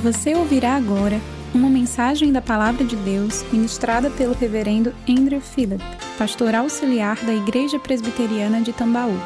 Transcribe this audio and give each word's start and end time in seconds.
Você 0.00 0.32
ouvirá 0.32 0.76
agora 0.76 1.20
uma 1.52 1.68
mensagem 1.68 2.30
da 2.30 2.40
Palavra 2.40 2.84
de 2.84 2.94
Deus 2.94 3.42
ministrada 3.52 4.08
pelo 4.08 4.32
Reverendo 4.32 4.94
Andrew 5.08 5.40
Phillip, 5.40 5.82
pastor 6.16 6.54
auxiliar 6.54 7.16
da 7.24 7.34
Igreja 7.34 7.80
Presbiteriana 7.80 8.60
de 8.60 8.72
Tambaú. 8.72 9.16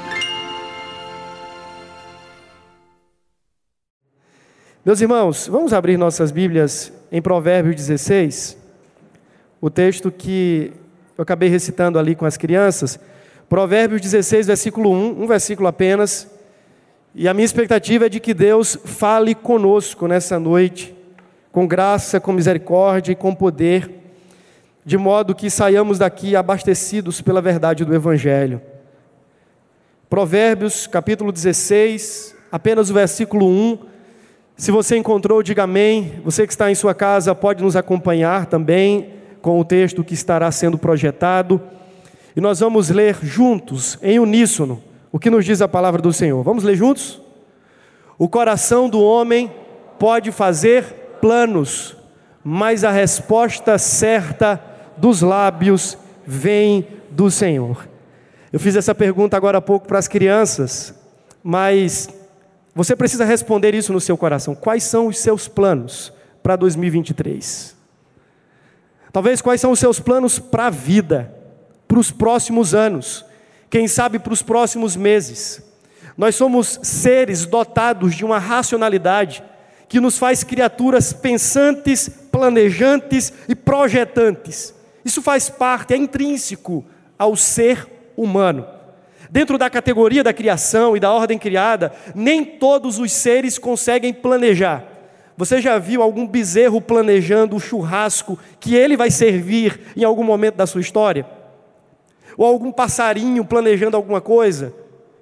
Meus 4.83 5.03
irmãos, 5.03 5.47
vamos 5.47 5.75
abrir 5.75 5.99
nossas 5.99 6.31
Bíblias 6.31 6.91
em 7.13 7.21
Provérbios 7.21 7.77
16, 7.77 8.57
o 9.61 9.69
texto 9.69 10.11
que 10.11 10.73
eu 11.19 11.23
acabei 11.23 11.51
recitando 11.51 11.99
ali 11.99 12.15
com 12.15 12.25
as 12.25 12.39
crianças. 12.39 12.99
Provérbios 13.47 14.01
16, 14.01 14.47
versículo 14.47 14.91
1, 14.91 15.23
um 15.23 15.27
versículo 15.27 15.69
apenas. 15.69 16.27
E 17.15 17.29
a 17.29 17.35
minha 17.35 17.45
expectativa 17.45 18.07
é 18.07 18.09
de 18.09 18.19
que 18.19 18.33
Deus 18.33 18.79
fale 18.87 19.35
conosco 19.35 20.07
nessa 20.07 20.39
noite, 20.39 20.95
com 21.51 21.67
graça, 21.67 22.19
com 22.19 22.33
misericórdia 22.33 23.13
e 23.13 23.17
com 23.17 23.35
poder, 23.35 23.91
de 24.83 24.97
modo 24.97 25.35
que 25.35 25.51
saiamos 25.51 25.99
daqui 25.99 26.35
abastecidos 26.35 27.21
pela 27.21 27.43
verdade 27.43 27.85
do 27.85 27.95
Evangelho. 27.95 28.63
Provérbios, 30.09 30.87
capítulo 30.87 31.31
16, 31.31 32.35
apenas 32.51 32.89
o 32.89 32.95
versículo 32.95 33.47
1. 33.47 33.79
Se 34.57 34.71
você 34.71 34.97
encontrou, 34.97 35.43
diga 35.43 35.65
amém. 35.65 36.15
Você 36.25 36.47
que 36.47 36.53
está 36.55 36.71
em 36.71 36.75
sua 36.75 36.95
casa 36.95 37.35
pode 37.35 37.63
nos 37.63 37.77
acompanhar 37.77 38.47
também 38.47 39.11
com 39.43 39.61
o 39.61 39.65
texto 39.67 40.03
que 40.03 40.15
estará 40.15 40.51
sendo 40.51 40.79
projetado. 40.79 41.61
E 42.35 42.41
nós 42.41 42.61
vamos 42.61 42.89
ler 42.89 43.19
juntos, 43.23 43.99
em 44.03 44.19
uníssono 44.19 44.83
o 45.13 45.19
que 45.19 45.29
nos 45.29 45.45
diz 45.45 45.61
a 45.61 45.69
palavra 45.69 46.01
do 46.01 46.13
Senhor? 46.13 46.43
Vamos 46.43 46.65
ler 46.65 46.75
juntos? 46.75 47.21
O 48.19 48.29
coração 48.29 48.89
do 48.89 49.01
homem 49.01 49.53
pode 49.99 50.33
fazer 50.33 50.85
planos, 51.21 51.95
mas 52.43 52.83
a 52.83 52.91
resposta 52.91 53.77
certa 53.77 54.61
dos 54.97 55.21
lábios 55.21 55.99
vem 56.27 56.87
do 57.11 57.31
Senhor. 57.31 57.87
Eu 58.51 58.59
fiz 58.59 58.75
essa 58.75 58.95
pergunta 58.95 59.37
agora 59.37 59.59
há 59.59 59.63
pouco 59.63 59.87
para 59.87 59.99
as 59.99 60.09
crianças, 60.09 60.95
mas 61.43 62.09
você 62.75 62.97
precisa 62.97 63.25
responder 63.25 63.75
isso 63.75 63.93
no 63.93 64.01
seu 64.01 64.17
coração. 64.17 64.55
Quais 64.55 64.85
são 64.85 65.09
os 65.09 65.19
seus 65.19 65.47
planos 65.47 66.13
para 66.43 66.57
2023? 66.57 67.77
Talvez 69.13 69.43
quais 69.43 69.61
são 69.61 69.73
os 69.73 69.79
seus 69.79 70.01
planos 70.01 70.39
para 70.39 70.67
a 70.67 70.71
vida, 70.71 71.35
para 71.87 71.99
os 71.99 72.11
próximos 72.11 72.75
anos? 72.75 73.27
Quem 73.73 73.89
sabe 73.89 74.19
para 74.19 74.35
os 74.35 74.43
próximos 74.43 74.95
meses. 74.97 75.63
Nós 76.15 76.35
somos 76.35 76.79
seres 76.83 77.47
dotados 77.47 78.15
de 78.15 78.23
uma 78.23 78.39
racionalidade 78.39 79.43
que 79.89 79.99
nos 79.99 80.19
faz 80.19 80.45
criaturas 80.45 81.15
pensantes, 81.15 82.07
planejantes 82.31 83.33
e 83.49 83.55
projetantes. 83.55 84.75
Isso 85.03 85.23
faz 85.23 85.49
parte, 85.49 85.95
é 85.95 85.97
intrínseco 85.97 86.85
ao 87.19 87.35
ser 87.35 87.89
humano. 88.15 88.67
Dentro 89.31 89.57
da 89.57 89.71
categoria 89.71 90.23
da 90.23 90.35
criação 90.35 90.95
e 90.95 91.01
da 91.01 91.11
ordem 91.11 91.39
criada, 91.39 91.95
nem 92.15 92.45
todos 92.45 92.99
os 92.99 93.11
seres 93.11 93.59
conseguem 93.59 94.13
planejar. 94.13 94.85
Você 95.35 95.63
já 95.63 95.79
viu 95.79 96.03
algum 96.03 96.27
bezerro 96.27 96.79
planejando 96.79 97.57
o 97.57 97.61
churrasco 97.61 98.39
que 98.61 98.75
ele 98.75 98.99
vai 98.99 99.11
servir 99.11 99.81
em 99.97 100.05
algum 100.05 100.25
momento 100.25 100.57
da 100.57 100.67
sua 100.67 100.83
história? 100.83 101.25
Ou 102.37 102.47
algum 102.47 102.73
passarinho 102.73 103.45
planejando 103.45 103.97
alguma 103.97 104.21
coisa. 104.21 104.73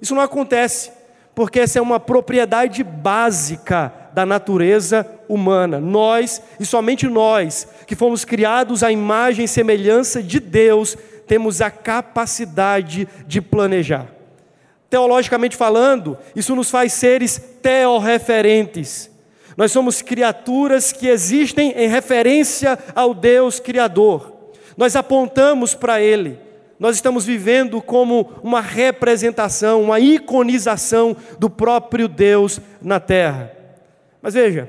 Isso 0.00 0.14
não 0.14 0.22
acontece, 0.22 0.90
porque 1.34 1.60
essa 1.60 1.78
é 1.78 1.82
uma 1.82 2.00
propriedade 2.00 2.82
básica 2.82 3.92
da 4.12 4.26
natureza 4.26 5.06
humana. 5.28 5.78
Nós, 5.80 6.42
e 6.58 6.64
somente 6.64 7.06
nós, 7.06 7.68
que 7.86 7.94
fomos 7.94 8.24
criados 8.24 8.82
à 8.82 8.90
imagem 8.90 9.44
e 9.44 9.48
semelhança 9.48 10.22
de 10.22 10.40
Deus, 10.40 10.96
temos 11.26 11.60
a 11.60 11.70
capacidade 11.70 13.06
de 13.26 13.40
planejar. 13.40 14.06
Teologicamente 14.88 15.56
falando, 15.56 16.18
isso 16.34 16.56
nos 16.56 16.70
faz 16.70 16.92
seres 16.92 17.40
teorreferentes. 17.62 19.08
Nós 19.56 19.70
somos 19.70 20.02
criaturas 20.02 20.90
que 20.90 21.06
existem 21.06 21.72
em 21.76 21.88
referência 21.88 22.78
ao 22.94 23.14
Deus 23.14 23.60
Criador. 23.60 24.32
Nós 24.76 24.96
apontamos 24.96 25.74
para 25.74 26.00
Ele 26.00 26.49
nós 26.80 26.96
estamos 26.96 27.26
vivendo 27.26 27.82
como 27.82 28.32
uma 28.42 28.62
representação, 28.62 29.82
uma 29.82 30.00
iconização 30.00 31.14
do 31.38 31.50
próprio 31.50 32.08
Deus 32.08 32.58
na 32.80 32.98
terra. 32.98 33.52
Mas 34.22 34.32
veja, 34.32 34.66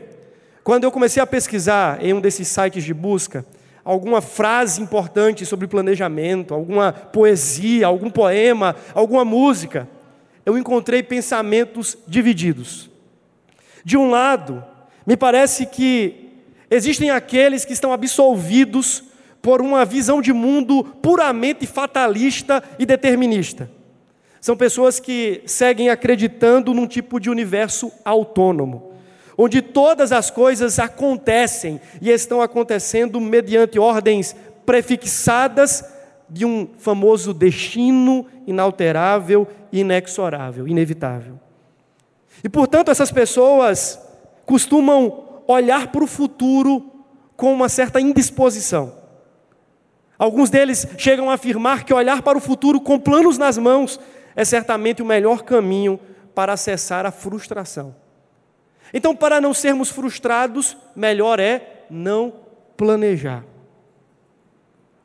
quando 0.61 0.83
eu 0.83 0.91
comecei 0.91 1.23
a 1.23 1.25
pesquisar 1.25 2.03
em 2.03 2.13
um 2.13 2.19
desses 2.19 2.49
sites 2.49 2.83
de 2.83 2.93
busca, 2.93 3.45
alguma 3.81 4.21
frase 4.21 4.81
importante 4.81 5.45
sobre 5.45 5.67
planejamento, 5.67 6.53
alguma 6.53 6.91
poesia, 6.91 7.87
algum 7.87 8.09
poema, 8.09 8.75
alguma 8.93 9.23
música, 9.23 9.87
eu 10.45 10.57
encontrei 10.57 11.01
pensamentos 11.01 11.97
divididos. 12.05 12.89
De 13.85 13.95
um 13.95 14.09
lado, 14.09 14.61
me 15.07 15.15
parece 15.15 15.65
que 15.65 16.29
existem 16.69 17.09
aqueles 17.09 17.63
que 17.63 17.71
estão 17.71 17.93
absolvidos 17.93 19.10
por 19.41 19.61
uma 19.61 19.83
visão 19.83 20.21
de 20.21 20.31
mundo 20.31 20.83
puramente 20.83 21.65
fatalista 21.65 22.63
e 22.77 22.85
determinista. 22.85 23.69
São 24.39 24.55
pessoas 24.55 24.99
que 24.99 25.41
seguem 25.45 25.89
acreditando 25.89 26.73
num 26.73 26.87
tipo 26.87 27.19
de 27.19 27.29
universo 27.29 27.91
autônomo, 28.03 28.91
onde 29.37 29.61
todas 29.61 30.11
as 30.11 30.29
coisas 30.29 30.79
acontecem 30.79 31.79
e 32.01 32.09
estão 32.09 32.41
acontecendo 32.41 33.19
mediante 33.19 33.79
ordens 33.79 34.35
prefixadas 34.65 35.83
de 36.29 36.45
um 36.45 36.67
famoso 36.77 37.33
destino 37.33 38.25
inalterável, 38.47 39.47
inexorável, 39.71 40.67
inevitável. 40.67 41.39
E 42.43 42.49
portanto, 42.49 42.89
essas 42.89 43.11
pessoas 43.11 43.99
costumam 44.45 45.43
olhar 45.47 45.91
para 45.91 46.03
o 46.03 46.07
futuro 46.07 46.91
com 47.35 47.53
uma 47.53 47.69
certa 47.69 47.99
indisposição. 47.99 49.00
Alguns 50.21 50.51
deles 50.51 50.85
chegam 50.99 51.31
a 51.31 51.33
afirmar 51.33 51.83
que 51.83 51.91
olhar 51.91 52.21
para 52.21 52.37
o 52.37 52.41
futuro 52.41 52.79
com 52.79 52.99
planos 52.99 53.39
nas 53.39 53.57
mãos 53.57 53.99
é 54.35 54.45
certamente 54.45 55.01
o 55.01 55.05
melhor 55.05 55.41
caminho 55.41 55.99
para 56.35 56.53
acessar 56.53 57.07
a 57.07 57.11
frustração. 57.11 57.95
Então, 58.93 59.15
para 59.15 59.41
não 59.41 59.51
sermos 59.51 59.89
frustrados, 59.89 60.77
melhor 60.95 61.39
é 61.39 61.85
não 61.89 62.35
planejar. 62.77 63.43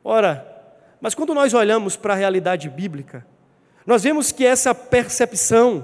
Ora, 0.03 0.45
mas 1.01 1.15
quando 1.15 1.33
nós 1.33 1.51
olhamos 1.51 1.95
para 1.95 2.13
a 2.13 2.17
realidade 2.17 2.69
bíblica, 2.69 3.25
nós 3.87 4.03
vemos 4.03 4.31
que 4.31 4.45
essa 4.45 4.75
percepção 4.75 5.83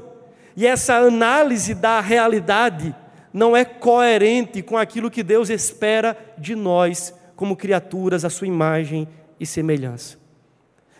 e 0.56 0.68
essa 0.68 0.94
análise 0.98 1.74
da 1.74 2.00
realidade 2.02 2.96
não 3.34 3.58
é 3.58 3.66
coerente 3.66 4.62
com 4.62 4.78
aquilo 4.78 5.10
que 5.10 5.24
Deus 5.24 5.50
espera 5.50 6.16
de 6.38 6.54
nós 6.54 7.12
como 7.36 7.56
criaturas 7.56 8.24
à 8.24 8.30
sua 8.30 8.46
imagem 8.46 9.08
e 9.44 9.46
semelhança. 9.46 10.18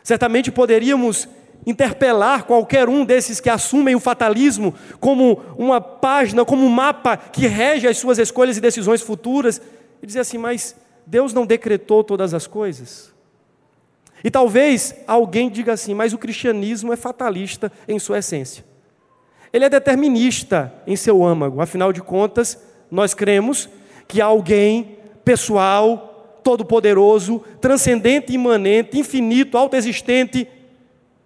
Certamente 0.04 0.52
poderíamos 0.52 1.28
interpelar 1.66 2.44
qualquer 2.44 2.90
um 2.90 3.06
desses 3.06 3.40
que 3.40 3.50
assumem 3.50 3.96
o 3.96 4.00
fatalismo 4.00 4.76
como 5.00 5.42
uma 5.58 5.80
página, 5.80 6.44
como 6.44 6.66
um 6.66 6.70
mapa 6.70 7.16
que 7.16 7.48
rege 7.48 7.88
as 7.88 7.98
suas 7.98 8.20
escolhas 8.20 8.58
e 8.58 8.62
decisões 8.62 9.02
futuras, 9.02 9.62
e 10.02 10.06
dizer 10.06 10.20
assim: 10.20 10.38
mas 10.38 10.76
Deus 11.08 11.34
não 11.34 11.46
decretou 11.46 12.04
todas 12.04 12.34
as 12.34 12.46
coisas? 12.46 13.14
E 14.24 14.30
talvez 14.30 14.94
alguém 15.08 15.50
diga 15.50 15.74
assim: 15.74 15.94
mas 15.94 16.14
o 16.14 16.18
cristianismo 16.18 16.92
é 16.92 16.98
fatalista 16.98 17.72
em 17.88 17.98
sua 17.98 18.20
essência. 18.20 18.66
Ele 19.52 19.66
é 19.66 19.70
determinista 19.70 20.74
em 20.86 20.96
seu 20.96 21.24
âmago, 21.24 21.62
afinal 21.62 21.94
de 21.94 22.02
contas, 22.02 22.58
nós 22.90 23.14
cremos 23.14 23.70
que 24.08 24.20
alguém 24.20 24.98
pessoal, 25.24 26.13
todo-poderoso, 26.44 27.44
transcendente, 27.62 28.34
imanente, 28.34 29.00
infinito, 29.00 29.58
autoexistente, 29.58 30.48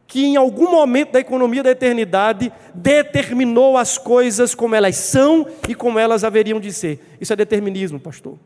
que 0.08 0.26
em 0.26 0.38
algum 0.38 0.72
momento 0.72 1.12
da 1.12 1.20
economia 1.20 1.62
da 1.62 1.72
eternidade 1.72 2.52
determinou 2.74 3.78
as 3.78 3.98
coisas 3.98 4.56
como 4.56 4.74
elas 4.74 4.96
são 4.96 5.46
e 5.68 5.76
como 5.76 6.00
elas 6.00 6.24
haveriam 6.24 6.60
de 6.60 6.72
ser. 6.72 7.18
Isso 7.20 7.34
é 7.34 7.36
determinismo, 7.36 8.00
pastor. 8.00 8.38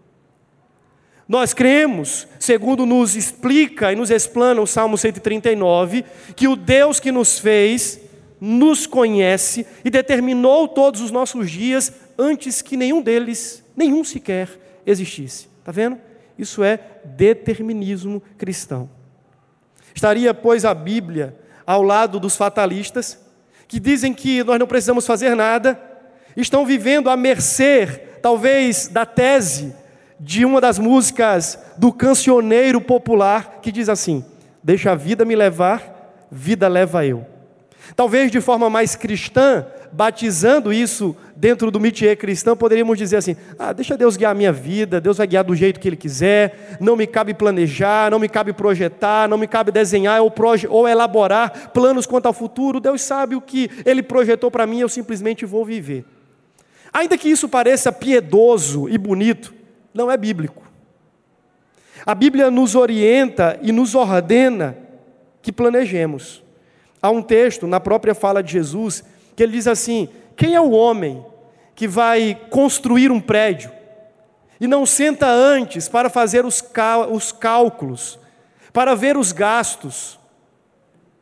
Nós 1.27 1.53
cremos, 1.53 2.27
segundo 2.39 2.85
nos 2.85 3.15
explica 3.15 3.94
e 3.94 3.95
nos 3.95 4.09
explana 4.09 4.59
o 4.59 4.68
Salmo 4.68 4.97
139, 4.97 6.03
que 6.35 6.47
o 6.47 6.56
Deus 6.56 7.00
que 7.00 7.12
nos 7.12 7.39
fez 7.39 8.01
nos 8.39 8.88
conhece 8.88 9.65
e 9.85 9.89
determinou 9.89 10.68
todos 10.68 11.00
os 11.00 11.12
nossos 11.12 11.50
dias 11.50 11.94
antes 12.18 12.62
que 12.62 12.75
nenhum 12.75 13.01
deles, 13.01 13.63
nenhum 13.77 14.03
sequer, 14.03 14.50
existisse. 14.85 15.47
Está 15.59 15.71
vendo? 15.71 15.97
Isso 16.41 16.63
é 16.63 16.79
determinismo 17.05 18.21
cristão. 18.38 18.89
Estaria, 19.93 20.33
pois, 20.33 20.65
a 20.65 20.73
Bíblia 20.73 21.38
ao 21.65 21.83
lado 21.83 22.19
dos 22.19 22.35
fatalistas, 22.35 23.19
que 23.67 23.79
dizem 23.79 24.13
que 24.13 24.43
nós 24.43 24.59
não 24.59 24.67
precisamos 24.67 25.05
fazer 25.05 25.35
nada, 25.35 25.79
estão 26.35 26.65
vivendo 26.65 27.09
à 27.09 27.15
mercê 27.15 27.85
talvez 28.21 28.88
da 28.88 29.05
tese 29.05 29.73
de 30.19 30.43
uma 30.43 30.59
das 30.59 30.77
músicas 30.77 31.57
do 31.77 31.93
cancioneiro 31.93 32.81
popular 32.81 33.59
que 33.61 33.71
diz 33.71 33.87
assim: 33.87 34.25
Deixa 34.63 34.91
a 34.91 34.95
vida 34.95 35.23
me 35.23 35.35
levar, 35.35 36.25
vida 36.31 36.67
leva 36.67 37.05
eu. 37.05 37.25
Talvez 37.95 38.31
de 38.31 38.41
forma 38.41 38.69
mais 38.69 38.95
cristã, 38.95 39.65
batizando 39.91 40.73
isso 40.73 41.15
dentro 41.41 41.71
do 41.71 41.79
métier 41.79 42.15
cristão, 42.17 42.55
poderíamos 42.55 42.99
dizer 42.99 43.17
assim: 43.17 43.35
ah, 43.57 43.73
deixa 43.73 43.97
Deus 43.97 44.15
guiar 44.15 44.31
a 44.31 44.35
minha 44.35 44.53
vida, 44.53 45.01
Deus 45.01 45.17
vai 45.17 45.25
guiar 45.25 45.43
do 45.43 45.55
jeito 45.55 45.79
que 45.79 45.88
Ele 45.89 45.95
quiser, 45.95 46.77
não 46.79 46.95
me 46.95 47.07
cabe 47.07 47.33
planejar, 47.33 48.11
não 48.11 48.19
me 48.19 48.29
cabe 48.29 48.53
projetar, 48.53 49.27
não 49.27 49.39
me 49.39 49.47
cabe 49.47 49.71
desenhar 49.71 50.21
ou, 50.21 50.31
ou 50.69 50.88
elaborar 50.88 51.71
planos 51.73 52.05
quanto 52.05 52.27
ao 52.27 52.33
futuro, 52.33 52.79
Deus 52.79 53.01
sabe 53.01 53.35
o 53.35 53.41
que 53.41 53.71
Ele 53.83 54.03
projetou 54.03 54.51
para 54.51 54.67
mim, 54.67 54.81
eu 54.81 54.88
simplesmente 54.88 55.43
vou 55.43 55.65
viver. 55.65 56.05
Ainda 56.93 57.17
que 57.17 57.27
isso 57.27 57.49
pareça 57.49 57.91
piedoso 57.91 58.87
e 58.87 58.95
bonito, 58.95 59.51
não 59.91 60.11
é 60.11 60.17
bíblico. 60.17 60.61
A 62.05 62.13
Bíblia 62.13 62.51
nos 62.51 62.75
orienta 62.75 63.57
e 63.63 63.71
nos 63.71 63.95
ordena 63.95 64.77
que 65.41 65.51
planejemos. 65.51 66.44
Há 67.01 67.09
um 67.09 67.23
texto 67.23 67.65
na 67.65 67.79
própria 67.79 68.13
fala 68.13 68.44
de 68.44 68.51
Jesus 68.51 69.03
que 69.35 69.41
ele 69.41 69.53
diz 69.53 69.65
assim: 69.65 70.07
Quem 70.35 70.53
é 70.53 70.61
o 70.61 70.69
homem 70.69 71.31
que 71.81 71.88
vai 71.88 72.39
construir 72.51 73.12
um 73.12 73.19
prédio 73.19 73.72
e 74.60 74.68
não 74.68 74.86
senta 74.86 75.25
antes 75.28 75.89
para 75.89 76.12
fazer 76.12 76.45
os, 76.45 76.63
os 77.10 77.31
cálculos, 77.31 78.19
para 78.72 78.94
ver 78.94 79.18
os 79.18 79.31
gastos? 79.31 80.19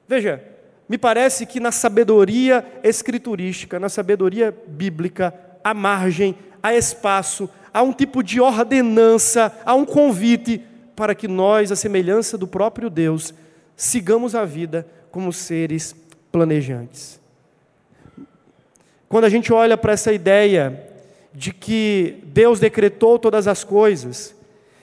Veja, 0.06 0.44
me 0.90 0.98
parece 0.98 1.46
que 1.46 1.62
na 1.62 1.72
sabedoria 1.72 2.82
escriturística, 2.84 3.80
na 3.80 3.88
sabedoria 3.88 4.54
bíblica, 4.68 5.34
há 5.64 5.74
margem, 5.74 6.36
há 6.62 6.74
espaço, 6.74 7.50
há 7.74 7.82
um 7.82 7.94
tipo 7.94 8.22
de 8.22 8.42
ordenança, 8.42 9.58
há 9.64 9.74
um 9.74 9.86
convite 9.86 10.62
para 10.94 11.16
que 11.16 11.30
nós, 11.30 11.72
a 11.72 11.76
semelhança 11.78 12.38
do 12.38 12.46
próprio 12.46 12.90
Deus, 12.90 13.34
sigamos 13.78 14.36
a 14.36 14.44
vida 14.44 14.86
como 15.10 15.32
seres 15.32 15.96
planejantes. 16.30 17.19
Quando 19.10 19.26
a 19.26 19.30
gente 19.30 19.52
olha 19.52 19.76
para 19.76 19.94
essa 19.94 20.14
ideia 20.14 20.88
de 21.34 21.52
que 21.52 22.20
Deus 22.26 22.60
decretou 22.60 23.18
todas 23.18 23.48
as 23.48 23.64
coisas, 23.64 24.36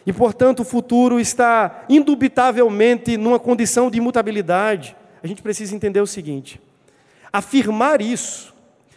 e 0.05 0.12
portanto 0.12 0.61
o 0.61 0.64
futuro 0.64 1.20
está 1.20 1.84
indubitavelmente 1.88 3.17
numa 3.17 3.38
condição 3.38 3.88
de 3.88 3.99
imutabilidade, 3.99 4.96
a 5.23 5.26
gente 5.28 5.43
precisa 5.43 5.75
entender 5.76 6.00
o 6.00 6.06
seguinte: 6.06 6.61
afirmar 7.32 8.02
isso 8.02 8.52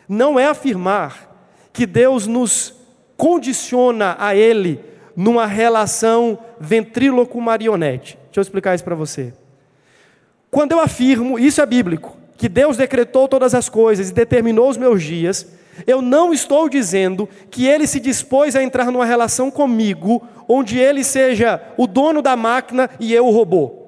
não 0.07 0.39
é 0.39 0.47
afirmar 0.47 1.29
que 1.71 1.85
Deus 1.85 2.25
nos 2.25 2.73
condiciona 3.15 4.15
a 4.17 4.35
Ele 4.35 4.79
numa 5.15 5.45
relação 5.45 6.39
ventríloco-marionete. 6.59 8.17
Deixa 8.25 8.39
eu 8.39 8.41
explicar 8.41 8.73
isso 8.73 8.83
para 8.83 8.95
você. 8.95 9.33
Quando 10.49 10.71
eu 10.71 10.79
afirmo, 10.79 11.37
isso 11.37 11.61
é 11.61 11.65
bíblico, 11.67 12.17
que 12.39 12.47
Deus 12.47 12.77
decretou 12.77 13.27
todas 13.27 13.53
as 13.53 13.67
coisas 13.67 14.09
e 14.09 14.13
determinou 14.13 14.69
os 14.69 14.77
meus 14.77 15.03
dias, 15.03 15.45
eu 15.85 16.01
não 16.01 16.33
estou 16.33 16.69
dizendo 16.69 17.27
que 17.51 17.67
Ele 17.67 17.85
se 17.85 17.99
dispôs 17.99 18.55
a 18.55 18.63
entrar 18.63 18.89
numa 18.89 19.03
relação 19.03 19.51
comigo, 19.51 20.25
onde 20.47 20.79
Ele 20.79 21.03
seja 21.03 21.61
o 21.75 21.85
dono 21.85 22.21
da 22.21 22.37
máquina 22.37 22.89
e 22.97 23.13
eu 23.13 23.27
o 23.27 23.29
robô. 23.29 23.87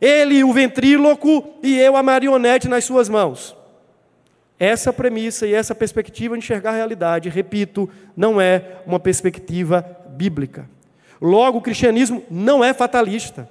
Ele 0.00 0.44
o 0.44 0.52
ventríloco 0.52 1.44
e 1.64 1.76
eu 1.80 1.96
a 1.96 2.02
marionete 2.02 2.68
nas 2.68 2.84
suas 2.84 3.08
mãos. 3.08 3.56
Essa 4.56 4.92
premissa 4.92 5.48
e 5.48 5.52
essa 5.52 5.74
perspectiva 5.74 6.36
de 6.36 6.44
enxergar 6.44 6.70
a 6.70 6.76
realidade, 6.76 7.28
repito, 7.28 7.90
não 8.16 8.40
é 8.40 8.76
uma 8.86 9.00
perspectiva 9.00 9.84
bíblica. 10.10 10.70
Logo, 11.20 11.58
o 11.58 11.62
cristianismo 11.62 12.22
não 12.30 12.62
é 12.62 12.72
fatalista, 12.72 13.50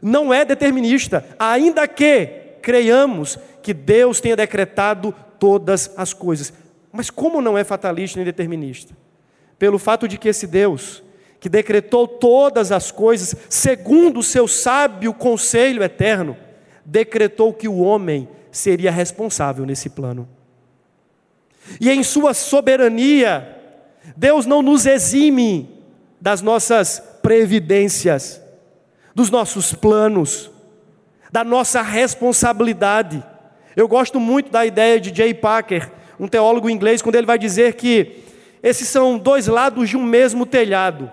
não 0.00 0.32
é 0.32 0.44
determinista, 0.44 1.24
ainda 1.40 1.88
que 1.88 2.39
creiamos 2.60 3.38
que 3.62 3.74
Deus 3.74 4.20
tenha 4.20 4.36
decretado 4.36 5.14
todas 5.38 5.92
as 5.96 6.12
coisas. 6.12 6.52
Mas 6.92 7.10
como 7.10 7.40
não 7.40 7.56
é 7.56 7.64
fatalista 7.64 8.18
nem 8.18 8.24
determinista? 8.24 8.94
Pelo 9.58 9.78
fato 9.78 10.08
de 10.08 10.18
que 10.18 10.28
esse 10.28 10.46
Deus, 10.46 11.02
que 11.38 11.48
decretou 11.48 12.06
todas 12.06 12.72
as 12.72 12.90
coisas, 12.90 13.34
segundo 13.48 14.20
o 14.20 14.22
seu 14.22 14.48
sábio 14.48 15.12
conselho 15.12 15.82
eterno, 15.82 16.36
decretou 16.84 17.52
que 17.52 17.68
o 17.68 17.78
homem 17.78 18.28
seria 18.50 18.90
responsável 18.90 19.64
nesse 19.64 19.90
plano. 19.90 20.28
E 21.80 21.90
em 21.90 22.02
Sua 22.02 22.34
soberania, 22.34 23.56
Deus 24.16 24.46
não 24.46 24.62
nos 24.62 24.86
exime 24.86 25.78
das 26.20 26.42
nossas 26.42 27.02
previdências, 27.22 28.40
dos 29.14 29.30
nossos 29.30 29.72
planos, 29.74 30.49
da 31.32 31.44
nossa 31.44 31.82
responsabilidade. 31.82 33.22
Eu 33.76 33.86
gosto 33.86 34.18
muito 34.18 34.50
da 34.50 34.66
ideia 34.66 35.00
de 35.00 35.14
Jay 35.14 35.32
Packer, 35.32 35.90
um 36.18 36.28
teólogo 36.28 36.68
inglês, 36.68 37.00
quando 37.00 37.14
ele 37.14 37.26
vai 37.26 37.38
dizer 37.38 37.74
que 37.74 38.24
esses 38.62 38.88
são 38.88 39.18
dois 39.18 39.46
lados 39.46 39.88
de 39.88 39.96
um 39.96 40.02
mesmo 40.02 40.44
telhado. 40.44 41.10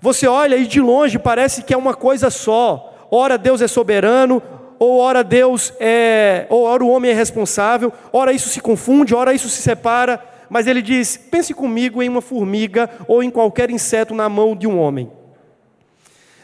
Você 0.00 0.26
olha 0.26 0.56
e 0.56 0.66
de 0.66 0.80
longe 0.80 1.18
parece 1.18 1.62
que 1.62 1.74
é 1.74 1.76
uma 1.76 1.94
coisa 1.94 2.30
só. 2.30 3.06
Ora 3.10 3.36
Deus 3.36 3.60
é 3.60 3.68
soberano, 3.68 4.42
ou 4.78 4.98
ora 4.98 5.22
Deus 5.22 5.74
é, 5.78 6.46
ou 6.48 6.64
ora 6.64 6.82
o 6.82 6.88
homem 6.88 7.10
é 7.10 7.14
responsável, 7.14 7.92
ora 8.12 8.32
isso 8.32 8.48
se 8.48 8.60
confunde, 8.60 9.14
ora 9.14 9.34
isso 9.34 9.48
se 9.50 9.60
separa, 9.60 10.24
mas 10.48 10.66
ele 10.66 10.80
diz: 10.80 11.16
pense 11.16 11.52
comigo 11.52 12.02
em 12.02 12.08
uma 12.08 12.22
formiga 12.22 12.88
ou 13.06 13.22
em 13.22 13.30
qualquer 13.30 13.70
inseto 13.70 14.14
na 14.14 14.28
mão 14.28 14.56
de 14.56 14.66
um 14.66 14.78
homem. 14.78 15.10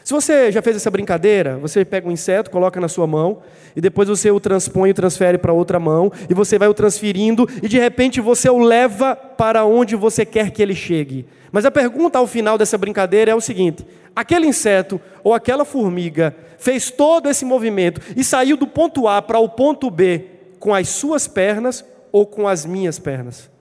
Se 0.07 0.13
você 0.13 0.53
já 0.53 0.61
fez 0.61 0.77
essa 0.77 0.89
brincadeira, 0.89 1.57
você 1.57 1.83
pega 1.83 2.07
um 2.07 2.11
inseto, 2.13 2.49
coloca 2.49 2.79
na 2.79 2.87
sua 2.87 3.05
mão, 3.05 3.41
e 3.75 3.81
depois 3.81 4.07
você 4.07 4.31
o 4.31 4.39
transpõe 4.39 4.91
e 4.91 4.93
transfere 4.93 5.37
para 5.37 5.51
outra 5.51 5.81
mão, 5.81 6.09
e 6.29 6.33
você 6.33 6.57
vai 6.57 6.69
o 6.69 6.73
transferindo, 6.73 7.45
e 7.61 7.67
de 7.67 7.77
repente 7.77 8.21
você 8.21 8.49
o 8.49 8.57
leva 8.57 9.17
para 9.17 9.65
onde 9.65 9.97
você 9.97 10.25
quer 10.25 10.51
que 10.51 10.61
ele 10.61 10.73
chegue. 10.73 11.25
Mas 11.51 11.65
a 11.65 11.71
pergunta 11.71 12.17
ao 12.17 12.25
final 12.25 12.57
dessa 12.57 12.77
brincadeira 12.77 13.31
é 13.31 13.35
o 13.35 13.41
seguinte: 13.41 13.85
aquele 14.15 14.47
inseto 14.47 14.97
ou 15.25 15.33
aquela 15.33 15.65
formiga 15.65 16.33
fez 16.57 16.89
todo 16.89 17.27
esse 17.27 17.43
movimento 17.43 17.99
e 18.15 18.23
saiu 18.23 18.55
do 18.55 18.65
ponto 18.65 19.09
A 19.09 19.21
para 19.21 19.39
o 19.39 19.49
ponto 19.49 19.91
B 19.91 20.23
com 20.57 20.73
as 20.73 20.87
suas 20.87 21.27
pernas 21.27 21.83
ou 22.13 22.25
com 22.25 22.47
as 22.47 22.65
minhas 22.65 22.97
pernas? 22.97 23.51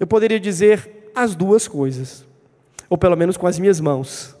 Eu 0.00 0.06
poderia 0.06 0.40
dizer 0.40 1.10
as 1.14 1.34
duas 1.34 1.68
coisas, 1.68 2.24
ou 2.88 2.98
pelo 2.98 3.16
menos 3.16 3.36
com 3.36 3.46
as 3.46 3.58
minhas 3.58 3.80
mãos. 3.80 4.36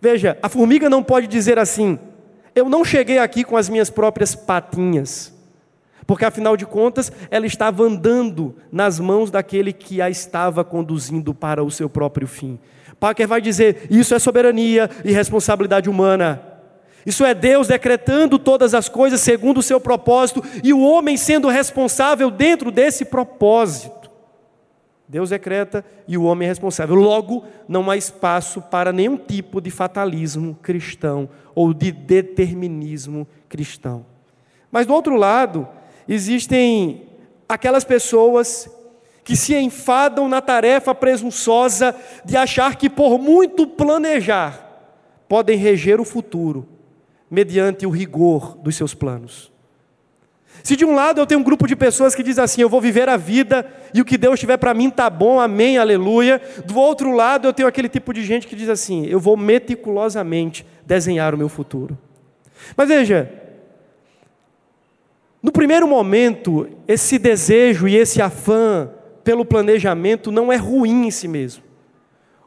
Veja, 0.00 0.36
a 0.42 0.48
formiga 0.48 0.90
não 0.90 1.02
pode 1.02 1.26
dizer 1.26 1.58
assim: 1.58 1.98
eu 2.54 2.68
não 2.68 2.84
cheguei 2.84 3.18
aqui 3.18 3.44
com 3.44 3.56
as 3.56 3.68
minhas 3.68 3.90
próprias 3.90 4.34
patinhas. 4.34 5.32
Porque 6.06 6.24
afinal 6.24 6.56
de 6.56 6.66
contas, 6.66 7.12
ela 7.30 7.46
estava 7.46 7.84
andando 7.84 8.56
nas 8.70 8.98
mãos 8.98 9.30
daquele 9.30 9.72
que 9.72 10.02
a 10.02 10.10
estava 10.10 10.64
conduzindo 10.64 11.32
para 11.32 11.62
o 11.62 11.70
seu 11.70 11.88
próprio 11.88 12.26
fim. 12.26 12.58
Parker 12.98 13.26
vai 13.26 13.40
dizer: 13.40 13.86
isso 13.90 14.14
é 14.14 14.18
soberania 14.18 14.90
e 15.04 15.12
responsabilidade 15.12 15.88
humana. 15.88 16.42
Isso 17.04 17.24
é 17.24 17.34
Deus 17.34 17.66
decretando 17.66 18.38
todas 18.38 18.74
as 18.74 18.88
coisas 18.88 19.20
segundo 19.20 19.58
o 19.58 19.62
seu 19.62 19.80
propósito 19.80 20.42
e 20.62 20.72
o 20.72 20.82
homem 20.82 21.16
sendo 21.16 21.48
responsável 21.48 22.30
dentro 22.30 22.70
desse 22.70 23.04
propósito. 23.04 24.01
Deus 25.12 25.28
decreta 25.28 25.84
e 26.08 26.16
o 26.16 26.22
homem 26.22 26.46
é 26.46 26.48
responsável. 26.48 26.94
Logo, 26.94 27.44
não 27.68 27.90
há 27.90 27.98
espaço 27.98 28.62
para 28.62 28.94
nenhum 28.94 29.18
tipo 29.18 29.60
de 29.60 29.70
fatalismo 29.70 30.58
cristão 30.62 31.28
ou 31.54 31.74
de 31.74 31.92
determinismo 31.92 33.28
cristão. 33.46 34.06
Mas 34.70 34.86
do 34.86 34.94
outro 34.94 35.14
lado, 35.14 35.68
existem 36.08 37.02
aquelas 37.46 37.84
pessoas 37.84 38.70
que 39.22 39.36
se 39.36 39.54
enfadam 39.54 40.30
na 40.30 40.40
tarefa 40.40 40.94
presunçosa 40.94 41.94
de 42.24 42.34
achar 42.34 42.76
que, 42.76 42.88
por 42.88 43.18
muito 43.18 43.66
planejar, 43.66 44.66
podem 45.28 45.58
reger 45.58 46.00
o 46.00 46.06
futuro, 46.06 46.66
mediante 47.30 47.84
o 47.84 47.90
rigor 47.90 48.56
dos 48.56 48.76
seus 48.76 48.94
planos. 48.94 49.52
Se 50.62 50.76
de 50.76 50.84
um 50.84 50.94
lado 50.94 51.20
eu 51.20 51.26
tenho 51.26 51.40
um 51.40 51.44
grupo 51.44 51.66
de 51.66 51.74
pessoas 51.74 52.14
que 52.14 52.22
diz 52.22 52.38
assim, 52.38 52.60
eu 52.60 52.68
vou 52.68 52.80
viver 52.80 53.08
a 53.08 53.16
vida 53.16 53.66
e 53.92 54.00
o 54.00 54.04
que 54.04 54.16
Deus 54.16 54.38
tiver 54.38 54.56
para 54.56 54.72
mim 54.72 54.90
tá 54.90 55.10
bom, 55.10 55.40
amém, 55.40 55.76
aleluia. 55.76 56.40
Do 56.64 56.78
outro 56.78 57.10
lado 57.10 57.48
eu 57.48 57.52
tenho 57.52 57.68
aquele 57.68 57.88
tipo 57.88 58.12
de 58.12 58.22
gente 58.22 58.46
que 58.46 58.54
diz 58.54 58.68
assim, 58.68 59.06
eu 59.06 59.18
vou 59.18 59.36
meticulosamente 59.36 60.64
desenhar 60.86 61.34
o 61.34 61.38
meu 61.38 61.48
futuro. 61.48 61.98
Mas 62.76 62.88
veja, 62.88 63.30
no 65.42 65.50
primeiro 65.50 65.88
momento, 65.88 66.68
esse 66.86 67.18
desejo 67.18 67.88
e 67.88 67.96
esse 67.96 68.22
afã 68.22 68.88
pelo 69.24 69.44
planejamento 69.44 70.30
não 70.30 70.52
é 70.52 70.56
ruim 70.56 71.06
em 71.06 71.10
si 71.10 71.26
mesmo. 71.26 71.64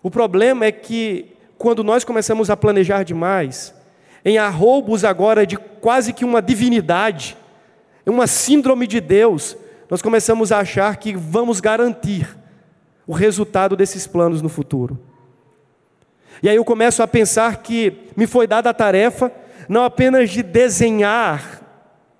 O 0.01 0.09
problema 0.09 0.65
é 0.65 0.71
que 0.71 1.33
quando 1.57 1.83
nós 1.83 2.03
começamos 2.03 2.49
a 2.49 2.55
planejar 2.55 3.03
demais, 3.03 3.73
em 4.23 4.37
arroubos 4.37 5.03
agora 5.03 5.45
de 5.45 5.57
quase 5.57 6.13
que 6.13 6.23
uma 6.23 6.41
divindade, 6.41 7.35
uma 8.09 8.27
síndrome 8.27 8.87
de 8.87 9.01
Deus, 9.01 9.57
nós 9.89 10.01
começamos 10.01 10.51
a 10.51 10.59
achar 10.59 10.95
que 10.97 11.15
vamos 11.15 11.59
garantir 11.59 12.37
o 13.07 13.13
resultado 13.13 13.75
desses 13.75 14.07
planos 14.07 14.41
no 14.41 14.49
futuro. 14.49 14.99
E 16.41 16.49
aí 16.49 16.55
eu 16.55 16.65
começo 16.65 17.01
a 17.01 17.07
pensar 17.07 17.57
que 17.57 18.09
me 18.15 18.27
foi 18.27 18.47
dada 18.47 18.69
a 18.69 18.73
tarefa 18.73 19.31
não 19.67 19.83
apenas 19.83 20.29
de 20.29 20.43
desenhar 20.43 21.61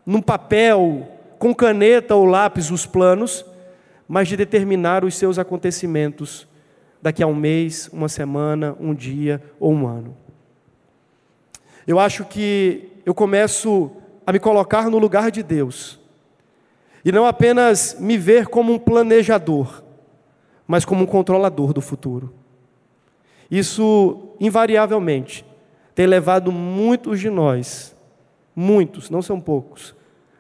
num 0.06 0.22
papel, 0.22 1.08
com 1.38 1.54
caneta 1.54 2.15
ou 2.15 2.25
lápis, 2.25 2.72
os 2.72 2.86
planos, 2.86 3.46
mas 4.08 4.27
de 4.27 4.38
determinar 4.38 5.04
os 5.04 5.15
seus 5.15 5.38
acontecimentos 5.38 6.48
daqui 7.01 7.22
a 7.22 7.27
um 7.27 7.36
mês, 7.36 7.89
uma 7.92 8.10
semana, 8.10 8.75
um 8.80 8.94
dia 8.94 9.42
ou 9.60 9.72
um 9.72 9.88
ano. 9.88 10.15
Eu 11.86 12.00
acho 12.00 12.25
que 12.25 12.89
eu 13.06 13.13
começo 13.13 13.92
a 14.25 14.32
me 14.32 14.39
colocar 14.39 14.89
no 14.89 14.98
lugar 14.98 15.32
de 15.32 15.44
Deus 15.44 16.00
e 17.05 17.12
não 17.12 17.27
apenas 17.27 17.98
me 18.00 18.17
ver 18.17 18.48
como 18.48 18.74
um 18.74 18.79
planejador, 18.79 19.84
mas 20.67 20.84
como 20.84 21.03
um 21.03 21.08
controlador 21.08 21.72
do 21.72 21.79
futuro. 21.79 22.34
Isso, 23.50 24.36
invariavelmente, 24.39 25.46
tem 25.94 26.08
levado 26.08 26.51
muitos 26.51 27.20
de 27.20 27.29
nós, 27.29 27.96
muitos, 28.55 29.12
não 29.12 29.22
são 29.22 29.39
poucos, 29.39 29.96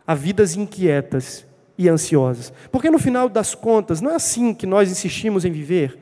a 0.07 0.15
vidas 0.15 0.55
inquietas 0.55 1.45
e 1.77 1.87
ansiosas. 1.87 2.51
Porque 2.71 2.89
no 2.89 2.97
final 2.97 3.29
das 3.29 3.53
contas, 3.53 4.01
não 4.01 4.09
é 4.09 4.15
assim 4.15 4.51
que 4.51 4.65
nós 4.65 4.89
insistimos 4.89 5.45
em 5.45 5.51
viver. 5.51 5.99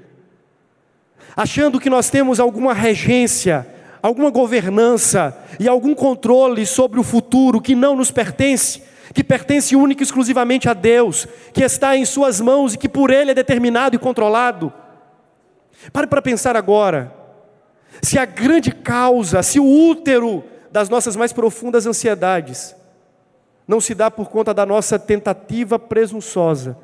Achando 1.35 1.79
que 1.79 1.89
nós 1.89 2.09
temos 2.09 2.39
alguma 2.39 2.73
regência, 2.73 3.67
alguma 4.03 4.29
governança 4.29 5.35
e 5.57 5.65
algum 5.65 5.95
controle 5.95 6.65
sobre 6.65 6.99
o 6.99 7.03
futuro 7.03 7.61
que 7.61 7.73
não 7.73 7.95
nos 7.95 8.11
pertence, 8.11 8.83
que 9.13 9.23
pertence 9.23 9.77
única 9.77 10.03
e 10.03 10.05
exclusivamente 10.05 10.67
a 10.67 10.73
Deus, 10.73 11.25
que 11.53 11.63
está 11.63 11.95
em 11.95 12.03
Suas 12.03 12.41
mãos 12.41 12.73
e 12.73 12.77
que 12.77 12.89
por 12.89 13.09
Ele 13.09 13.31
é 13.31 13.33
determinado 13.33 13.95
e 13.95 13.99
controlado. 13.99 14.73
Pare 15.93 16.05
para 16.05 16.21
pensar 16.21 16.57
agora. 16.57 17.13
Se 18.01 18.19
a 18.19 18.25
grande 18.25 18.71
causa, 18.71 19.41
se 19.41 19.57
o 19.57 19.65
útero 19.65 20.43
das 20.69 20.89
nossas 20.89 21.15
mais 21.15 21.31
profundas 21.31 21.87
ansiedades 21.87 22.75
não 23.65 23.79
se 23.79 23.95
dá 23.95 24.11
por 24.11 24.29
conta 24.29 24.53
da 24.53 24.65
nossa 24.65 24.99
tentativa 24.99 25.79
presunçosa 25.79 26.77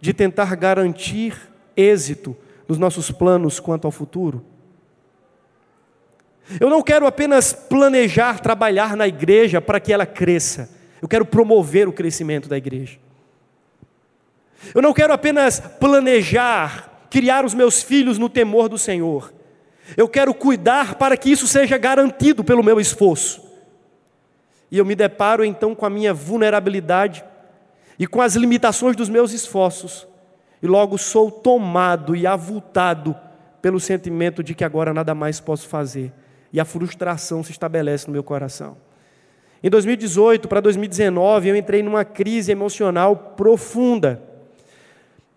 de 0.00 0.12
tentar 0.12 0.56
garantir 0.56 1.36
êxito 1.76 2.36
nos 2.66 2.78
nossos 2.78 3.12
planos 3.12 3.60
quanto 3.60 3.84
ao 3.84 3.92
futuro. 3.92 4.44
Eu 6.60 6.70
não 6.70 6.82
quero 6.82 7.06
apenas 7.06 7.52
planejar 7.52 8.40
trabalhar 8.40 8.96
na 8.96 9.06
igreja 9.06 9.60
para 9.60 9.78
que 9.80 9.92
ela 9.92 10.06
cresça, 10.06 10.70
eu 11.00 11.08
quero 11.08 11.24
promover 11.24 11.86
o 11.86 11.92
crescimento 11.92 12.48
da 12.48 12.56
igreja. 12.56 12.98
Eu 14.74 14.82
não 14.82 14.92
quero 14.92 15.12
apenas 15.12 15.60
planejar 15.60 17.06
criar 17.10 17.44
os 17.44 17.54
meus 17.54 17.82
filhos 17.82 18.18
no 18.18 18.28
temor 18.28 18.68
do 18.68 18.78
Senhor. 18.78 19.32
Eu 19.96 20.08
quero 20.08 20.34
cuidar 20.34 20.96
para 20.96 21.16
que 21.16 21.30
isso 21.30 21.46
seja 21.46 21.78
garantido 21.78 22.44
pelo 22.44 22.62
meu 22.62 22.80
esforço. 22.80 23.48
E 24.70 24.76
eu 24.76 24.84
me 24.84 24.94
deparo 24.94 25.44
então 25.44 25.74
com 25.74 25.86
a 25.86 25.90
minha 25.90 26.12
vulnerabilidade 26.12 27.24
e 27.98 28.06
com 28.06 28.20
as 28.20 28.34
limitações 28.34 28.94
dos 28.94 29.08
meus 29.08 29.32
esforços, 29.32 30.06
e 30.62 30.66
logo 30.66 30.96
sou 30.98 31.30
tomado 31.30 32.14
e 32.14 32.26
avultado 32.26 33.16
pelo 33.60 33.80
sentimento 33.80 34.42
de 34.42 34.54
que 34.54 34.62
agora 34.62 34.94
nada 34.94 35.14
mais 35.14 35.40
posso 35.40 35.66
fazer, 35.66 36.12
e 36.52 36.60
a 36.60 36.64
frustração 36.64 37.42
se 37.42 37.50
estabelece 37.50 38.06
no 38.06 38.12
meu 38.12 38.22
coração. 38.22 38.76
Em 39.62 39.68
2018 39.68 40.46
para 40.46 40.60
2019, 40.60 41.48
eu 41.48 41.56
entrei 41.56 41.82
numa 41.82 42.04
crise 42.04 42.52
emocional 42.52 43.16
profunda. 43.36 44.22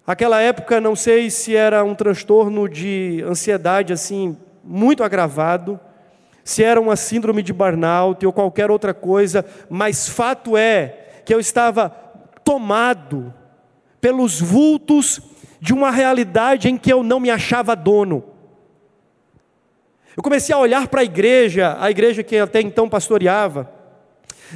Aquela 0.05 0.39
época, 0.41 0.79
não 0.79 0.95
sei 0.95 1.29
se 1.29 1.55
era 1.55 1.83
um 1.83 1.95
transtorno 1.95 2.69
de 2.69 3.23
ansiedade 3.27 3.93
assim 3.93 4.37
muito 4.63 5.03
agravado, 5.03 5.79
se 6.43 6.63
era 6.63 6.79
uma 6.79 6.95
síndrome 6.95 7.41
de 7.41 7.53
burnout 7.53 8.25
ou 8.25 8.33
qualquer 8.33 8.69
outra 8.69 8.93
coisa, 8.93 9.45
mas 9.69 10.07
fato 10.07 10.55
é 10.57 11.21
que 11.25 11.33
eu 11.33 11.39
estava 11.39 11.89
tomado 12.43 13.33
pelos 13.99 14.39
vultos 14.39 15.21
de 15.59 15.73
uma 15.73 15.91
realidade 15.91 16.67
em 16.67 16.77
que 16.77 16.91
eu 16.91 17.03
não 17.03 17.19
me 17.19 17.29
achava 17.29 17.75
dono. 17.75 18.23
Eu 20.15 20.21
comecei 20.21 20.53
a 20.53 20.57
olhar 20.57 20.87
para 20.87 21.01
a 21.01 21.03
igreja, 21.03 21.77
a 21.79 21.89
igreja 21.89 22.21
que 22.21 22.37
até 22.37 22.59
então 22.61 22.89
pastoreava, 22.89 23.71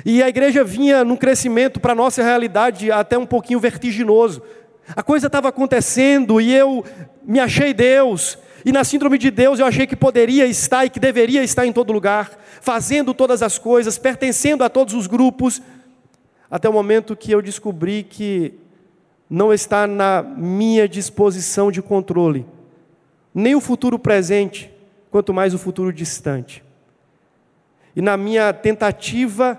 e 0.03 0.21
a 0.21 0.27
igreja 0.27 0.63
vinha 0.63 1.03
num 1.05 1.15
crescimento 1.15 1.79
para 1.79 1.93
a 1.93 1.95
nossa 1.95 2.21
realidade 2.21 2.91
até 2.91 3.17
um 3.17 3.25
pouquinho 3.25 3.59
vertiginoso. 3.59 4.41
A 4.93 5.01
coisa 5.01 5.27
estava 5.27 5.47
acontecendo 5.47 6.41
e 6.41 6.53
eu 6.53 6.83
me 7.23 7.39
achei 7.39 7.73
Deus. 7.73 8.37
E 8.65 8.71
na 8.71 8.83
síndrome 8.83 9.17
de 9.17 9.31
Deus 9.31 9.59
eu 9.59 9.65
achei 9.65 9.87
que 9.87 9.95
poderia 9.95 10.45
estar 10.45 10.85
e 10.85 10.89
que 10.89 10.99
deveria 10.99 11.43
estar 11.43 11.65
em 11.65 11.71
todo 11.71 11.93
lugar, 11.93 12.31
fazendo 12.59 13.13
todas 13.13 13.41
as 13.41 13.57
coisas, 13.57 13.97
pertencendo 13.97 14.63
a 14.63 14.69
todos 14.69 14.93
os 14.93 15.07
grupos, 15.07 15.61
até 16.51 16.67
o 16.67 16.73
momento 16.73 17.15
que 17.15 17.31
eu 17.31 17.41
descobri 17.41 18.03
que 18.03 18.53
não 19.29 19.53
está 19.53 19.87
na 19.87 20.21
minha 20.21 20.89
disposição 20.89 21.71
de 21.71 21.81
controle, 21.81 22.45
nem 23.33 23.55
o 23.55 23.61
futuro 23.61 23.97
presente, 23.97 24.69
quanto 25.15 25.33
mais 25.33 25.53
o 25.53 25.57
futuro 25.57 25.93
distante. 25.93 26.61
E 27.95 28.01
na 28.01 28.17
minha 28.17 28.51
tentativa 28.51 29.57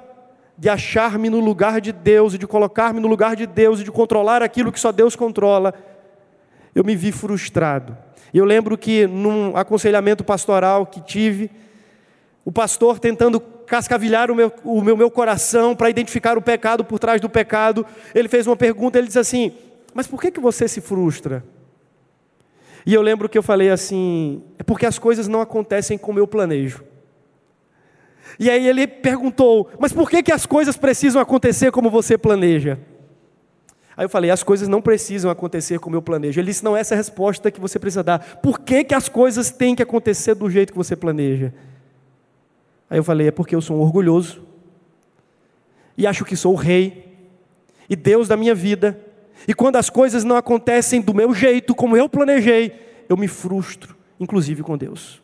de 0.59 0.69
achar-me 0.69 1.31
no 1.31 1.41
lugar 1.41 1.81
de 1.81 1.93
Deus 1.93 2.35
e 2.35 2.39
de 2.39 2.47
colocar-me 2.47 3.01
no 3.01 3.09
lugar 3.09 3.35
de 3.35 3.47
Deus 3.47 3.81
e 3.81 3.85
de 3.85 3.91
controlar 3.91 4.43
aquilo 4.43 4.71
que 4.71 4.79
só 4.79 4.93
Deus 4.93 5.17
controla, 5.17 5.73
eu 6.75 6.85
me 6.85 6.95
vi 6.95 7.11
frustrado. 7.11 7.97
Eu 8.35 8.45
lembro 8.45 8.77
que 8.77 9.07
num 9.07 9.57
aconselhamento 9.57 10.23
pastoral 10.23 10.85
que 10.85 11.01
tive, 11.01 11.51
o 12.45 12.53
pastor 12.53 12.99
tentando 12.99 13.41
cascavilhar 13.41 14.31
o 14.31 14.35
meu, 14.35 14.53
o 14.63 14.83
meu, 14.83 14.95
meu 14.95 15.11
coração 15.11 15.75
para 15.75 15.89
identificar 15.89 16.37
o 16.37 16.43
pecado 16.43 16.85
por 16.85 16.99
trás 16.99 17.19
do 17.19 17.31
pecado, 17.31 17.87
ele 18.15 18.29
fez 18.29 18.47
uma 18.47 18.57
pergunta, 18.57 18.99
ele 18.99 19.07
disse 19.07 19.19
assim: 19.19 19.55
Mas 19.95 20.07
por 20.07 20.21
que, 20.21 20.31
que 20.31 20.39
você 20.39 20.69
se 20.69 20.83
frustra? 20.83 21.43
E 22.87 22.95
eu 22.95 23.03
lembro 23.03 23.29
que 23.29 23.37
eu 23.37 23.43
falei 23.43 23.69
assim: 23.69 24.45
É 24.57 24.63
porque 24.63 24.87
as 24.87 24.97
coisas 24.97 25.27
não 25.27 25.41
acontecem 25.41 25.99
como 25.99 26.21
eu 26.21 26.27
planejo. 26.27 26.85
E 28.39 28.49
aí 28.49 28.67
ele 28.69 28.87
perguntou: 28.87 29.69
Mas 29.81 29.93
por 29.93 30.09
que, 30.09 30.23
que 30.23 30.31
as 30.31 30.47
coisas 30.47 30.77
precisam 30.77 31.21
acontecer 31.21 31.73
como 31.73 31.91
você 31.91 32.17
planeja? 32.17 32.79
Aí 33.97 34.05
eu 34.05 34.09
falei: 34.09 34.31
As 34.31 34.45
coisas 34.45 34.69
não 34.69 34.81
precisam 34.81 35.29
acontecer 35.29 35.81
como 35.81 35.97
eu 35.97 36.03
planejo. 36.03 36.39
Ele 36.39 36.47
disse: 36.47 36.65
Não, 36.65 36.77
essa 36.77 36.95
é 36.95 36.97
a 36.97 36.99
resposta 36.99 37.51
que 37.51 37.61
você 37.61 37.77
precisa 37.77 38.05
dar. 38.05 38.21
Por 38.37 38.61
que, 38.61 38.85
que 38.85 38.95
as 38.95 39.09
coisas 39.09 39.51
têm 39.51 39.75
que 39.75 39.83
acontecer 39.83 40.37
do 40.37 40.49
jeito 40.49 40.73
que 40.73 40.79
você 40.79 40.95
planeja? 40.95 41.53
Aí 42.89 42.99
eu 42.99 43.05
falei: 43.05 43.27
É 43.27 43.33
porque 43.33 43.57
eu 43.57 43.61
sou 43.61 43.77
um 43.77 43.81
orgulhoso. 43.81 44.47
E 45.99 46.07
acho 46.07 46.25
que 46.25 46.37
sou 46.37 46.53
o 46.53 46.57
rei. 46.57 47.17
E 47.91 47.97
Deus 47.97 48.29
da 48.29 48.37
minha 48.37 48.55
vida. 48.55 49.06
E 49.47 49.55
quando 49.55 49.77
as 49.77 49.91
coisas 49.91 50.25
não 50.25 50.37
acontecem 50.37 51.01
do 51.01 51.15
meu 51.15 51.35
jeito, 51.35 51.75
como 51.75 51.97
eu 51.97 52.09
planejei, 52.09 53.05
eu 53.09 53.17
me 53.17 53.29
frustro, 53.29 53.97
inclusive 54.19 54.63
com 54.63 54.77
Deus. 54.77 55.23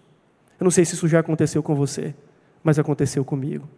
Eu 0.58 0.64
não 0.64 0.70
sei 0.70 0.84
se 0.84 0.94
isso 0.94 1.08
já 1.08 1.20
aconteceu 1.20 1.62
com 1.62 1.74
você 1.74 2.14
mas 2.62 2.78
aconteceu 2.78 3.24
comigo. 3.24 3.68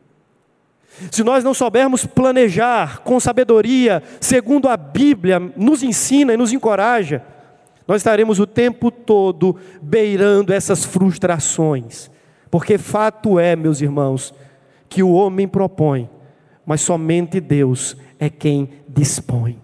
Se 1.10 1.24
nós 1.24 1.42
não 1.42 1.54
soubermos 1.54 2.06
planejar 2.06 3.00
com 3.00 3.18
sabedoria, 3.18 4.02
segundo 4.20 4.68
a 4.68 4.76
Bíblia 4.76 5.40
nos 5.56 5.82
ensina 5.82 6.34
e 6.34 6.36
nos 6.36 6.52
encoraja, 6.52 7.22
nós 7.86 7.96
estaremos 7.96 8.38
o 8.38 8.46
tempo 8.46 8.90
todo 8.90 9.56
beirando 9.82 10.52
essas 10.52 10.84
frustrações. 10.84 12.10
Porque 12.50 12.78
fato 12.78 13.38
é, 13.38 13.56
meus 13.56 13.80
irmãos, 13.80 14.32
que 14.88 15.02
o 15.02 15.12
homem 15.12 15.48
propõe, 15.48 16.08
mas 16.64 16.80
somente 16.80 17.40
Deus 17.40 17.96
é 18.18 18.30
quem 18.30 18.68
dispõe. 18.88 19.63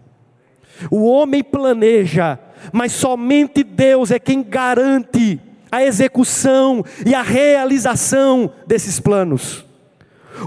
O 0.90 1.04
homem 1.04 1.42
planeja, 1.42 2.38
mas 2.72 2.92
somente 2.92 3.64
Deus 3.64 4.10
é 4.10 4.18
quem 4.18 4.42
garante 4.42 5.40
a 5.70 5.82
execução 5.82 6.84
e 7.06 7.14
a 7.14 7.22
realização 7.22 8.52
desses 8.66 9.00
planos. 9.00 9.64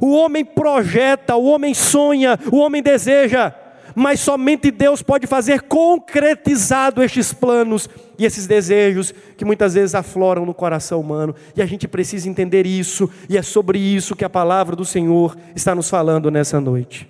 O 0.02 0.14
homem 0.16 0.44
projeta, 0.44 1.36
o 1.36 1.46
homem 1.46 1.74
sonha, 1.74 2.40
o 2.52 2.58
homem 2.58 2.82
deseja, 2.82 3.54
mas 3.96 4.20
somente 4.20 4.72
Deus 4.72 5.02
pode 5.02 5.28
fazer 5.28 5.62
concretizado 5.62 7.04
estes 7.04 7.32
planos 7.32 7.90
e 8.18 8.26
esses 8.26 8.48
desejos 8.48 9.14
que 9.38 9.46
muitas 9.46 9.76
vezes 9.76 9.94
afloram 9.94 10.46
no 10.46 10.54
coração 10.54 11.00
humano. 11.00 11.36
E 11.56 11.62
a 11.62 11.66
gente 11.66 11.88
precisa 11.88 12.28
entender 12.28 12.66
isso, 12.66 13.10
e 13.30 13.38
é 13.38 13.42
sobre 13.42 13.78
isso 13.78 14.16
que 14.16 14.26
a 14.26 14.30
palavra 14.30 14.76
do 14.76 14.86
Senhor 14.86 15.38
está 15.56 15.76
nos 15.76 15.90
falando 15.90 16.32
nessa 16.32 16.60
noite. 16.60 17.08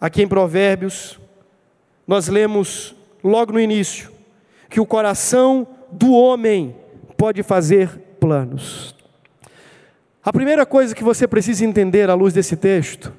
Aqui 0.00 0.22
em 0.22 0.28
Provérbios, 0.28 1.18
nós 2.12 2.28
lemos 2.28 2.94
logo 3.24 3.54
no 3.54 3.58
início 3.58 4.12
que 4.68 4.78
o 4.78 4.84
coração 4.84 5.66
do 5.90 6.12
homem 6.12 6.76
pode 7.16 7.42
fazer 7.42 7.88
planos. 8.20 8.94
A 10.22 10.30
primeira 10.30 10.66
coisa 10.66 10.94
que 10.94 11.02
você 11.02 11.26
precisa 11.26 11.64
entender 11.64 12.10
à 12.10 12.14
luz 12.14 12.34
desse 12.34 12.54
texto 12.54 13.14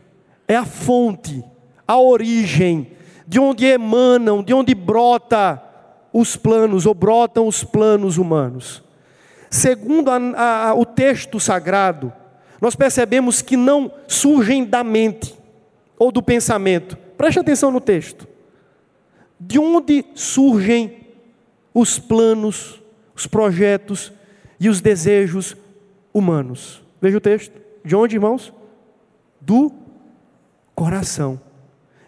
é 0.47 0.55
a 0.55 0.63
fonte, 0.63 1.43
a 1.87 1.99
origem 1.99 2.91
de 3.27 3.39
onde 3.39 3.65
emanam, 3.65 4.43
de 4.43 4.53
onde 4.53 4.75
brota 4.75 5.59
os 6.13 6.35
planos 6.35 6.85
ou 6.85 6.93
brotam 6.93 7.47
os 7.47 7.63
planos 7.63 8.19
humanos. 8.19 8.83
Segundo 9.49 10.11
a, 10.11 10.67
a, 10.67 10.75
o 10.75 10.85
texto 10.85 11.39
sagrado, 11.39 12.13
nós 12.61 12.75
percebemos 12.75 13.41
que 13.41 13.57
não 13.57 13.91
surgem 14.07 14.63
da 14.63 14.83
mente 14.83 15.35
ou 15.97 16.11
do 16.11 16.21
pensamento. 16.21 16.95
Preste 17.17 17.39
atenção 17.39 17.71
no 17.71 17.81
texto. 17.81 18.31
De 19.45 19.59
onde 19.59 20.05
surgem 20.15 21.05
os 21.73 21.99
planos, 21.99 22.81
os 23.13 23.27
projetos 23.27 24.13
e 24.57 24.69
os 24.69 24.79
desejos 24.79 25.57
humanos? 26.13 26.81
Veja 27.01 27.17
o 27.17 27.21
texto. 27.21 27.59
De 27.83 27.93
onde, 27.93 28.15
irmãos? 28.15 28.53
Do 29.41 29.71
coração. 30.73 31.39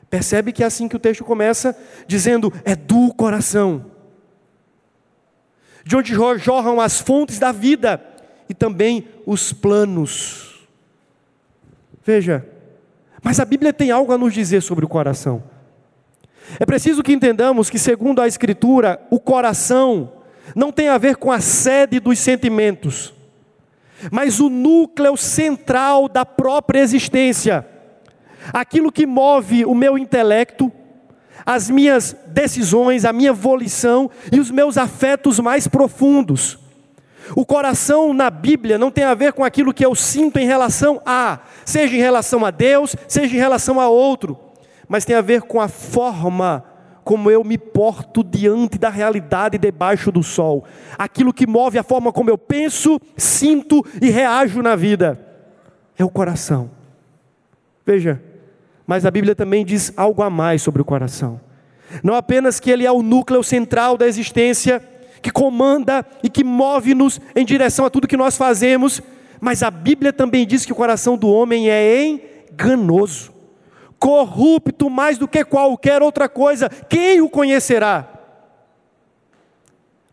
Percebe 0.10 0.54
que 0.54 0.64
é 0.64 0.66
assim 0.66 0.88
que 0.88 0.96
o 0.96 1.00
texto 1.00 1.26
começa, 1.26 1.78
dizendo: 2.08 2.54
é 2.64 2.74
do 2.74 3.14
coração. 3.14 3.92
De 5.84 5.96
onde 5.98 6.14
jorram 6.14 6.80
as 6.80 7.02
fontes 7.02 7.38
da 7.38 7.52
vida 7.52 8.02
e 8.48 8.54
também 8.54 9.10
os 9.26 9.52
planos. 9.52 10.66
Veja, 12.02 12.48
mas 13.22 13.42
a 13.42 13.46
Bíblia 13.46 13.74
tem 13.74 13.92
algo 13.92 14.14
a 14.14 14.18
nos 14.18 14.34
dizer 14.34 14.62
sobre 14.62 14.86
o 14.86 14.88
coração. 14.88 15.44
É 16.60 16.66
preciso 16.66 17.04
que 17.04 17.14
entendamos 17.14 17.70
que, 17.70 17.80
segundo 17.80 18.22
a 18.22 18.28
Escritura, 18.28 19.00
o 19.10 19.20
coração 19.20 20.12
não 20.56 20.72
tem 20.72 20.90
a 20.90 20.98
ver 20.98 21.16
com 21.16 21.32
a 21.32 21.40
sede 21.40 22.00
dos 22.00 22.20
sentimentos, 22.20 23.14
mas 24.12 24.40
o 24.40 24.50
núcleo 24.50 25.18
central 25.18 26.08
da 26.08 26.26
própria 26.26 26.80
existência 26.80 27.66
aquilo 28.54 28.92
que 28.92 29.06
move 29.06 29.66
o 29.66 29.74
meu 29.74 29.98
intelecto, 29.98 30.72
as 31.46 31.70
minhas 31.70 32.16
decisões, 32.28 33.06
a 33.06 33.14
minha 33.14 33.34
volição 33.34 34.10
e 34.32 34.40
os 34.40 34.50
meus 34.50 34.78
afetos 34.78 35.40
mais 35.40 35.68
profundos. 35.68 36.58
O 37.36 37.46
coração 37.46 38.14
na 38.14 38.30
Bíblia 38.30 38.78
não 38.78 38.92
tem 38.92 39.04
a 39.04 39.14
ver 39.14 39.34
com 39.34 39.44
aquilo 39.44 39.74
que 39.74 39.86
eu 39.86 39.96
sinto 39.96 40.38
em 40.38 40.46
relação 40.46 41.02
a, 41.06 41.40
seja 41.64 41.96
em 41.96 42.00
relação 42.00 42.46
a 42.46 42.52
Deus, 42.52 42.96
seja 43.08 43.36
em 43.36 43.40
relação 43.40 43.80
a 43.80 43.88
outro, 43.88 44.38
mas 44.88 45.06
tem 45.06 45.16
a 45.16 45.22
ver 45.22 45.42
com 45.44 45.60
a 45.60 45.68
forma 45.68 46.64
como 47.04 47.30
eu 47.30 47.44
me 47.44 47.58
porto 47.58 48.24
diante 48.24 48.80
da 48.80 48.90
realidade 48.90 49.60
debaixo 49.60 50.12
do 50.12 50.24
sol. 50.24 50.66
Aquilo 50.98 51.32
que 51.32 51.46
move 51.46 51.78
a 51.78 51.84
forma 51.84 52.12
como 52.12 52.32
eu 52.32 52.38
penso, 52.38 53.00
sinto 53.16 53.86
e 54.02 54.10
reajo 54.10 54.62
na 54.62 54.76
vida 54.76 55.20
é 55.98 56.04
o 56.04 56.10
coração. 56.10 56.72
Veja, 57.86 58.22
mas 58.88 59.06
a 59.06 59.12
Bíblia 59.12 59.36
também 59.36 59.64
diz 59.64 59.94
algo 59.96 60.24
a 60.24 60.30
mais 60.30 60.64
sobre 60.64 60.82
o 60.82 60.86
coração. 60.86 61.40
Não 62.04 62.16
apenas 62.16 62.60
que 62.60 62.72
ele 62.72 62.86
é 62.86 62.92
o 62.92 63.04
núcleo 63.04 63.44
central 63.44 63.98
da 63.98 64.08
existência, 64.08 64.82
que 65.22 65.32
comanda 65.32 66.06
e 66.24 66.30
que 66.30 66.44
move-nos 66.44 67.20
em 67.36 67.46
direção 67.46 67.86
a 67.86 67.90
tudo 67.90 68.08
que 68.08 68.18
nós 68.18 68.38
fazemos, 68.38 69.02
mas 69.40 69.64
a 69.64 69.72
Bíblia 69.72 70.14
também 70.14 70.46
diz 70.46 70.66
que 70.66 70.72
o 70.72 70.76
coração 70.76 71.18
do 71.18 71.30
homem 71.30 71.70
é 71.70 72.06
enganoso, 72.08 73.32
corrupto 74.00 74.90
mais 74.90 75.18
do 75.18 75.28
que 75.28 75.44
qualquer 75.44 76.02
outra 76.02 76.30
coisa. 76.30 76.70
Quem 76.70 77.22
o 77.22 77.30
conhecerá? 77.30 78.08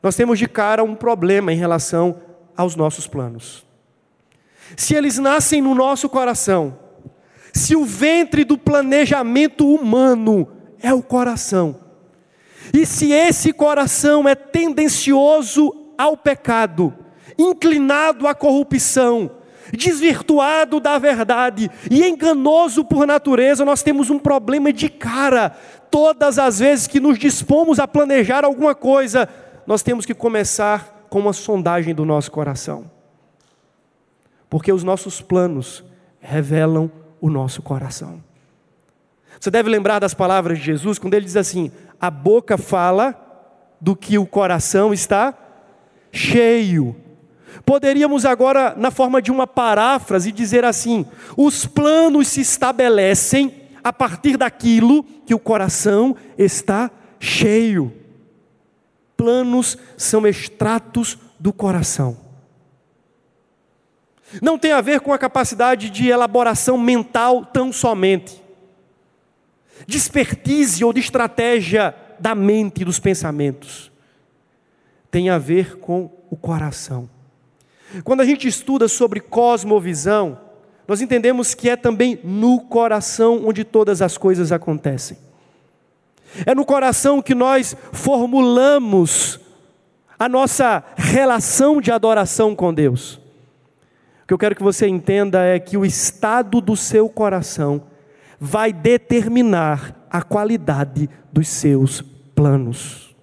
Nós 0.03 0.17
temos 0.17 0.39
de 0.39 0.49
cara 0.49 0.83
um 0.83 0.95
problema 0.95 1.53
em 1.53 1.57
relação 1.57 2.21
aos 2.57 2.75
nossos 2.75 3.07
planos. 3.07 3.65
Se 4.77 4.95
eles 4.95 5.19
nascem 5.19 5.61
no 5.61 5.75
nosso 5.75 6.09
coração, 6.09 6.79
se 7.53 7.77
o 7.77 7.85
ventre 7.85 8.45
do 8.45 8.57
planejamento 8.57 9.69
humano 9.69 10.49
é 10.83 10.93
o 10.93 11.03
coração, 11.03 11.79
e 12.73 12.87
se 12.87 13.13
esse 13.13 13.53
coração 13.53 14.29
é 14.29 14.35
tendencioso 14.35 15.93
ao 15.99 16.17
pecado, 16.17 16.95
inclinado 17.39 18.27
à 18.27 18.35
corrupção, 18.35 19.31
desvirtuado 19.73 20.79
da 20.79 20.99
verdade 20.99 21.71
e 21.91 22.05
enganoso 22.07 22.85
por 22.85 23.07
natureza, 23.07 23.65
nós 23.65 23.83
temos 23.83 24.11
um 24.11 24.19
problema 24.19 24.73
de 24.73 24.89
cara. 24.89 25.51
Todas 25.91 26.39
as 26.39 26.59
vezes 26.59 26.87
que 26.87 27.01
nos 27.01 27.19
dispomos 27.19 27.79
a 27.79 27.89
planejar 27.89 28.45
alguma 28.45 28.75
coisa, 28.75 29.29
nós 29.67 29.83
temos 29.83 30.05
que 30.07 30.15
começar 30.15 31.07
com 31.09 31.19
uma 31.19 31.33
sondagem 31.33 31.95
do 31.95 32.05
nosso 32.05 32.31
coração. 32.31 32.91
Porque 34.49 34.73
os 34.73 34.85
nossos 34.85 35.21
planos 35.21 35.83
revelam 36.21 36.91
o 37.21 37.31
nosso 37.31 37.63
coração. 37.63 38.23
Você 39.41 39.51
deve 39.51 39.69
lembrar 39.69 39.99
das 39.99 40.15
palavras 40.15 40.59
de 40.59 40.65
Jesus 40.65 40.99
quando 40.99 41.15
ele 41.15 41.25
diz 41.25 41.37
assim: 41.37 41.73
a 42.01 42.11
boca 42.11 42.57
fala 42.57 43.19
do 43.81 43.97
que 43.97 44.17
o 44.17 44.27
coração 44.27 44.93
está 44.93 45.35
cheio. 46.13 46.95
Poderíamos 47.65 48.25
agora, 48.25 48.75
na 48.77 48.91
forma 48.91 49.21
de 49.21 49.31
uma 49.31 49.47
paráfrase, 49.47 50.33
dizer 50.33 50.65
assim: 50.65 51.07
os 51.37 51.67
planos 51.67 52.29
se 52.29 52.41
estabelecem 52.41 53.55
a 53.83 53.93
partir 53.93 54.37
daquilo 54.37 55.03
que 55.27 55.35
o 55.35 55.39
coração 55.39 56.17
está 56.39 56.91
cheio. 57.19 57.93
Planos 59.17 59.77
são 59.97 60.27
extratos 60.27 61.19
do 61.39 61.53
coração 61.53 62.23
não 64.41 64.57
tem 64.57 64.73
a 64.73 64.81
ver 64.81 65.01
com 65.01 65.13
a 65.13 65.19
capacidade 65.19 65.91
de 65.91 66.09
elaboração 66.09 66.79
mental 66.79 67.45
tão 67.45 67.73
somente, 67.73 68.41
de 69.87 69.99
expertise 69.99 70.85
ou 70.85 70.93
de 70.93 71.01
estratégia 71.01 71.95
da 72.19 72.35
mente 72.35 72.83
e 72.83 72.85
dos 72.85 73.01
pensamentos. 73.01 73.91
Tem 75.11 75.29
a 75.29 75.39
ver 75.39 75.79
com 75.79 76.11
o 76.31 76.37
coração. 76.37 77.11
Quando 78.05 78.21
a 78.21 78.25
gente 78.25 78.49
estuda 78.49 78.89
sobre 78.89 79.21
cosmovisão, 79.21 80.39
nós 80.87 81.01
entendemos 81.01 81.55
que 81.55 81.69
é 81.69 81.77
também 81.77 82.19
no 82.25 82.61
coração 82.61 83.43
onde 83.47 83.65
todas 83.65 84.03
as 84.03 84.17
coisas 84.17 84.51
acontecem. 84.51 85.17
É 86.47 86.55
no 86.55 86.65
coração 86.65 87.21
que 87.21 87.35
nós 87.35 87.77
formulamos 87.93 89.39
a 90.19 90.29
nossa 90.29 90.83
relação 90.97 91.81
de 91.81 91.91
adoração 91.91 92.55
com 92.55 92.73
Deus. 92.73 93.15
O 94.23 94.27
que 94.29 94.35
eu 94.35 94.39
quero 94.39 94.55
que 94.55 94.63
você 94.63 94.87
entenda 94.87 95.43
é 95.43 95.59
que 95.59 95.77
o 95.77 95.85
estado 95.85 96.61
do 96.61 96.77
seu 96.77 97.09
coração 97.09 97.83
vai 98.41 98.73
determinar 98.73 100.07
a 100.11 100.23
qualidade 100.23 101.09
dos 101.33 101.49
seus 101.49 102.03
planos. 102.35 103.15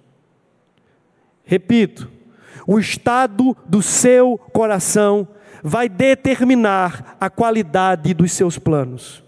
Repito, 1.44 2.10
o 2.66 2.78
estado 2.78 3.56
do 3.66 3.82
seu 3.82 4.38
coração 4.52 5.26
vai 5.62 5.88
determinar 5.88 7.16
a 7.20 7.28
qualidade 7.28 8.14
dos 8.14 8.32
seus 8.32 8.58
planos. 8.58 9.22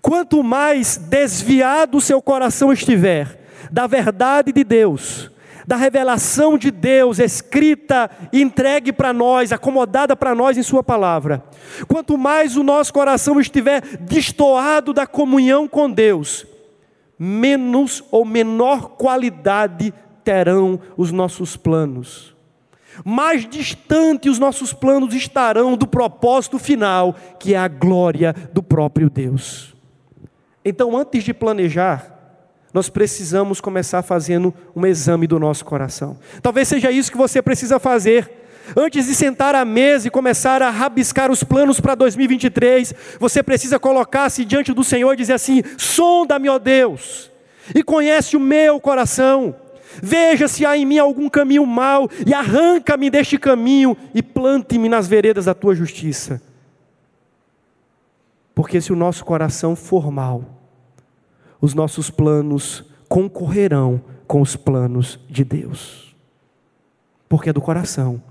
Quanto 0.00 0.42
mais 0.42 0.96
desviado 0.96 1.98
o 1.98 2.00
seu 2.00 2.20
coração 2.22 2.72
estiver 2.72 3.40
da 3.70 3.86
verdade 3.86 4.52
de 4.52 4.64
Deus, 4.64 5.30
da 5.66 5.76
revelação 5.76 6.58
de 6.58 6.70
Deus 6.70 7.18
escrita 7.18 8.10
e 8.32 8.42
entregue 8.42 8.92
para 8.92 9.12
nós, 9.12 9.52
acomodada 9.52 10.16
para 10.16 10.34
nós 10.34 10.58
em 10.58 10.62
Sua 10.62 10.82
palavra. 10.82 11.44
Quanto 11.86 12.18
mais 12.18 12.56
o 12.56 12.62
nosso 12.62 12.92
coração 12.92 13.40
estiver 13.40 13.80
destoado 14.00 14.92
da 14.92 15.06
comunhão 15.06 15.68
com 15.68 15.90
Deus, 15.90 16.46
menos 17.18 18.02
ou 18.10 18.24
menor 18.24 18.90
qualidade 18.96 19.94
terão 20.24 20.80
os 20.96 21.12
nossos 21.12 21.56
planos. 21.56 22.34
Mais 23.04 23.48
distante 23.48 24.28
os 24.28 24.38
nossos 24.38 24.72
planos 24.72 25.14
estarão 25.14 25.76
do 25.76 25.86
propósito 25.86 26.58
final, 26.58 27.14
que 27.38 27.54
é 27.54 27.58
a 27.58 27.68
glória 27.68 28.34
do 28.52 28.62
próprio 28.62 29.08
Deus. 29.08 29.74
Então, 30.64 30.96
antes 30.96 31.24
de 31.24 31.32
planejar, 31.32 32.18
nós 32.72 32.88
precisamos 32.88 33.60
começar 33.60 34.02
fazendo 34.02 34.54
um 34.76 34.86
exame 34.86 35.26
do 35.26 35.38
nosso 35.38 35.64
coração. 35.64 36.18
Talvez 36.42 36.68
seja 36.68 36.90
isso 36.90 37.10
que 37.10 37.18
você 37.18 37.40
precisa 37.40 37.78
fazer. 37.78 38.38
Antes 38.76 39.06
de 39.06 39.14
sentar 39.14 39.54
à 39.54 39.64
mesa 39.64 40.06
e 40.06 40.10
começar 40.10 40.62
a 40.62 40.70
rabiscar 40.70 41.30
os 41.30 41.42
planos 41.42 41.80
para 41.80 41.94
2023, 41.96 42.94
você 43.18 43.42
precisa 43.42 43.80
colocar-se 43.80 44.44
diante 44.44 44.72
do 44.72 44.84
Senhor 44.84 45.12
e 45.12 45.16
dizer 45.16 45.32
assim: 45.32 45.62
sonda-me, 45.76 46.48
ó 46.48 46.58
Deus, 46.58 47.30
e 47.74 47.82
conhece 47.82 48.36
o 48.36 48.40
meu 48.40 48.78
coração. 48.78 49.56
Veja 50.02 50.46
se 50.46 50.64
há 50.64 50.76
em 50.76 50.86
mim 50.86 50.98
algum 50.98 51.28
caminho 51.28 51.66
mau 51.66 52.08
e 52.26 52.32
arranca-me 52.32 53.10
deste 53.10 53.38
caminho 53.38 53.96
e 54.14 54.22
plante-me 54.22 54.88
nas 54.88 55.08
veredas 55.08 55.46
da 55.46 55.54
tua 55.54 55.74
justiça. 55.74 56.40
Porque 58.54 58.80
se 58.80 58.92
o 58.92 58.96
nosso 58.96 59.24
coração 59.24 59.74
for 59.74 60.10
mau, 60.10 60.44
os 61.60 61.74
nossos 61.74 62.10
planos 62.10 62.84
concorrerão 63.08 64.02
com 64.26 64.40
os 64.40 64.54
planos 64.54 65.18
de 65.28 65.44
Deus. 65.44 66.14
Porque 67.28 67.50
é 67.50 67.52
do 67.52 67.60
coração 67.60 68.22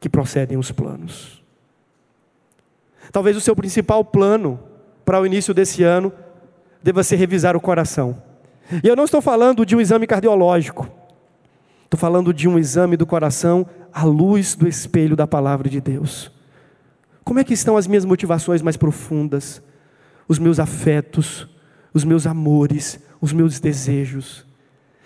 que 0.00 0.08
procedem 0.08 0.56
os 0.56 0.70
planos. 0.70 1.42
Talvez 3.12 3.36
o 3.36 3.40
seu 3.40 3.54
principal 3.54 4.04
plano 4.04 4.58
para 5.04 5.20
o 5.20 5.26
início 5.26 5.52
desse 5.52 5.82
ano 5.82 6.12
deva 6.82 7.02
ser 7.02 7.16
revisar 7.16 7.56
o 7.56 7.60
coração. 7.60 8.22
E 8.82 8.86
eu 8.88 8.96
não 8.96 9.04
estou 9.04 9.20
falando 9.20 9.64
de 9.64 9.76
um 9.76 9.80
exame 9.80 10.06
cardiológico, 10.06 10.88
estou 11.84 11.98
falando 11.98 12.32
de 12.32 12.48
um 12.48 12.58
exame 12.58 12.96
do 12.96 13.06
coração 13.06 13.66
à 13.92 14.04
luz 14.04 14.54
do 14.54 14.66
espelho 14.66 15.14
da 15.14 15.26
palavra 15.26 15.68
de 15.68 15.80
Deus. 15.80 16.30
Como 17.22 17.38
é 17.38 17.44
que 17.44 17.54
estão 17.54 17.76
as 17.76 17.86
minhas 17.86 18.04
motivações 18.04 18.62
mais 18.62 18.76
profundas, 18.76 19.62
os 20.28 20.38
meus 20.38 20.58
afetos, 20.58 21.48
os 21.92 22.04
meus 22.04 22.26
amores, 22.26 22.98
os 23.20 23.32
meus 23.32 23.60
desejos? 23.60 24.44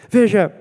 Veja, 0.08 0.52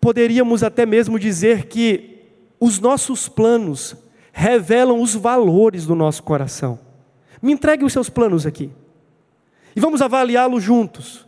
poderíamos 0.00 0.62
até 0.62 0.86
mesmo 0.86 1.18
dizer 1.18 1.66
que 1.66 2.22
os 2.60 2.78
nossos 2.78 3.28
planos 3.28 3.96
revelam 4.32 5.00
os 5.00 5.14
valores 5.14 5.86
do 5.86 5.94
nosso 5.94 6.22
coração. 6.22 6.78
Me 7.42 7.52
entregue 7.52 7.84
os 7.84 7.92
seus 7.92 8.08
planos 8.08 8.46
aqui. 8.46 8.70
E 9.76 9.80
vamos 9.80 10.00
avaliá-los 10.00 10.62
juntos. 10.62 11.26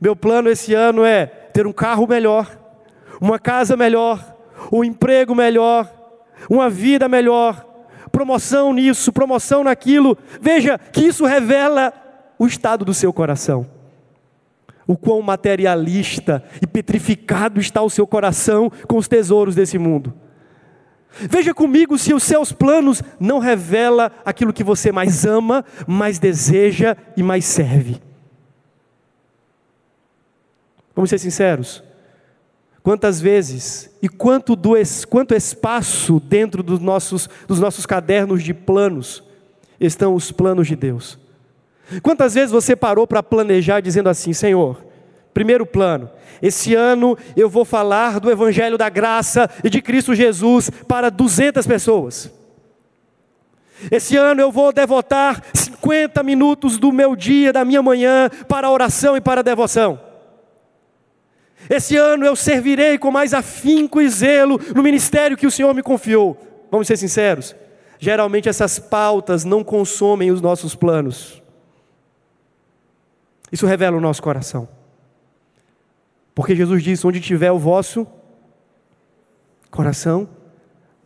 Meu 0.00 0.14
plano 0.14 0.48
esse 0.50 0.74
ano 0.74 1.04
é 1.04 1.26
ter 1.26 1.66
um 1.66 1.72
carro 1.72 2.06
melhor, 2.06 2.58
uma 3.20 3.38
casa 3.38 3.76
melhor, 3.76 4.36
um 4.70 4.84
emprego 4.84 5.34
melhor, 5.34 5.90
uma 6.50 6.68
vida 6.68 7.08
melhor, 7.08 7.64
promoção 8.12 8.72
nisso, 8.72 9.12
promoção 9.12 9.64
naquilo. 9.64 10.16
Veja 10.40 10.78
que 10.78 11.00
isso 11.00 11.24
revela 11.24 11.92
o 12.38 12.46
estado 12.46 12.84
do 12.84 12.94
seu 12.94 13.12
coração. 13.12 13.66
O 14.86 14.96
quão 14.96 15.20
materialista 15.20 16.44
e 16.62 16.66
petrificado 16.66 17.58
está 17.60 17.82
o 17.82 17.90
seu 17.90 18.06
coração 18.06 18.70
com 18.86 18.96
os 18.96 19.08
tesouros 19.08 19.54
desse 19.54 19.78
mundo. 19.78 20.14
Veja 21.10 21.54
comigo 21.54 21.96
se 21.96 22.12
os 22.12 22.22
seus 22.22 22.52
planos 22.52 23.02
não 23.18 23.38
revela 23.38 24.12
aquilo 24.24 24.52
que 24.52 24.62
você 24.62 24.92
mais 24.92 25.24
ama, 25.24 25.64
mais 25.86 26.18
deseja 26.18 26.96
e 27.16 27.22
mais 27.22 27.46
serve. 27.46 28.05
Vamos 30.96 31.10
ser 31.10 31.18
sinceros. 31.18 31.84
Quantas 32.82 33.20
vezes 33.20 33.90
e 34.00 34.08
quanto, 34.08 34.56
do, 34.56 34.72
quanto 35.10 35.34
espaço 35.34 36.18
dentro 36.18 36.62
dos 36.62 36.80
nossos, 36.80 37.28
dos 37.46 37.60
nossos 37.60 37.84
cadernos 37.84 38.42
de 38.42 38.54
planos 38.54 39.22
estão 39.78 40.14
os 40.14 40.32
planos 40.32 40.66
de 40.66 40.74
Deus? 40.74 41.18
Quantas 42.02 42.34
vezes 42.34 42.50
você 42.50 42.74
parou 42.74 43.06
para 43.06 43.22
planejar 43.22 43.80
dizendo 43.80 44.08
assim, 44.08 44.32
Senhor, 44.32 44.82
primeiro 45.34 45.66
plano, 45.66 46.08
esse 46.40 46.74
ano 46.74 47.18
eu 47.36 47.50
vou 47.50 47.64
falar 47.64 48.18
do 48.18 48.30
Evangelho 48.30 48.78
da 48.78 48.88
Graça 48.88 49.50
e 49.62 49.68
de 49.68 49.82
Cristo 49.82 50.14
Jesus 50.14 50.70
para 50.88 51.10
200 51.10 51.66
pessoas. 51.66 52.30
Esse 53.90 54.16
ano 54.16 54.40
eu 54.40 54.50
vou 54.50 54.72
devotar 54.72 55.42
50 55.52 56.22
minutos 56.22 56.78
do 56.78 56.90
meu 56.92 57.14
dia, 57.14 57.52
da 57.52 57.64
minha 57.64 57.82
manhã, 57.82 58.30
para 58.48 58.70
oração 58.70 59.16
e 59.16 59.20
para 59.20 59.42
devoção. 59.42 60.05
Esse 61.68 61.96
ano 61.96 62.24
eu 62.24 62.36
servirei 62.36 62.98
com 62.98 63.10
mais 63.10 63.34
afinco 63.34 64.00
e 64.00 64.08
zelo 64.08 64.60
no 64.74 64.82
ministério 64.82 65.36
que 65.36 65.46
o 65.46 65.50
Senhor 65.50 65.74
me 65.74 65.82
confiou. 65.82 66.66
Vamos 66.70 66.86
ser 66.86 66.96
sinceros? 66.96 67.56
Geralmente 67.98 68.48
essas 68.48 68.78
pautas 68.78 69.44
não 69.44 69.64
consomem 69.64 70.30
os 70.30 70.40
nossos 70.40 70.74
planos. 70.74 71.42
Isso 73.50 73.66
revela 73.66 73.96
o 73.96 74.00
nosso 74.00 74.22
coração. 74.22 74.68
Porque 76.34 76.54
Jesus 76.54 76.82
disse: 76.82 77.06
onde 77.06 77.20
tiver 77.20 77.50
o 77.50 77.58
vosso 77.58 78.06
coração, 79.70 80.28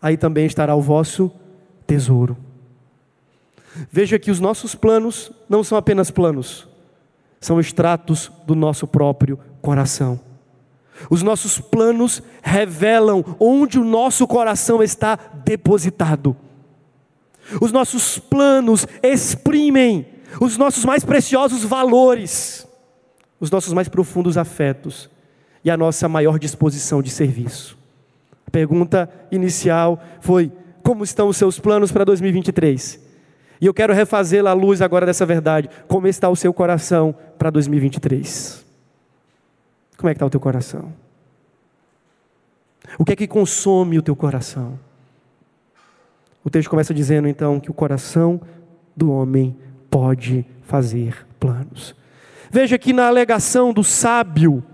aí 0.02 0.16
também 0.16 0.46
estará 0.46 0.74
o 0.74 0.82
vosso 0.82 1.30
tesouro. 1.86 2.36
Veja 3.90 4.18
que 4.18 4.30
os 4.30 4.40
nossos 4.40 4.74
planos 4.74 5.30
não 5.48 5.62
são 5.62 5.78
apenas 5.78 6.10
planos, 6.10 6.68
são 7.40 7.60
extratos 7.60 8.30
do 8.46 8.54
nosso 8.54 8.86
próprio 8.86 9.38
coração. 9.62 10.29
Os 11.08 11.22
nossos 11.22 11.58
planos 11.58 12.22
revelam 12.42 13.24
onde 13.38 13.78
o 13.78 13.84
nosso 13.84 14.26
coração 14.26 14.82
está 14.82 15.18
depositado. 15.44 16.36
Os 17.60 17.72
nossos 17.72 18.18
planos 18.18 18.86
exprimem 19.02 20.06
os 20.40 20.56
nossos 20.56 20.84
mais 20.84 21.04
preciosos 21.04 21.64
valores, 21.64 22.66
os 23.40 23.50
nossos 23.50 23.72
mais 23.72 23.88
profundos 23.88 24.36
afetos 24.36 25.08
e 25.64 25.70
a 25.70 25.76
nossa 25.76 26.08
maior 26.08 26.38
disposição 26.38 27.02
de 27.02 27.10
serviço. 27.10 27.78
A 28.46 28.50
pergunta 28.50 29.10
inicial 29.30 30.02
foi: 30.20 30.52
como 30.82 31.02
estão 31.02 31.28
os 31.28 31.36
seus 31.36 31.58
planos 31.58 31.90
para 31.90 32.04
2023? 32.04 33.00
E 33.60 33.66
eu 33.66 33.74
quero 33.74 33.92
refazê-la 33.92 34.50
à 34.50 34.54
luz 34.54 34.80
agora 34.80 35.04
dessa 35.04 35.26
verdade. 35.26 35.68
Como 35.86 36.06
está 36.06 36.28
o 36.28 36.36
seu 36.36 36.52
coração 36.52 37.14
para 37.38 37.50
2023? 37.50 38.64
Como 40.00 40.08
é 40.08 40.14
que 40.14 40.16
está 40.16 40.24
o 40.24 40.30
teu 40.30 40.40
coração? 40.40 40.94
O 42.98 43.04
que 43.04 43.12
é 43.12 43.16
que 43.16 43.28
consome 43.28 43.98
o 43.98 44.02
teu 44.02 44.16
coração? 44.16 44.80
O 46.42 46.48
texto 46.48 46.70
começa 46.70 46.94
dizendo 46.94 47.28
então 47.28 47.60
que 47.60 47.70
o 47.70 47.74
coração 47.74 48.40
do 48.96 49.12
homem 49.12 49.54
pode 49.90 50.46
fazer 50.62 51.26
planos. 51.38 51.94
Veja 52.50 52.78
que 52.78 52.94
na 52.94 53.08
alegação 53.08 53.74
do 53.74 53.84
sábio, 53.84 54.64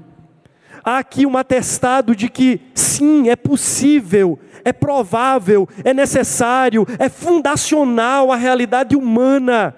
há 0.85 0.99
aqui 0.99 1.27
um 1.27 1.37
atestado 1.37 2.15
de 2.15 2.29
que 2.29 2.61
sim, 2.73 3.29
é 3.29 3.35
possível, 3.35 4.39
é 4.65 4.73
provável, 4.73 5.69
é 5.83 5.93
necessário, 5.93 6.87
é 7.01 7.09
fundacional 7.09 8.31
a 8.31 8.37
realidade 8.37 8.95
humana 8.95 9.75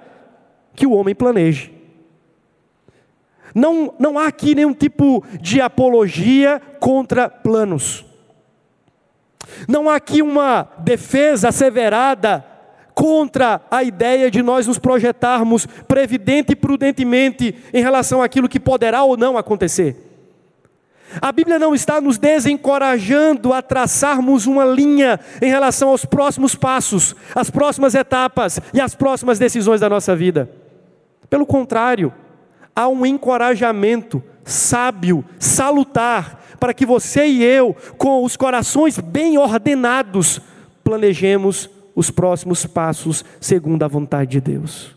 que 0.75 0.87
o 0.87 0.93
homem 0.93 1.15
planeje. 1.15 1.78
Não, 3.55 3.95
não 3.99 4.19
há 4.19 4.27
aqui 4.27 4.55
nenhum 4.55 4.75
tipo 4.75 5.25
de 5.41 5.61
apologia 5.61 6.61
contra 6.79 7.29
planos. 7.29 8.05
Não 9.67 9.89
há 9.89 9.97
aqui 9.97 10.23
uma 10.23 10.69
defesa 10.79 11.49
asseverada 11.49 12.45
contra 12.95 13.61
a 13.71 13.83
ideia 13.85 14.31
de 14.31 14.43
nós 14.43 14.67
nos 14.67 14.79
projetarmos 14.79 15.67
previdente 15.87 16.53
e 16.53 16.57
prudentemente 16.57 17.55
em 17.73 17.81
relação 17.81 18.21
àquilo 18.21 18.49
que 18.49 18.59
poderá 18.59 19.05
ou 19.05 19.17
não 19.17 19.39
acontecer. 19.39 20.09
A 21.23 21.33
Bíblia 21.33 21.59
não 21.59 21.75
está 21.75 22.01
nos 22.01 22.19
desencorajando 22.19 23.53
a 23.53 23.63
traçarmos 23.63 24.47
uma 24.47 24.65
linha 24.65 25.19
em 25.41 25.49
relação 25.49 25.89
aos 25.89 26.05
próximos 26.05 26.55
passos, 26.55 27.17
às 27.35 27.49
próximas 27.49 27.95
etapas 27.95 28.61
e 28.75 28.81
às 28.81 28.95
próximas 28.95 29.39
decisões 29.39 29.81
da 29.81 29.89
nossa 29.89 30.15
vida. 30.15 30.51
Pelo 31.31 31.47
contrário, 31.47 32.13
há 32.79 32.87
um 32.87 33.05
encorajamento 33.05 34.23
sábio, 34.45 35.25
salutar, 35.37 36.41
para 36.61 36.73
que 36.73 36.87
você 36.87 37.27
e 37.27 37.43
eu, 37.43 37.75
com 37.97 38.23
os 38.23 38.37
corações 38.37 39.01
bem 39.01 39.37
ordenados, 39.37 40.41
planejemos 40.85 41.69
os 41.93 42.09
próximos 42.09 42.65
passos 42.67 43.25
segundo 43.41 43.83
a 43.83 43.89
vontade 43.89 44.31
de 44.31 44.41
Deus. 44.41 44.95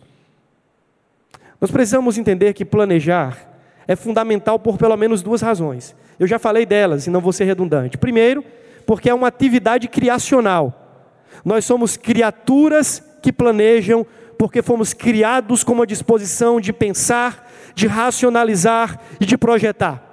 Nós 1.60 1.72
precisamos 1.72 2.20
entender 2.20 2.54
que 2.54 2.64
planejar 2.64 3.50
é 3.88 3.96
fundamental 3.96 4.60
por 4.60 4.78
pelo 4.78 4.96
menos 4.96 5.24
duas 5.24 5.42
razões. 5.42 5.96
Eu 6.20 6.28
já 6.28 6.38
falei 6.38 6.68
delas 6.68 7.08
e 7.08 7.10
não 7.10 7.20
vou 7.20 7.34
ser 7.34 7.46
redundante. 7.46 7.98
Primeiro, 7.98 8.46
porque 8.86 9.10
é 9.10 9.14
uma 9.14 9.28
atividade 9.28 9.88
criacional. 9.88 11.18
Nós 11.44 11.66
somos 11.66 11.98
criaturas 11.98 13.02
que 13.24 13.34
planejam 13.34 14.06
porque 14.38 14.64
fomos 14.64 14.92
criados 14.92 15.64
com 15.64 15.74
uma 15.74 15.86
disposição 15.86 16.60
de 16.60 16.74
pensar, 16.74 17.51
de 17.74 17.88
racionalizar 17.88 19.00
e 19.20 19.26
de 19.26 19.38
projetar. 19.38 20.12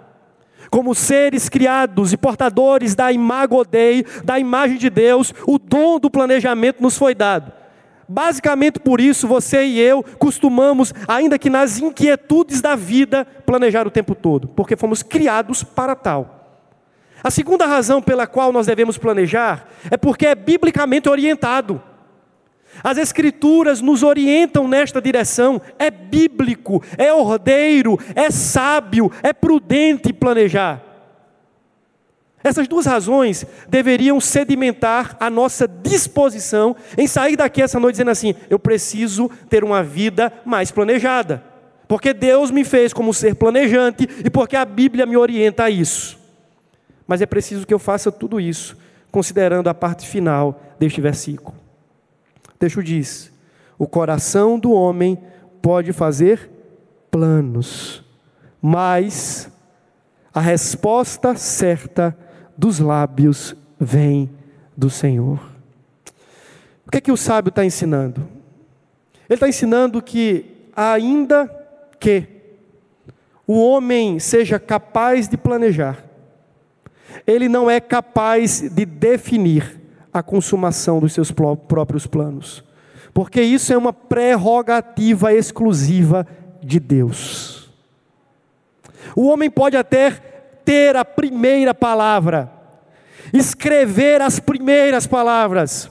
Como 0.70 0.94
seres 0.94 1.48
criados 1.48 2.12
e 2.12 2.16
portadores 2.16 2.94
da 2.94 3.10
imago 3.10 3.64
Dei, 3.64 4.04
da 4.24 4.38
imagem 4.38 4.76
de 4.76 4.90
Deus, 4.90 5.32
o 5.46 5.58
dom 5.58 5.98
do 5.98 6.10
planejamento 6.10 6.82
nos 6.82 6.98
foi 6.98 7.14
dado. 7.14 7.52
Basicamente 8.08 8.80
por 8.80 9.00
isso 9.00 9.28
você 9.28 9.64
e 9.64 9.78
eu 9.78 10.02
costumamos, 10.18 10.94
ainda 11.06 11.38
que 11.38 11.50
nas 11.50 11.78
inquietudes 11.78 12.60
da 12.60 12.74
vida, 12.74 13.26
planejar 13.44 13.86
o 13.86 13.90
tempo 13.90 14.14
todo, 14.14 14.48
porque 14.48 14.76
fomos 14.76 15.02
criados 15.02 15.62
para 15.62 15.94
tal. 15.94 16.38
A 17.22 17.30
segunda 17.30 17.66
razão 17.66 18.00
pela 18.00 18.26
qual 18.26 18.52
nós 18.52 18.66
devemos 18.66 18.96
planejar 18.96 19.68
é 19.90 19.96
porque 19.96 20.26
é 20.26 20.34
biblicamente 20.34 21.08
orientado. 21.08 21.82
As 22.82 22.98
Escrituras 22.98 23.80
nos 23.80 24.02
orientam 24.02 24.68
nesta 24.68 25.00
direção. 25.00 25.60
É 25.78 25.90
bíblico, 25.90 26.82
é 26.96 27.12
ordeiro, 27.12 27.98
é 28.14 28.30
sábio, 28.30 29.10
é 29.22 29.32
prudente 29.32 30.12
planejar. 30.12 30.88
Essas 32.42 32.68
duas 32.68 32.86
razões 32.86 33.44
deveriam 33.68 34.20
sedimentar 34.20 35.16
a 35.18 35.28
nossa 35.28 35.66
disposição 35.66 36.76
em 36.96 37.06
sair 37.06 37.36
daqui 37.36 37.60
essa 37.60 37.80
noite 37.80 37.94
dizendo 37.94 38.10
assim: 38.10 38.34
eu 38.48 38.58
preciso 38.58 39.28
ter 39.48 39.64
uma 39.64 39.82
vida 39.82 40.32
mais 40.44 40.70
planejada, 40.70 41.42
porque 41.88 42.14
Deus 42.14 42.50
me 42.50 42.64
fez 42.64 42.92
como 42.92 43.12
ser 43.12 43.34
planejante 43.34 44.08
e 44.24 44.30
porque 44.30 44.56
a 44.56 44.64
Bíblia 44.64 45.04
me 45.04 45.16
orienta 45.16 45.64
a 45.64 45.70
isso. 45.70 46.18
Mas 47.06 47.20
é 47.20 47.26
preciso 47.26 47.66
que 47.66 47.74
eu 47.74 47.78
faça 47.78 48.12
tudo 48.12 48.40
isso, 48.40 48.76
considerando 49.10 49.68
a 49.68 49.74
parte 49.74 50.06
final 50.06 50.60
deste 50.78 51.00
versículo. 51.00 51.67
O 52.58 52.66
texto 52.66 52.82
diz: 52.82 53.32
o 53.78 53.86
coração 53.86 54.58
do 54.58 54.72
homem 54.72 55.16
pode 55.62 55.92
fazer 55.92 56.50
planos, 57.08 58.04
mas 58.60 59.48
a 60.34 60.40
resposta 60.40 61.36
certa 61.36 62.18
dos 62.56 62.80
lábios 62.80 63.54
vem 63.78 64.28
do 64.76 64.90
Senhor. 64.90 65.38
O 66.84 66.90
que 66.90 66.98
é 66.98 67.00
que 67.00 67.12
o 67.12 67.16
sábio 67.16 67.50
está 67.50 67.64
ensinando? 67.64 68.28
Ele 69.28 69.36
está 69.36 69.48
ensinando 69.48 70.02
que, 70.02 70.70
ainda 70.74 71.48
que 72.00 72.26
o 73.46 73.62
homem 73.62 74.18
seja 74.18 74.58
capaz 74.58 75.28
de 75.28 75.36
planejar, 75.36 76.04
ele 77.24 77.48
não 77.48 77.70
é 77.70 77.78
capaz 77.78 78.60
de 78.60 78.84
definir 78.84 79.77
a 80.12 80.22
consumação 80.22 81.00
dos 81.00 81.12
seus 81.12 81.30
próprios 81.30 82.06
planos, 82.06 82.64
porque 83.12 83.40
isso 83.42 83.72
é 83.72 83.76
uma 83.76 83.92
prerrogativa 83.92 85.32
exclusiva 85.32 86.26
de 86.62 86.80
Deus. 86.80 87.70
O 89.14 89.26
homem 89.26 89.50
pode 89.50 89.76
até 89.76 90.10
ter 90.64 90.96
a 90.96 91.04
primeira 91.04 91.74
palavra, 91.74 92.52
escrever 93.32 94.20
as 94.20 94.38
primeiras 94.38 95.06
palavras, 95.06 95.90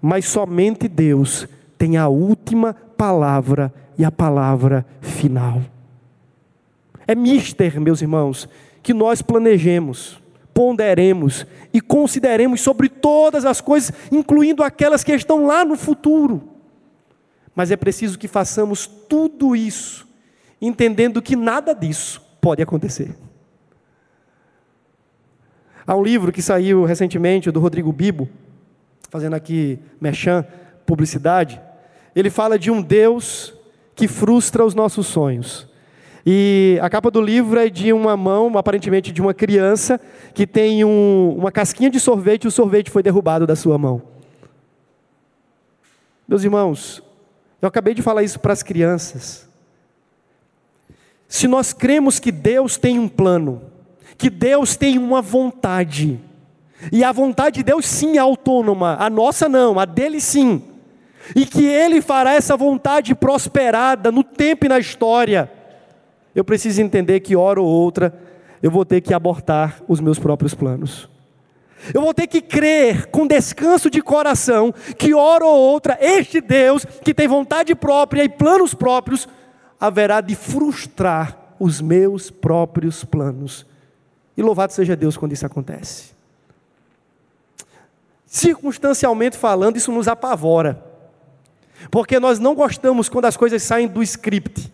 mas 0.00 0.26
somente 0.26 0.88
Deus 0.88 1.48
tem 1.78 1.96
a 1.96 2.08
última 2.08 2.74
palavra 2.96 3.72
e 3.98 4.04
a 4.04 4.10
palavra 4.10 4.84
final. 5.00 5.62
É 7.06 7.14
mister, 7.14 7.80
meus 7.80 8.00
irmãos, 8.02 8.48
que 8.82 8.94
nós 8.94 9.22
planejemos, 9.22 10.20
ponderemos 10.54 11.44
e 11.72 11.80
consideremos 11.80 12.60
sobre 12.60 12.88
todas 12.88 13.44
as 13.44 13.60
coisas, 13.60 13.92
incluindo 14.10 14.62
aquelas 14.62 15.02
que 15.02 15.12
estão 15.12 15.44
lá 15.44 15.64
no 15.64 15.76
futuro. 15.76 16.48
Mas 17.54 17.72
é 17.72 17.76
preciso 17.76 18.18
que 18.18 18.28
façamos 18.28 18.86
tudo 18.86 19.56
isso, 19.56 20.08
entendendo 20.62 21.20
que 21.20 21.34
nada 21.34 21.74
disso 21.74 22.22
pode 22.40 22.62
acontecer. 22.62 23.14
Há 25.86 25.94
um 25.94 26.02
livro 26.02 26.32
que 26.32 26.40
saiu 26.40 26.84
recentemente 26.84 27.50
do 27.50 27.60
Rodrigo 27.60 27.92
Bibo, 27.92 28.28
fazendo 29.10 29.34
aqui 29.34 29.78
mechan, 30.00 30.44
publicidade. 30.86 31.60
Ele 32.16 32.30
fala 32.30 32.58
de 32.58 32.70
um 32.70 32.80
Deus 32.80 33.52
que 33.94 34.08
frustra 34.08 34.64
os 34.64 34.74
nossos 34.74 35.06
sonhos. 35.06 35.68
E 36.26 36.78
a 36.80 36.88
capa 36.88 37.10
do 37.10 37.20
livro 37.20 37.60
é 37.60 37.68
de 37.68 37.92
uma 37.92 38.16
mão, 38.16 38.56
aparentemente 38.56 39.12
de 39.12 39.20
uma 39.20 39.34
criança, 39.34 40.00
que 40.32 40.46
tem 40.46 40.82
um, 40.84 41.34
uma 41.36 41.52
casquinha 41.52 41.90
de 41.90 42.00
sorvete 42.00 42.44
e 42.44 42.48
o 42.48 42.50
sorvete 42.50 42.90
foi 42.90 43.02
derrubado 43.02 43.46
da 43.46 43.54
sua 43.54 43.76
mão. 43.76 44.02
Meus 46.26 46.42
irmãos, 46.42 47.02
eu 47.60 47.68
acabei 47.68 47.92
de 47.92 48.00
falar 48.00 48.22
isso 48.22 48.40
para 48.40 48.54
as 48.54 48.62
crianças. 48.62 49.46
Se 51.28 51.46
nós 51.46 51.72
cremos 51.74 52.18
que 52.18 52.32
Deus 52.32 52.78
tem 52.78 52.98
um 52.98 53.08
plano, 53.08 53.62
que 54.16 54.30
Deus 54.30 54.76
tem 54.76 54.96
uma 54.96 55.20
vontade, 55.20 56.18
e 56.90 57.04
a 57.04 57.12
vontade 57.12 57.56
de 57.56 57.64
Deus 57.64 57.84
sim 57.84 58.16
é 58.16 58.20
autônoma, 58.20 58.96
a 58.98 59.10
nossa 59.10 59.46
não, 59.46 59.78
a 59.78 59.84
dele 59.84 60.20
sim, 60.20 60.62
e 61.36 61.44
que 61.44 61.64
Ele 61.64 62.00
fará 62.00 62.34
essa 62.34 62.56
vontade 62.56 63.14
prosperada 63.14 64.10
no 64.10 64.24
tempo 64.24 64.64
e 64.64 64.68
na 64.68 64.78
história, 64.78 65.50
eu 66.34 66.44
preciso 66.44 66.80
entender 66.80 67.20
que 67.20 67.36
hora 67.36 67.60
ou 67.60 67.66
outra 67.66 68.12
eu 68.62 68.70
vou 68.70 68.84
ter 68.84 69.00
que 69.00 69.14
abortar 69.14 69.82
os 69.86 70.00
meus 70.00 70.18
próprios 70.18 70.54
planos. 70.54 71.08
Eu 71.92 72.00
vou 72.00 72.14
ter 72.14 72.26
que 72.26 72.40
crer 72.40 73.06
com 73.06 73.26
descanso 73.26 73.90
de 73.90 74.00
coração 74.00 74.72
que 74.96 75.12
hora 75.12 75.44
ou 75.44 75.54
outra 75.54 75.98
este 76.00 76.40
Deus, 76.40 76.84
que 76.84 77.12
tem 77.12 77.28
vontade 77.28 77.74
própria 77.74 78.24
e 78.24 78.28
planos 78.28 78.72
próprios, 78.72 79.28
haverá 79.78 80.20
de 80.20 80.34
frustrar 80.34 81.54
os 81.60 81.80
meus 81.80 82.30
próprios 82.30 83.04
planos. 83.04 83.66
E 84.36 84.42
louvado 84.42 84.72
seja 84.72 84.96
Deus 84.96 85.16
quando 85.16 85.32
isso 85.32 85.46
acontece. 85.46 86.14
Circunstancialmente 88.26 89.36
falando, 89.36 89.76
isso 89.76 89.92
nos 89.92 90.08
apavora. 90.08 90.82
Porque 91.90 92.18
nós 92.18 92.38
não 92.38 92.54
gostamos 92.54 93.08
quando 93.08 93.26
as 93.26 93.36
coisas 93.36 93.62
saem 93.62 93.86
do 93.86 94.02
script. 94.02 94.72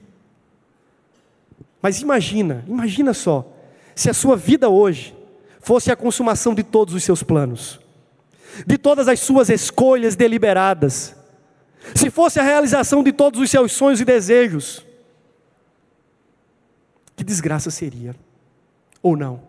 Mas 1.82 2.00
imagina, 2.00 2.64
imagina 2.66 3.14
só, 3.14 3.50
se 3.94 4.10
a 4.10 4.14
sua 4.14 4.36
vida 4.36 4.68
hoje 4.68 5.16
fosse 5.60 5.90
a 5.90 5.96
consumação 5.96 6.54
de 6.54 6.62
todos 6.62 6.94
os 6.94 7.02
seus 7.02 7.22
planos, 7.22 7.80
de 8.66 8.76
todas 8.76 9.08
as 9.08 9.20
suas 9.20 9.48
escolhas 9.48 10.16
deliberadas, 10.16 11.16
se 11.94 12.10
fosse 12.10 12.38
a 12.38 12.42
realização 12.42 13.02
de 13.02 13.12
todos 13.12 13.40
os 13.40 13.50
seus 13.50 13.72
sonhos 13.72 14.00
e 14.00 14.04
desejos, 14.04 14.84
que 17.16 17.24
desgraça 17.24 17.70
seria, 17.70 18.14
ou 19.02 19.16
não? 19.16 19.42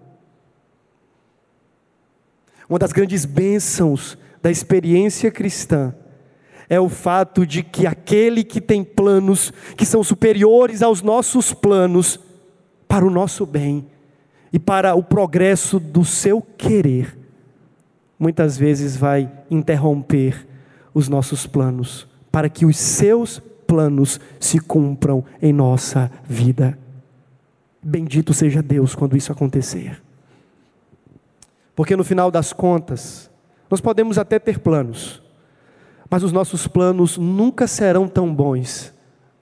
Uma 2.69 2.79
das 2.79 2.93
grandes 2.93 3.25
bênçãos 3.25 4.17
da 4.41 4.49
experiência 4.49 5.29
cristã 5.29 5.93
é 6.71 6.79
o 6.79 6.87
fato 6.87 7.45
de 7.45 7.63
que 7.63 7.85
aquele 7.85 8.45
que 8.45 8.61
tem 8.61 8.81
planos 8.81 9.51
que 9.75 9.85
são 9.85 10.01
superiores 10.01 10.81
aos 10.81 11.01
nossos 11.01 11.53
planos, 11.53 12.17
para 12.87 13.05
o 13.05 13.09
nosso 13.09 13.45
bem 13.45 13.85
e 14.53 14.57
para 14.57 14.95
o 14.95 15.03
progresso 15.03 15.81
do 15.81 16.05
seu 16.05 16.41
querer, 16.41 17.17
muitas 18.17 18.57
vezes 18.57 18.95
vai 18.95 19.29
interromper 19.49 20.47
os 20.93 21.09
nossos 21.09 21.45
planos, 21.45 22.07
para 22.31 22.47
que 22.47 22.65
os 22.65 22.77
seus 22.77 23.39
planos 23.67 24.17
se 24.39 24.57
cumpram 24.57 25.25
em 25.41 25.51
nossa 25.51 26.09
vida. 26.23 26.79
Bendito 27.83 28.33
seja 28.33 28.63
Deus 28.63 28.95
quando 28.95 29.17
isso 29.17 29.33
acontecer. 29.33 30.01
Porque 31.75 31.97
no 31.97 32.05
final 32.05 32.31
das 32.31 32.53
contas, 32.53 33.29
nós 33.69 33.81
podemos 33.81 34.17
até 34.17 34.39
ter 34.39 34.59
planos, 34.59 35.21
mas 36.11 36.23
os 36.23 36.33
nossos 36.33 36.67
planos 36.67 37.17
nunca 37.17 37.65
serão 37.65 38.05
tão 38.05 38.35
bons 38.35 38.93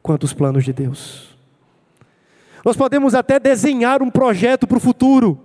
quanto 0.03 0.25
os 0.25 0.34
planos 0.34 0.63
de 0.63 0.71
Deus. 0.71 1.36
Nós 2.63 2.77
podemos 2.77 3.15
até 3.15 3.39
desenhar 3.39 4.03
um 4.03 4.12
projeto 4.12 4.67
para 4.67 4.77
o 4.77 4.79
futuro, 4.79 5.39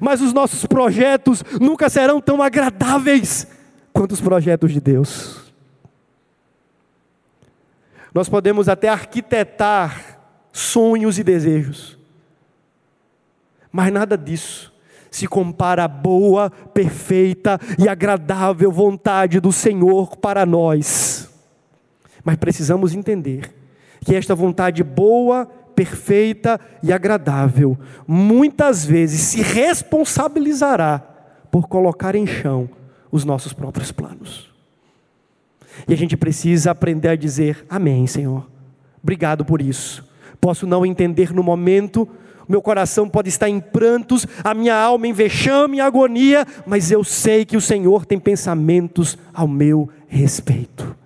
mas 0.00 0.20
os 0.20 0.32
nossos 0.32 0.64
projetos 0.64 1.42
nunca 1.60 1.90
serão 1.90 2.20
tão 2.20 2.40
agradáveis 2.40 3.48
quanto 3.92 4.12
os 4.12 4.20
projetos 4.20 4.72
de 4.72 4.80
Deus. 4.80 5.52
Nós 8.14 8.28
podemos 8.28 8.68
até 8.68 8.88
arquitetar 8.88 10.20
sonhos 10.52 11.18
e 11.18 11.24
desejos, 11.24 11.98
mas 13.72 13.92
nada 13.92 14.16
disso 14.16 14.75
se 15.16 15.26
compara 15.26 15.84
à 15.84 15.88
boa, 15.88 16.50
perfeita 16.50 17.58
e 17.78 17.88
agradável 17.88 18.70
vontade 18.70 19.40
do 19.40 19.50
Senhor 19.50 20.14
para 20.18 20.44
nós. 20.44 21.30
Mas 22.22 22.36
precisamos 22.36 22.94
entender 22.94 23.50
que 24.04 24.14
esta 24.14 24.34
vontade 24.34 24.84
boa, 24.84 25.46
perfeita 25.74 26.60
e 26.82 26.92
agradável 26.92 27.78
muitas 28.06 28.84
vezes 28.84 29.22
se 29.22 29.40
responsabilizará 29.40 30.98
por 31.50 31.66
colocar 31.66 32.14
em 32.14 32.26
chão 32.26 32.68
os 33.10 33.24
nossos 33.24 33.54
próprios 33.54 33.90
planos. 33.90 34.52
E 35.88 35.94
a 35.94 35.96
gente 35.96 36.14
precisa 36.14 36.72
aprender 36.72 37.08
a 37.08 37.16
dizer: 37.16 37.64
Amém, 37.70 38.06
Senhor. 38.06 38.46
Obrigado 39.02 39.46
por 39.46 39.62
isso. 39.62 40.06
Posso 40.38 40.66
não 40.66 40.84
entender 40.84 41.32
no 41.32 41.42
momento, 41.42 42.06
meu 42.48 42.62
coração 42.62 43.08
pode 43.08 43.28
estar 43.28 43.48
em 43.48 43.60
prantos, 43.60 44.26
a 44.42 44.54
minha 44.54 44.74
alma 44.74 45.06
em 45.06 45.12
vexame 45.12 45.78
e 45.78 45.80
agonia, 45.80 46.46
mas 46.64 46.90
eu 46.90 47.02
sei 47.02 47.44
que 47.44 47.56
o 47.56 47.60
Senhor 47.60 48.06
tem 48.06 48.18
pensamentos 48.18 49.18
ao 49.34 49.48
meu 49.48 49.88
respeito. 50.06 50.96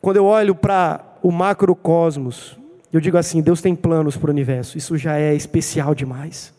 Quando 0.00 0.16
eu 0.16 0.24
olho 0.24 0.54
para 0.54 1.04
o 1.22 1.30
macrocosmos, 1.30 2.58
eu 2.92 3.00
digo 3.00 3.18
assim: 3.18 3.42
Deus 3.42 3.60
tem 3.60 3.74
planos 3.74 4.16
para 4.16 4.28
o 4.28 4.32
universo, 4.32 4.78
isso 4.78 4.96
já 4.96 5.18
é 5.18 5.34
especial 5.34 5.94
demais. 5.94 6.52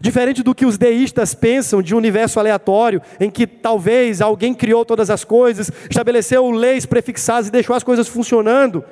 Diferente 0.00 0.42
do 0.42 0.54
que 0.54 0.64
os 0.64 0.78
deístas 0.78 1.34
pensam 1.34 1.82
de 1.82 1.94
um 1.94 1.98
universo 1.98 2.38
aleatório, 2.38 3.02
em 3.18 3.28
que 3.28 3.46
talvez 3.46 4.20
alguém 4.20 4.54
criou 4.54 4.84
todas 4.84 5.10
as 5.10 5.24
coisas, 5.24 5.70
estabeleceu 5.90 6.48
leis 6.50 6.86
prefixadas 6.86 7.48
e 7.48 7.50
deixou 7.50 7.74
as 7.74 7.82
coisas 7.82 8.06
funcionando, 8.06 8.84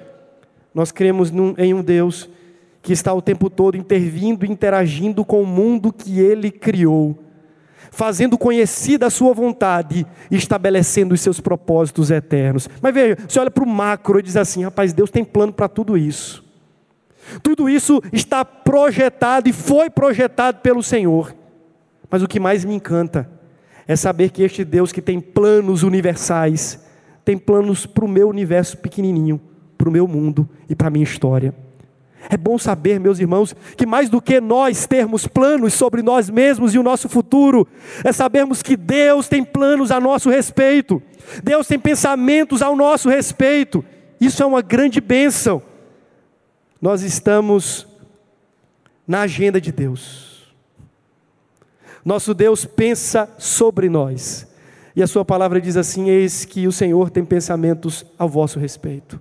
nós 0.74 0.90
cremos 0.90 1.30
num, 1.30 1.54
em 1.56 1.72
um 1.72 1.82
Deus 1.82 2.28
que 2.82 2.92
está 2.92 3.12
o 3.12 3.20
tempo 3.20 3.50
todo 3.50 3.76
intervindo, 3.76 4.46
interagindo 4.46 5.24
com 5.24 5.42
o 5.42 5.46
mundo 5.46 5.92
que 5.92 6.20
ele 6.20 6.50
criou, 6.50 7.18
fazendo 7.90 8.38
conhecida 8.38 9.06
a 9.06 9.10
sua 9.10 9.34
vontade 9.34 10.06
e 10.30 10.36
estabelecendo 10.36 11.14
os 11.14 11.20
seus 11.20 11.40
propósitos 11.40 12.10
eternos. 12.10 12.68
Mas 12.80 12.94
veja, 12.94 13.16
você 13.28 13.38
olha 13.38 13.50
para 13.50 13.64
o 13.64 13.68
macro 13.68 14.18
e 14.18 14.22
diz 14.22 14.36
assim: 14.36 14.62
rapaz, 14.64 14.92
Deus 14.92 15.10
tem 15.10 15.24
plano 15.24 15.52
para 15.52 15.68
tudo 15.68 15.96
isso. 15.96 16.44
Tudo 17.42 17.68
isso 17.68 18.00
está 18.12 18.44
projetado 18.44 19.48
e 19.48 19.52
foi 19.52 19.90
projetado 19.90 20.60
pelo 20.60 20.82
Senhor. 20.82 21.34
Mas 22.10 22.22
o 22.22 22.28
que 22.28 22.40
mais 22.40 22.64
me 22.64 22.74
encanta 22.74 23.28
é 23.86 23.96
saber 23.96 24.30
que 24.30 24.42
este 24.42 24.64
Deus 24.64 24.92
que 24.92 25.02
tem 25.02 25.20
planos 25.20 25.82
universais, 25.82 26.82
tem 27.24 27.36
planos 27.36 27.84
para 27.84 28.04
o 28.04 28.08
meu 28.08 28.30
universo 28.30 28.78
pequenininho, 28.78 29.38
para 29.76 29.88
para 29.88 29.90
o 29.90 29.92
meu 29.92 30.06
mundo 30.06 30.48
e 30.68 30.74
para 30.74 30.88
a 30.88 30.90
minha 30.90 31.04
história. 31.04 31.54
É 32.31 32.37
bom 32.37 32.59
saber, 32.59 32.98
meus 32.98 33.18
irmãos, 33.18 33.54
que 33.76 33.87
mais 33.87 34.09
do 34.09 34.20
que 34.20 34.40
nós 34.40 34.87
termos 34.87 35.26
planos 35.26 35.74
sobre 35.74 36.02
nós 36.02 36.28
mesmos 36.28 36.74
e 36.74 36.78
o 36.78 36.83
nosso 36.83 37.09
futuro, 37.09 37.66
é 38.04 38.12
sabermos 38.12 38.62
que 38.62 38.76
Deus 38.76 39.28
tem 39.28 39.44
planos 39.44 39.90
a 39.90 40.00
nosso 40.00 40.28
respeito, 40.28 41.02
Deus 41.42 41.66
tem 41.66 41.78
pensamentos 41.78 42.61
ao 42.61 42.76
nosso 42.76 43.09
respeito. 43.09 43.85
Isso 44.20 44.42
é 44.42 44.46
uma 44.46 44.62
grande 44.62 45.00
bênção. 45.00 45.62
Nós 46.81 47.02
estamos 47.02 47.87
na 49.07 49.22
agenda 49.22 49.61
de 49.61 49.72
Deus. 49.72 50.54
Nosso 52.04 52.35
Deus 52.35 52.64
pensa 52.64 53.28
sobre 53.38 53.88
nós. 53.88 54.46
E 54.94 55.02
a 55.02 55.07
Sua 55.07 55.24
palavra 55.24 55.61
diz 55.61 55.76
assim: 55.76 56.09
Eis 56.09 56.44
que 56.44 56.66
o 56.66 56.72
Senhor 56.72 57.11
tem 57.11 57.24
pensamentos 57.24 58.04
ao 58.18 58.28
vosso 58.28 58.59
respeito, 58.59 59.20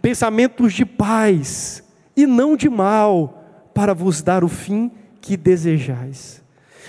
pensamentos 0.00 0.72
de 0.72 0.84
paz 0.84 1.83
e 2.16 2.26
não 2.26 2.56
de 2.56 2.68
mal, 2.68 3.42
para 3.74 3.94
vos 3.94 4.22
dar 4.22 4.44
o 4.44 4.48
fim 4.48 4.90
que 5.20 5.36
desejais. 5.36 6.42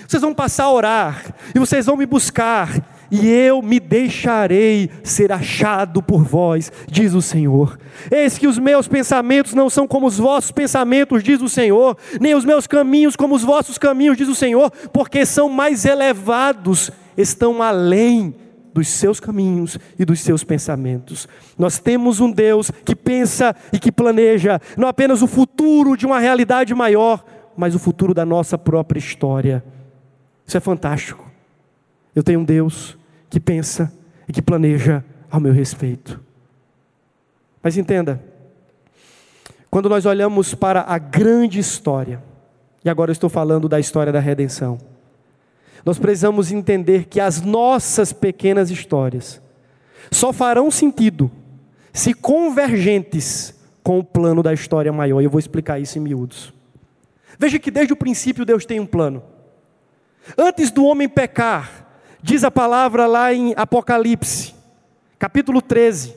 Vocês 0.07 0.21
vão 0.21 0.33
passar 0.33 0.65
a 0.65 0.71
orar, 0.71 1.35
e 1.53 1.59
vocês 1.59 1.85
vão 1.85 1.97
me 1.97 2.05
buscar, 2.05 2.69
e 3.09 3.27
eu 3.27 3.61
me 3.61 3.79
deixarei 3.79 4.89
ser 5.03 5.31
achado 5.31 6.01
por 6.01 6.23
vós, 6.23 6.71
diz 6.87 7.13
o 7.13 7.21
Senhor. 7.21 7.79
Eis 8.11 8.37
que 8.37 8.47
os 8.47 8.59
meus 8.59 8.87
pensamentos 8.87 9.53
não 9.53 9.69
são 9.69 9.87
como 9.87 10.07
os 10.07 10.17
vossos 10.17 10.51
pensamentos, 10.51 11.23
diz 11.23 11.41
o 11.41 11.49
Senhor, 11.49 11.97
nem 12.19 12.35
os 12.35 12.45
meus 12.45 12.67
caminhos 12.67 13.15
como 13.15 13.35
os 13.35 13.43
vossos 13.43 13.77
caminhos, 13.77 14.17
diz 14.17 14.27
o 14.27 14.35
Senhor, 14.35 14.71
porque 14.91 15.25
são 15.25 15.49
mais 15.49 15.85
elevados, 15.85 16.91
estão 17.17 17.61
além 17.61 18.35
dos 18.75 18.89
seus 18.89 19.21
caminhos 19.21 19.79
e 19.97 20.03
dos 20.03 20.19
seus 20.19 20.43
pensamentos. 20.43 21.29
Nós 21.57 21.79
temos 21.79 22.19
um 22.19 22.29
Deus 22.29 22.69
que 22.83 22.93
pensa 22.93 23.55
e 23.71 23.79
que 23.79 23.89
planeja 23.89 24.59
não 24.75 24.89
apenas 24.89 25.21
o 25.21 25.27
futuro 25.27 25.95
de 25.95 26.05
uma 26.05 26.19
realidade 26.19 26.75
maior, 26.75 27.23
mas 27.55 27.73
o 27.73 27.79
futuro 27.79 28.13
da 28.13 28.25
nossa 28.25 28.57
própria 28.57 28.99
história. 28.99 29.63
Isso 30.45 30.57
é 30.57 30.59
fantástico. 30.59 31.31
Eu 32.13 32.21
tenho 32.21 32.41
um 32.41 32.43
Deus 32.43 32.97
que 33.29 33.39
pensa 33.39 33.89
e 34.27 34.33
que 34.33 34.41
planeja 34.41 35.05
ao 35.31 35.39
meu 35.39 35.53
respeito. 35.53 36.19
Mas 37.63 37.77
entenda, 37.77 38.21
quando 39.71 39.87
nós 39.87 40.05
olhamos 40.05 40.53
para 40.53 40.81
a 40.81 40.97
grande 40.97 41.59
história, 41.59 42.21
e 42.83 42.89
agora 42.89 43.09
eu 43.09 43.13
estou 43.13 43.29
falando 43.29 43.69
da 43.69 43.79
história 43.79 44.11
da 44.11 44.19
redenção, 44.19 44.77
nós 45.85 45.99
precisamos 45.99 46.51
entender 46.51 47.05
que 47.05 47.19
as 47.19 47.41
nossas 47.41 48.11
pequenas 48.11 48.71
histórias 48.71 49.39
só 50.11 50.33
farão 50.33 50.71
sentido 50.71 51.31
se 51.93 52.13
convergentes 52.13 53.53
com 53.83 53.99
o 53.99 54.03
plano 54.03 54.41
da 54.41 54.51
história 54.51 54.91
maior. 54.91 55.21
E 55.21 55.25
eu 55.25 55.29
vou 55.29 55.39
explicar 55.39 55.79
isso 55.79 55.99
em 55.99 56.01
miúdos. 56.01 56.51
Veja 57.37 57.59
que 57.59 57.69
desde 57.69 57.93
o 57.93 57.97
princípio 57.97 58.43
Deus 58.43 58.65
tem 58.65 58.79
um 58.79 58.85
plano. 58.85 59.23
Antes 60.35 60.71
do 60.71 60.83
homem 60.85 61.07
pecar, 61.07 61.87
diz 62.21 62.43
a 62.43 62.49
palavra 62.49 63.05
lá 63.05 63.31
em 63.31 63.53
Apocalipse, 63.55 64.55
capítulo 65.19 65.61
13, 65.61 66.15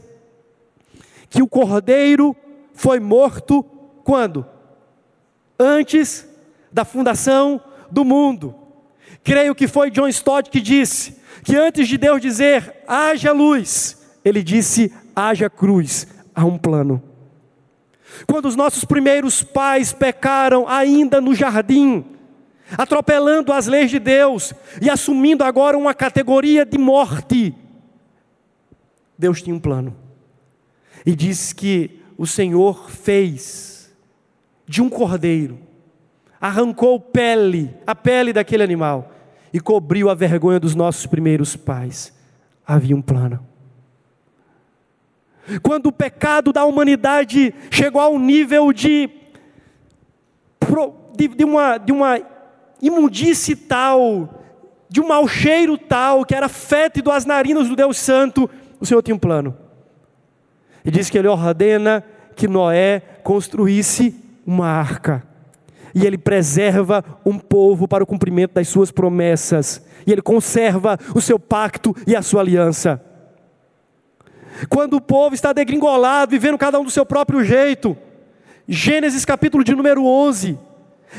que 1.28 1.42
o 1.42 1.48
cordeiro 1.48 2.34
foi 2.72 2.98
morto 2.98 3.62
quando? 4.02 4.46
Antes 5.58 6.26
da 6.72 6.86
fundação 6.86 7.60
do 7.90 8.04
mundo. 8.04 8.54
Creio 9.22 9.54
que 9.54 9.68
foi 9.68 9.90
John 9.90 10.08
Stott 10.08 10.50
que 10.50 10.60
disse 10.60 11.16
que 11.44 11.56
antes 11.56 11.88
de 11.88 11.98
Deus 11.98 12.20
dizer 12.20 12.82
haja 12.86 13.32
luz, 13.32 13.98
ele 14.24 14.42
disse 14.42 14.92
haja 15.14 15.50
cruz, 15.50 16.06
há 16.34 16.44
um 16.44 16.58
plano. 16.58 17.02
Quando 18.26 18.46
os 18.46 18.56
nossos 18.56 18.84
primeiros 18.84 19.42
pais 19.42 19.92
pecaram 19.92 20.66
ainda 20.68 21.20
no 21.20 21.34
jardim, 21.34 22.04
atropelando 22.76 23.52
as 23.52 23.66
leis 23.66 23.90
de 23.90 23.98
Deus 23.98 24.52
e 24.80 24.90
assumindo 24.90 25.44
agora 25.44 25.76
uma 25.76 25.94
categoria 25.94 26.64
de 26.64 26.78
morte, 26.78 27.54
Deus 29.16 29.42
tinha 29.42 29.54
um 29.54 29.60
plano. 29.60 29.96
E 31.04 31.14
diz 31.14 31.52
que 31.52 32.02
o 32.16 32.26
Senhor 32.26 32.90
fez 32.90 33.94
de 34.66 34.82
um 34.82 34.88
cordeiro, 34.88 35.58
arrancou 36.40 37.00
pele, 37.00 37.74
a 37.86 37.94
pele 37.94 38.32
daquele 38.32 38.62
animal 38.62 39.12
e 39.52 39.60
cobriu 39.60 40.10
a 40.10 40.14
vergonha 40.14 40.60
dos 40.60 40.74
nossos 40.74 41.06
primeiros 41.06 41.56
pais. 41.56 42.12
Havia 42.66 42.94
um 42.94 43.02
plano. 43.02 43.46
Quando 45.62 45.86
o 45.86 45.92
pecado 45.92 46.52
da 46.52 46.64
humanidade 46.64 47.54
chegou 47.70 48.00
a 48.00 48.08
um 48.08 48.18
nível 48.18 48.72
de, 48.72 49.08
de, 51.16 51.28
de 51.28 51.44
uma, 51.44 51.78
de 51.78 51.90
uma 51.90 52.20
imundice 52.82 53.56
tal, 53.56 54.42
de 54.90 55.00
um 55.00 55.08
mau 55.08 55.26
cheiro 55.26 55.78
tal, 55.78 56.24
que 56.24 56.34
era 56.34 56.48
fétido 56.48 57.10
às 57.10 57.24
narinas 57.24 57.68
do 57.68 57.74
Deus 57.74 57.96
Santo, 57.96 58.48
o 58.78 58.84
Senhor 58.84 59.02
tinha 59.02 59.14
um 59.14 59.18
plano. 59.18 59.56
E 60.84 60.90
diz 60.90 61.08
que 61.08 61.16
ele 61.16 61.28
ordena 61.28 62.04
que 62.36 62.46
Noé 62.46 63.00
construísse 63.22 64.14
uma 64.46 64.68
arca 64.68 65.27
e 65.94 66.06
ele 66.06 66.18
preserva 66.18 67.04
um 67.24 67.38
povo 67.38 67.86
para 67.86 68.04
o 68.04 68.06
cumprimento 68.06 68.54
das 68.54 68.68
suas 68.68 68.90
promessas, 68.90 69.84
e 70.06 70.12
ele 70.12 70.22
conserva 70.22 70.98
o 71.14 71.20
seu 71.20 71.38
pacto 71.38 71.94
e 72.06 72.14
a 72.14 72.22
sua 72.22 72.40
aliança. 72.40 73.02
Quando 74.68 74.94
o 74.94 75.00
povo 75.00 75.34
está 75.34 75.52
degringolado, 75.52 76.30
vivendo 76.30 76.58
cada 76.58 76.80
um 76.80 76.84
do 76.84 76.90
seu 76.90 77.06
próprio 77.06 77.44
jeito, 77.44 77.96
Gênesis 78.66 79.24
capítulo 79.24 79.64
de 79.64 79.74
número 79.74 80.04
11, 80.04 80.58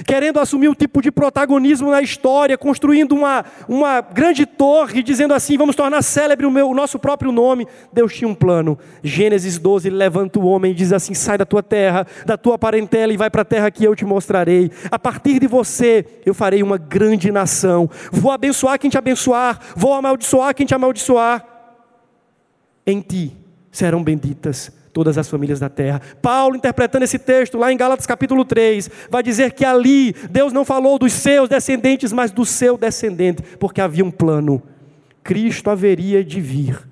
querendo 0.05 0.39
assumir 0.39 0.67
um 0.67 0.73
tipo 0.73 1.01
de 1.01 1.11
protagonismo 1.11 1.91
na 1.91 2.01
história, 2.01 2.57
construindo 2.57 3.13
uma, 3.13 3.45
uma 3.67 4.01
grande 4.01 4.45
torre, 4.45 5.03
dizendo 5.03 5.33
assim: 5.33 5.57
vamos 5.57 5.75
tornar 5.75 6.01
célebre 6.01 6.45
o, 6.45 6.51
meu, 6.51 6.69
o 6.69 6.73
nosso 6.73 6.99
próprio 6.99 7.31
nome. 7.31 7.67
Deus 7.91 8.13
tinha 8.13 8.27
um 8.27 8.35
plano. 8.35 8.77
Gênesis 9.03 9.57
12, 9.57 9.87
ele 9.87 9.95
levanta 9.95 10.39
o 10.39 10.45
homem 10.45 10.71
e 10.71 10.75
diz 10.75 10.93
assim: 10.93 11.13
sai 11.13 11.37
da 11.37 11.45
tua 11.45 11.63
terra, 11.63 12.05
da 12.25 12.37
tua 12.37 12.57
parentela 12.57 13.13
e 13.13 13.17
vai 13.17 13.29
para 13.29 13.41
a 13.41 13.45
terra 13.45 13.71
que 13.71 13.83
eu 13.83 13.95
te 13.95 14.05
mostrarei. 14.05 14.71
A 14.91 14.99
partir 14.99 15.39
de 15.39 15.47
você, 15.47 16.05
eu 16.25 16.33
farei 16.33 16.63
uma 16.63 16.77
grande 16.77 17.31
nação. 17.31 17.89
Vou 18.11 18.31
abençoar 18.31 18.79
quem 18.79 18.89
te 18.89 18.97
abençoar, 18.97 19.59
vou 19.75 19.93
amaldiçoar 19.93 20.53
quem 20.53 20.65
te 20.65 20.75
amaldiçoar. 20.75 21.45
Em 22.85 23.01
ti 23.01 23.35
serão 23.71 24.03
benditas 24.03 24.78
todas 24.91 25.17
as 25.17 25.29
famílias 25.29 25.59
da 25.59 25.69
terra. 25.69 26.01
Paulo, 26.21 26.55
interpretando 26.55 27.03
esse 27.03 27.19
texto 27.19 27.57
lá 27.57 27.71
em 27.71 27.77
Gálatas 27.77 28.05
capítulo 28.05 28.43
3, 28.43 28.89
vai 29.09 29.23
dizer 29.23 29.53
que 29.53 29.63
ali 29.63 30.13
Deus 30.29 30.51
não 30.51 30.65
falou 30.65 30.99
dos 30.99 31.13
seus 31.13 31.47
descendentes, 31.47 32.11
mas 32.11 32.31
do 32.31 32.45
seu 32.45 32.77
descendente, 32.77 33.41
porque 33.57 33.81
havia 33.81 34.03
um 34.03 34.11
plano. 34.11 34.61
Cristo 35.23 35.69
haveria 35.69 36.23
de 36.23 36.41
vir 36.41 36.87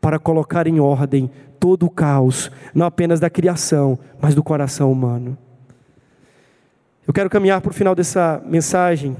para 0.00 0.18
colocar 0.18 0.66
em 0.66 0.80
ordem 0.80 1.30
todo 1.60 1.86
o 1.86 1.90
caos, 1.90 2.50
não 2.74 2.86
apenas 2.86 3.20
da 3.20 3.30
criação, 3.30 3.98
mas 4.20 4.34
do 4.34 4.42
coração 4.42 4.90
humano. 4.90 5.38
Eu 7.06 7.12
quero 7.12 7.30
caminhar 7.30 7.60
para 7.60 7.70
o 7.70 7.74
final 7.74 7.94
dessa 7.94 8.42
mensagem, 8.44 9.16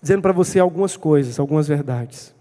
dizendo 0.00 0.22
para 0.22 0.32
você 0.32 0.58
algumas 0.58 0.96
coisas, 0.96 1.38
algumas 1.38 1.68
verdades. 1.68 2.34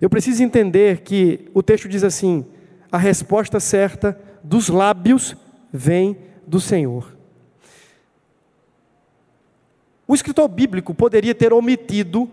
Eu 0.00 0.10
preciso 0.10 0.42
entender 0.42 1.02
que 1.02 1.48
o 1.54 1.62
texto 1.62 1.88
diz 1.88 2.02
assim: 2.02 2.44
a 2.90 2.98
resposta 2.98 3.60
certa 3.60 4.18
dos 4.42 4.68
lábios 4.68 5.36
vem 5.72 6.16
do 6.46 6.60
Senhor. 6.60 7.16
O 10.06 10.14
escritor 10.14 10.48
bíblico 10.48 10.92
poderia 10.92 11.34
ter 11.34 11.52
omitido 11.52 12.30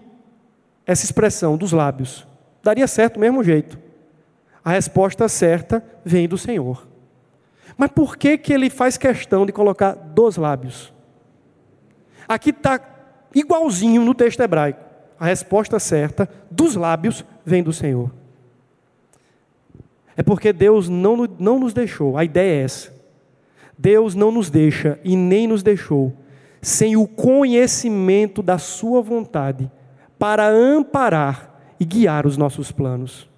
essa 0.85 1.05
expressão 1.05 1.55
dos 1.55 1.71
lábios. 1.71 2.27
Daria 2.63 2.87
certo 2.87 3.13
do 3.13 3.19
mesmo 3.19 3.43
jeito. 3.43 3.77
A 4.63 4.71
resposta 4.71 5.29
certa 5.29 5.83
vem 6.03 6.27
do 6.27 6.37
Senhor. 6.37 6.87
Mas 7.77 7.91
por 7.91 8.17
que, 8.17 8.37
que 8.37 8.51
ele 8.51 8.69
faz 8.69 8.97
questão 8.97 9.45
de 9.45 9.53
colocar 9.53 9.93
dos 9.93 10.35
lábios? 10.35 10.93
Aqui 12.27 12.49
está 12.49 12.81
igualzinho 13.33 14.03
no 14.03 14.13
texto 14.13 14.41
hebraico. 14.41 14.83
A 15.19 15.25
resposta 15.25 15.79
certa 15.79 16.29
dos 16.51 16.75
lábios 16.75 17.23
vem 17.45 17.63
do 17.63 17.71
Senhor. 17.71 18.11
É 20.19 20.21
porque 20.21 20.51
Deus 20.51 20.89
não, 20.89 21.25
não 21.39 21.57
nos 21.57 21.71
deixou, 21.71 22.17
a 22.17 22.25
ideia 22.25 22.59
é 22.59 22.63
essa. 22.65 22.93
Deus 23.77 24.15
não 24.15 24.33
nos 24.33 24.49
deixa 24.49 24.99
e 25.01 25.15
nem 25.15 25.47
nos 25.47 25.63
deixou 25.63 26.11
sem 26.61 26.97
o 26.97 27.07
conhecimento 27.07 28.43
da 28.43 28.57
Sua 28.57 29.01
vontade 29.01 29.71
para 30.19 30.45
amparar 30.45 31.57
e 31.79 31.85
guiar 31.85 32.27
os 32.27 32.35
nossos 32.35 32.69
planos. 32.69 33.29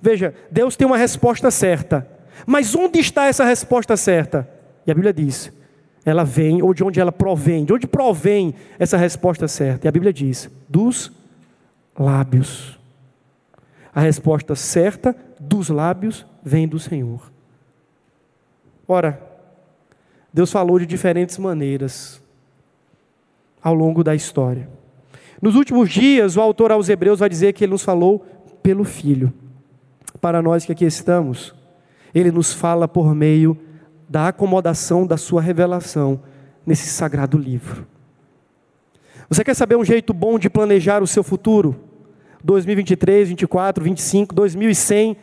Veja, 0.00 0.32
Deus 0.52 0.76
tem 0.76 0.86
uma 0.86 0.96
resposta 0.96 1.50
certa, 1.50 2.08
mas 2.46 2.76
onde 2.76 3.00
está 3.00 3.26
essa 3.26 3.44
resposta 3.44 3.96
certa? 3.96 4.48
E 4.86 4.92
a 4.92 4.94
Bíblia 4.94 5.12
diz: 5.12 5.50
ela 6.04 6.22
vem, 6.22 6.62
ou 6.62 6.72
de 6.72 6.84
onde 6.84 7.00
ela 7.00 7.10
provém, 7.10 7.64
de 7.64 7.72
onde 7.72 7.88
provém 7.88 8.54
essa 8.78 8.96
resposta 8.96 9.48
certa? 9.48 9.84
E 9.84 9.88
a 9.88 9.92
Bíblia 9.92 10.12
diz: 10.12 10.48
dos 10.68 11.10
lábios. 11.98 12.78
A 13.92 14.00
resposta 14.00 14.54
certa 14.54 15.16
dos 15.48 15.68
lábios 15.68 16.26
vem 16.42 16.66
do 16.66 16.78
Senhor. 16.78 17.32
Ora, 18.86 19.20
Deus 20.32 20.50
falou 20.50 20.78
de 20.78 20.86
diferentes 20.86 21.38
maneiras 21.38 22.20
ao 23.62 23.74
longo 23.74 24.04
da 24.04 24.14
história. 24.14 24.68
Nos 25.40 25.54
últimos 25.54 25.90
dias, 25.90 26.36
o 26.36 26.40
autor 26.40 26.72
aos 26.72 26.88
Hebreus 26.88 27.20
vai 27.20 27.28
dizer 27.28 27.52
que 27.52 27.64
ele 27.64 27.72
nos 27.72 27.82
falou 27.82 28.24
pelo 28.62 28.84
Filho. 28.84 29.32
Para 30.20 30.42
nós 30.42 30.64
que 30.64 30.72
aqui 30.72 30.84
estamos, 30.84 31.54
ele 32.14 32.30
nos 32.30 32.52
fala 32.52 32.88
por 32.88 33.14
meio 33.14 33.58
da 34.08 34.28
acomodação 34.28 35.06
da 35.06 35.16
sua 35.16 35.40
revelação 35.40 36.20
nesse 36.66 36.88
sagrado 36.88 37.36
livro. 37.36 37.86
Você 39.28 39.42
quer 39.42 39.54
saber 39.54 39.76
um 39.76 39.84
jeito 39.84 40.12
bom 40.12 40.38
de 40.38 40.50
planejar 40.50 41.02
o 41.02 41.06
seu 41.06 41.22
futuro? 41.22 41.80
2023, 42.42 43.30
24, 43.30 43.82
25, 43.82 44.34
2100, 44.34 45.16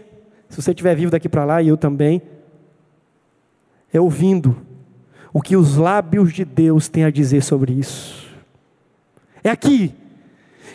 se 0.52 0.62
você 0.62 0.72
estiver 0.72 0.94
vivo 0.96 1.10
daqui 1.10 1.30
para 1.30 1.46
lá 1.46 1.62
e 1.62 1.70
eu 1.70 1.78
também, 1.78 2.22
é 3.92 4.02
ouvindo 4.02 4.56
o 5.32 5.42
que 5.42 5.56
os 5.56 5.78
lábios 5.78 6.34
de 6.34 6.44
Deus 6.44 6.90
têm 6.90 7.06
a 7.06 7.10
dizer 7.10 7.42
sobre 7.42 7.72
isso. 7.72 8.30
É 9.42 9.50
aqui 9.50 9.96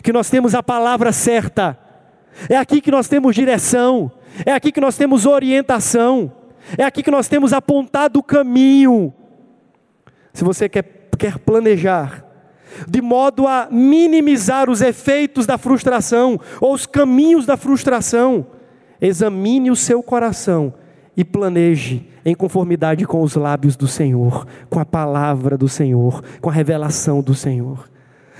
que 0.01 0.11
nós 0.11 0.31
temos 0.31 0.55
a 0.55 0.63
palavra 0.63 1.11
certa, 1.11 1.77
é 2.49 2.57
aqui 2.57 2.81
que 2.81 2.89
nós 2.89 3.07
temos 3.07 3.35
direção, 3.35 4.11
é 4.43 4.51
aqui 4.51 4.71
que 4.71 4.81
nós 4.81 4.97
temos 4.97 5.27
orientação, 5.27 6.33
é 6.75 6.83
aqui 6.83 7.03
que 7.03 7.11
nós 7.11 7.27
temos 7.27 7.53
apontado 7.53 8.17
o 8.17 8.23
caminho. 8.23 9.13
Se 10.33 10.43
você 10.43 10.67
quer, 10.67 10.83
quer 11.19 11.37
planejar, 11.37 12.25
de 12.87 12.99
modo 12.99 13.47
a 13.47 13.67
minimizar 13.69 14.71
os 14.71 14.81
efeitos 14.81 15.45
da 15.45 15.59
frustração 15.59 16.39
ou 16.59 16.73
os 16.73 16.87
caminhos 16.87 17.45
da 17.45 17.55
frustração, 17.55 18.56
examine 19.01 19.71
o 19.71 19.75
seu 19.75 20.01
coração 20.01 20.73
e 21.15 21.23
planeje 21.23 22.07
em 22.23 22.35
conformidade 22.35 23.05
com 23.05 23.21
os 23.21 23.35
lábios 23.35 23.75
do 23.75 23.87
Senhor, 23.87 24.45
com 24.69 24.79
a 24.79 24.85
palavra 24.85 25.57
do 25.57 25.67
Senhor, 25.67 26.23
com 26.41 26.49
a 26.49 26.53
revelação 26.53 27.21
do 27.21 27.33
Senhor. 27.33 27.89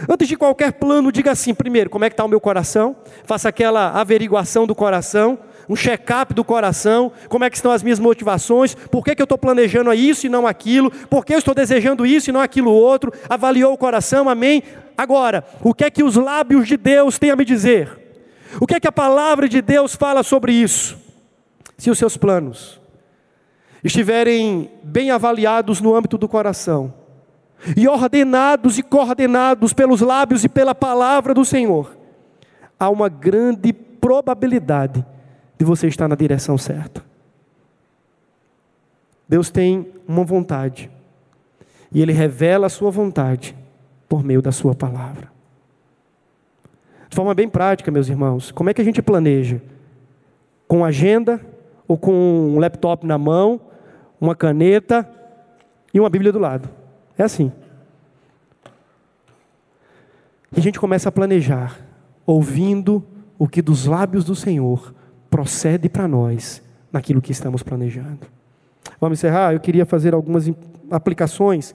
Antes 0.07 0.27
de 0.27 0.35
qualquer 0.35 0.73
plano, 0.73 1.11
diga 1.11 1.31
assim: 1.31 1.53
primeiro, 1.53 1.89
como 1.89 2.05
é 2.05 2.09
que 2.09 2.13
está 2.13 2.23
o 2.23 2.27
meu 2.27 2.39
coração? 2.39 2.95
Faça 3.23 3.49
aquela 3.49 3.89
averiguação 3.99 4.67
do 4.67 4.75
coração, 4.75 5.39
um 5.67 5.75
check-up 5.75 6.33
do 6.33 6.43
coração, 6.43 7.11
como 7.27 7.43
é 7.43 7.49
que 7.49 7.55
estão 7.55 7.71
as 7.71 7.81
minhas 7.81 7.99
motivações, 7.99 8.75
por 8.75 9.03
que, 9.03 9.15
que 9.15 9.21
eu 9.21 9.25
estou 9.25 9.37
planejando 9.37 9.91
isso 9.93 10.27
e 10.27 10.29
não 10.29 10.45
aquilo, 10.45 10.91
por 11.09 11.25
que 11.25 11.33
eu 11.33 11.39
estou 11.39 11.55
desejando 11.55 12.05
isso 12.05 12.29
e 12.29 12.33
não 12.33 12.41
aquilo 12.41 12.71
outro, 12.71 13.11
avaliou 13.27 13.73
o 13.73 13.77
coração, 13.77 14.29
amém? 14.29 14.61
Agora, 14.95 15.43
o 15.61 15.73
que 15.73 15.83
é 15.83 15.89
que 15.89 16.03
os 16.03 16.15
lábios 16.15 16.67
de 16.67 16.77
Deus 16.77 17.17
têm 17.17 17.31
a 17.31 17.35
me 17.35 17.43
dizer? 17.43 18.06
O 18.59 18.65
que 18.65 18.75
é 18.75 18.79
que 18.79 18.87
a 18.87 18.91
palavra 18.91 19.47
de 19.47 19.61
Deus 19.61 19.95
fala 19.95 20.23
sobre 20.23 20.51
isso? 20.51 20.97
Se 21.77 21.91
os 21.91 21.97
seus 21.97 22.17
planos 22.17 22.79
estiverem 23.83 24.71
bem 24.83 25.11
avaliados 25.11 25.79
no 25.79 25.95
âmbito 25.95 26.17
do 26.17 26.27
coração, 26.27 26.93
e 27.75 27.87
ordenados 27.87 28.77
e 28.77 28.83
coordenados 28.83 29.73
pelos 29.73 30.01
lábios 30.01 30.43
e 30.43 30.49
pela 30.49 30.75
palavra 30.75 31.33
do 31.33 31.45
Senhor, 31.45 31.95
há 32.79 32.89
uma 32.89 33.09
grande 33.09 33.73
probabilidade 33.73 35.05
de 35.57 35.65
você 35.65 35.87
estar 35.87 36.07
na 36.07 36.15
direção 36.15 36.57
certa. 36.57 37.03
Deus 39.27 39.49
tem 39.49 39.91
uma 40.07 40.23
vontade, 40.23 40.89
e 41.91 42.01
Ele 42.01 42.13
revela 42.13 42.67
a 42.67 42.69
sua 42.69 42.91
vontade 42.91 43.55
por 44.07 44.23
meio 44.23 44.41
da 44.41 44.51
Sua 44.51 44.73
palavra. 44.73 45.36
Forma 47.17 47.33
bem 47.33 47.49
prática, 47.49 47.89
meus 47.89 48.09
irmãos, 48.09 48.51
como 48.51 48.69
é 48.69 48.75
que 48.75 48.79
a 48.79 48.83
gente 48.83 49.01
planeja? 49.01 49.59
Com 50.67 50.85
agenda, 50.85 51.41
ou 51.87 51.97
com 51.97 52.13
um 52.13 52.59
laptop 52.59 53.07
na 53.07 53.17
mão, 53.17 53.59
uma 54.21 54.35
caneta 54.35 55.09
e 55.91 55.99
uma 55.99 56.11
Bíblia 56.11 56.31
do 56.31 56.37
lado. 56.37 56.69
É 57.17 57.23
assim. 57.23 57.51
E 60.55 60.59
a 60.59 60.61
gente 60.61 60.79
começa 60.79 61.09
a 61.09 61.11
planejar, 61.11 61.79
ouvindo 62.23 63.03
o 63.39 63.47
que 63.47 63.63
dos 63.63 63.87
lábios 63.87 64.23
do 64.23 64.35
Senhor 64.35 64.93
procede 65.27 65.89
para 65.89 66.07
nós 66.07 66.61
naquilo 66.93 67.19
que 67.19 67.31
estamos 67.31 67.63
planejando. 67.63 68.27
Vamos 69.01 69.17
encerrar? 69.17 69.53
Eu 69.53 69.59
queria 69.59 69.87
fazer 69.87 70.13
algumas 70.13 70.51
aplicações 70.91 71.73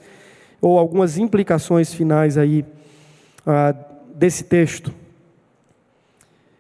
ou 0.61 0.79
algumas 0.79 1.19
implicações 1.19 1.93
finais 1.93 2.39
aí 2.39 2.65
ah, 3.45 3.75
desse 4.15 4.45
texto. 4.45 5.02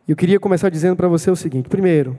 Eu 0.06 0.16
queria 0.16 0.40
começar 0.40 0.68
dizendo 0.68 0.96
para 0.96 1.08
você 1.08 1.30
o 1.30 1.36
seguinte: 1.36 1.68
primeiro, 1.68 2.18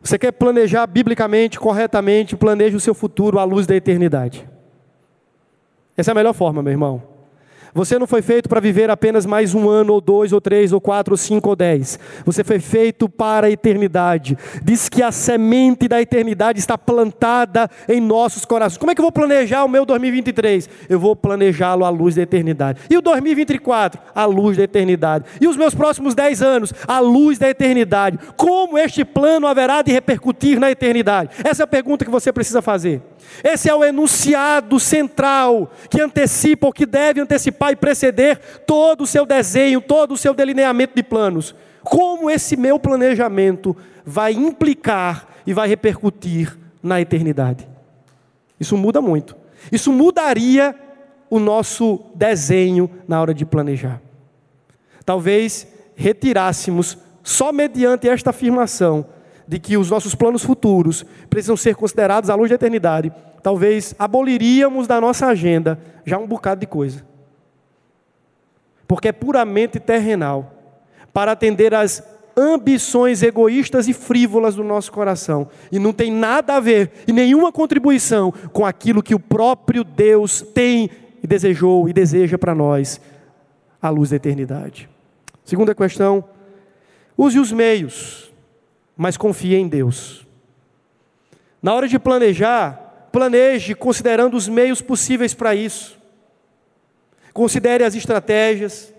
você 0.00 0.18
quer 0.18 0.32
planejar 0.32 0.86
biblicamente, 0.86 1.58
corretamente, 1.58 2.36
planeje 2.36 2.76
o 2.76 2.80
seu 2.80 2.94
futuro 2.94 3.38
à 3.38 3.44
luz 3.44 3.66
da 3.66 3.74
eternidade. 3.74 4.48
Essa 5.96 6.10
é 6.10 6.12
a 6.12 6.14
melhor 6.14 6.32
forma, 6.32 6.62
meu 6.62 6.72
irmão. 6.72 7.17
Você 7.78 7.96
não 7.96 8.08
foi 8.08 8.22
feito 8.22 8.48
para 8.48 8.58
viver 8.58 8.90
apenas 8.90 9.24
mais 9.24 9.54
um 9.54 9.68
ano, 9.68 9.92
ou 9.92 10.00
dois, 10.00 10.32
ou 10.32 10.40
três, 10.40 10.72
ou 10.72 10.80
quatro, 10.80 11.12
ou 11.14 11.16
cinco, 11.16 11.50
ou 11.50 11.54
dez. 11.54 11.96
Você 12.26 12.42
foi 12.42 12.58
feito 12.58 13.08
para 13.08 13.46
a 13.46 13.50
eternidade. 13.52 14.36
Diz 14.64 14.88
que 14.88 15.00
a 15.00 15.12
semente 15.12 15.86
da 15.86 16.02
eternidade 16.02 16.58
está 16.58 16.76
plantada 16.76 17.70
em 17.88 18.00
nossos 18.00 18.44
corações. 18.44 18.78
Como 18.78 18.90
é 18.90 18.96
que 18.96 19.00
eu 19.00 19.04
vou 19.04 19.12
planejar 19.12 19.64
o 19.64 19.68
meu 19.68 19.86
2023? 19.86 20.68
Eu 20.88 20.98
vou 20.98 21.14
planejá-lo 21.14 21.84
à 21.84 21.88
luz 21.88 22.16
da 22.16 22.22
eternidade. 22.22 22.80
E 22.90 22.96
o 22.96 23.00
2024? 23.00 24.00
À 24.12 24.24
luz 24.24 24.56
da 24.56 24.64
eternidade. 24.64 25.26
E 25.40 25.46
os 25.46 25.56
meus 25.56 25.72
próximos 25.72 26.16
dez 26.16 26.42
anos? 26.42 26.74
À 26.84 26.98
luz 26.98 27.38
da 27.38 27.48
eternidade. 27.48 28.18
Como 28.36 28.76
este 28.76 29.04
plano 29.04 29.46
haverá 29.46 29.82
de 29.82 29.92
repercutir 29.92 30.58
na 30.58 30.68
eternidade? 30.68 31.30
Essa 31.44 31.62
é 31.62 31.64
a 31.64 31.68
pergunta 31.68 32.04
que 32.04 32.10
você 32.10 32.32
precisa 32.32 32.60
fazer. 32.60 33.00
Esse 33.42 33.68
é 33.68 33.74
o 33.74 33.84
enunciado 33.84 34.78
central 34.80 35.70
que 35.90 36.00
antecipa 36.00 36.66
ou 36.66 36.72
que 36.72 36.86
deve 36.86 37.20
antecipar 37.20 37.72
e 37.72 37.76
preceder 37.76 38.38
todo 38.66 39.02
o 39.02 39.06
seu 39.06 39.24
desenho, 39.24 39.80
todo 39.80 40.12
o 40.12 40.16
seu 40.16 40.34
delineamento 40.34 40.94
de 40.94 41.02
planos. 41.02 41.54
Como 41.82 42.30
esse 42.30 42.56
meu 42.56 42.78
planejamento 42.78 43.76
vai 44.04 44.32
implicar 44.32 45.28
e 45.46 45.52
vai 45.52 45.68
repercutir 45.68 46.56
na 46.82 47.00
eternidade? 47.00 47.68
Isso 48.58 48.76
muda 48.76 49.00
muito. 49.00 49.36
Isso 49.70 49.92
mudaria 49.92 50.74
o 51.30 51.38
nosso 51.38 52.00
desenho 52.14 52.90
na 53.06 53.20
hora 53.20 53.34
de 53.34 53.44
planejar. 53.44 54.00
Talvez 55.04 55.66
retirássemos 55.94 56.98
só 57.22 57.52
mediante 57.52 58.08
esta 58.08 58.30
afirmação 58.30 59.06
de 59.48 59.58
que 59.58 59.78
os 59.78 59.90
nossos 59.90 60.14
planos 60.14 60.44
futuros 60.44 61.06
precisam 61.30 61.56
ser 61.56 61.74
considerados 61.74 62.28
à 62.28 62.34
luz 62.34 62.50
da 62.50 62.56
eternidade, 62.56 63.10
talvez 63.42 63.94
aboliríamos 63.98 64.86
da 64.86 65.00
nossa 65.00 65.26
agenda 65.26 65.80
já 66.04 66.18
um 66.18 66.26
bocado 66.26 66.60
de 66.60 66.66
coisa. 66.66 67.02
Porque 68.86 69.08
é 69.08 69.12
puramente 69.12 69.80
terrenal, 69.80 70.52
para 71.14 71.32
atender 71.32 71.74
às 71.74 72.02
ambições 72.36 73.22
egoístas 73.22 73.88
e 73.88 73.94
frívolas 73.94 74.54
do 74.54 74.62
nosso 74.62 74.92
coração, 74.92 75.48
e 75.72 75.78
não 75.78 75.94
tem 75.94 76.12
nada 76.12 76.56
a 76.56 76.60
ver 76.60 76.90
e 77.06 77.12
nenhuma 77.12 77.50
contribuição 77.50 78.30
com 78.52 78.66
aquilo 78.66 79.02
que 79.02 79.14
o 79.14 79.18
próprio 79.18 79.82
Deus 79.82 80.42
tem 80.42 80.90
e 81.22 81.26
desejou 81.26 81.88
e 81.88 81.92
deseja 81.94 82.36
para 82.36 82.54
nós, 82.54 83.00
à 83.80 83.88
luz 83.88 84.10
da 84.10 84.16
eternidade. 84.16 84.88
Segunda 85.42 85.74
questão, 85.74 86.22
use 87.16 87.38
os 87.38 87.50
meios 87.50 88.27
mas 88.98 89.16
confie 89.16 89.54
em 89.54 89.68
Deus. 89.68 90.26
Na 91.62 91.72
hora 91.72 91.86
de 91.86 92.00
planejar, 92.00 93.08
planeje 93.12 93.72
considerando 93.72 94.36
os 94.36 94.48
meios 94.48 94.82
possíveis 94.82 95.32
para 95.32 95.54
isso. 95.54 95.96
Considere 97.32 97.84
as 97.84 97.94
estratégias, 97.94 98.92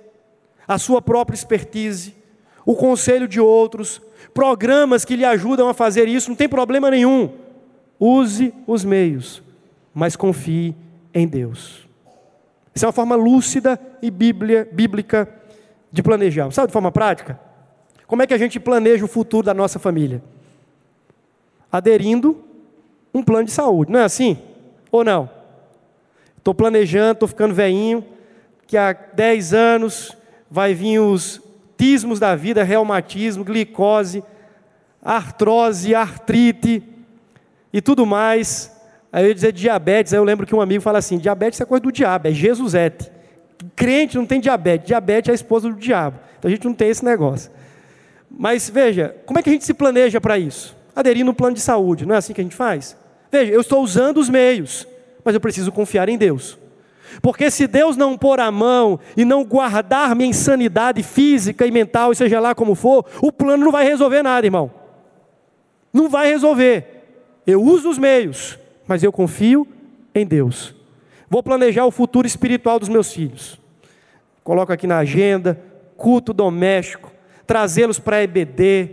a 0.65 0.77
sua 0.77 1.01
própria 1.01 1.35
expertise, 1.35 2.15
o 2.65 2.75
conselho 2.75 3.27
de 3.27 3.41
outros, 3.41 4.01
programas 4.33 5.03
que 5.03 5.17
lhe 5.17 5.25
ajudam 5.25 5.67
a 5.67 5.73
fazer 5.73 6.07
isso, 6.07 6.29
não 6.29 6.37
tem 6.37 6.47
problema 6.47 6.89
nenhum. 6.89 7.33
Use 7.99 8.53
os 8.65 8.85
meios, 8.85 9.43
mas 9.93 10.15
confie 10.15 10.73
em 11.13 11.27
Deus. 11.27 11.85
Essa 12.73 12.85
é 12.85 12.87
uma 12.87 12.93
forma 12.93 13.15
lúcida 13.17 13.77
e 14.01 14.09
bíblia, 14.09 14.69
bíblica 14.71 15.27
de 15.91 16.01
planejar. 16.01 16.49
Sabe 16.51 16.67
de 16.67 16.73
forma 16.73 16.91
prática? 16.91 17.48
Como 18.09 18.23
é 18.23 18.27
que 18.27 18.33
a 18.33 18.39
gente 18.39 18.59
planeja 18.59 19.05
o 19.05 19.07
futuro 19.07 19.45
da 19.45 19.53
nossa 19.53 19.77
família? 19.77 20.19
Aderindo 21.71 22.43
um 23.13 23.21
plano 23.21 23.45
de 23.45 23.51
saúde, 23.51 23.91
não 23.91 23.99
é 23.99 24.03
assim? 24.03 24.35
Ou 24.91 25.03
não? 25.03 25.29
Estou 26.35 26.55
planejando, 26.55 27.11
estou 27.11 27.27
ficando 27.27 27.53
veinho, 27.53 28.03
que 28.65 28.75
há 28.75 28.93
10 28.93 29.53
anos 29.53 30.17
vai 30.49 30.73
vir 30.73 30.97
os 30.97 31.39
tismos 31.77 32.19
da 32.19 32.35
vida, 32.35 32.63
reumatismo, 32.63 33.43
glicose, 33.43 34.23
artrose, 35.03 35.93
artrite 35.93 36.81
e 37.71 37.79
tudo 37.79 38.07
mais. 38.07 38.75
Aí 39.13 39.23
eu 39.23 39.27
ia 39.27 39.35
dizer 39.35 39.51
diabetes, 39.51 40.13
aí 40.13 40.19
eu 40.19 40.23
lembro 40.23 40.47
que 40.47 40.55
um 40.55 40.61
amigo 40.61 40.81
fala 40.81 40.97
assim: 40.97 41.19
diabetes 41.19 41.61
é 41.61 41.65
coisa 41.65 41.83
do 41.83 41.91
diabo, 41.91 42.27
é 42.27 42.31
Jesusete. 42.31 43.11
Crente 43.75 44.17
não 44.17 44.25
tem 44.25 44.39
diabetes, 44.39 44.87
diabetes 44.87 45.29
é 45.29 45.31
a 45.31 45.35
esposa 45.35 45.69
do 45.69 45.75
diabo. 45.75 46.19
Então 46.39 46.49
a 46.49 46.51
gente 46.51 46.65
não 46.65 46.73
tem 46.73 46.89
esse 46.89 47.05
negócio. 47.05 47.58
Mas 48.29 48.69
veja, 48.69 49.15
como 49.25 49.39
é 49.39 49.43
que 49.43 49.49
a 49.49 49.53
gente 49.53 49.65
se 49.65 49.73
planeja 49.73 50.21
para 50.21 50.37
isso? 50.37 50.75
Aderindo 50.95 51.31
um 51.31 51.33
plano 51.33 51.55
de 51.55 51.61
saúde, 51.61 52.05
não 52.05 52.15
é 52.15 52.17
assim 52.17 52.33
que 52.33 52.41
a 52.41 52.43
gente 52.43 52.55
faz? 52.55 52.95
Veja, 53.31 53.51
eu 53.51 53.61
estou 53.61 53.83
usando 53.83 54.17
os 54.17 54.29
meios, 54.29 54.87
mas 55.23 55.33
eu 55.35 55.41
preciso 55.41 55.71
confiar 55.71 56.09
em 56.09 56.17
Deus. 56.17 56.57
Porque 57.21 57.49
se 57.49 57.67
Deus 57.67 57.97
não 57.97 58.17
pôr 58.17 58.39
a 58.39 58.51
mão 58.51 58.99
e 59.17 59.25
não 59.25 59.43
guardar 59.43 60.15
minha 60.15 60.29
insanidade 60.29 61.01
física 61.01 61.65
e 61.65 61.71
mental, 61.71 62.13
seja 62.13 62.39
lá 62.39 62.53
como 62.53 62.75
for, 62.75 63.05
o 63.21 63.31
plano 63.31 63.65
não 63.65 63.71
vai 63.71 63.85
resolver 63.85 64.21
nada, 64.21 64.45
irmão. 64.45 64.71
Não 65.91 66.07
vai 66.07 66.29
resolver. 66.29 66.85
Eu 67.45 67.63
uso 67.63 67.89
os 67.89 67.97
meios, 67.97 68.59
mas 68.87 69.01
eu 69.03 69.11
confio 69.11 69.67
em 70.13 70.25
Deus. 70.25 70.75
Vou 71.29 71.41
planejar 71.41 71.85
o 71.85 71.91
futuro 71.91 72.27
espiritual 72.27 72.79
dos 72.79 72.89
meus 72.89 73.11
filhos. 73.11 73.59
Coloco 74.43 74.71
aqui 74.71 74.87
na 74.87 74.99
agenda, 74.99 75.59
culto 75.97 76.33
doméstico, 76.33 77.11
trazê-los 77.49 77.97
para 77.97 78.17
a 78.17 78.21
EBD 78.21 78.91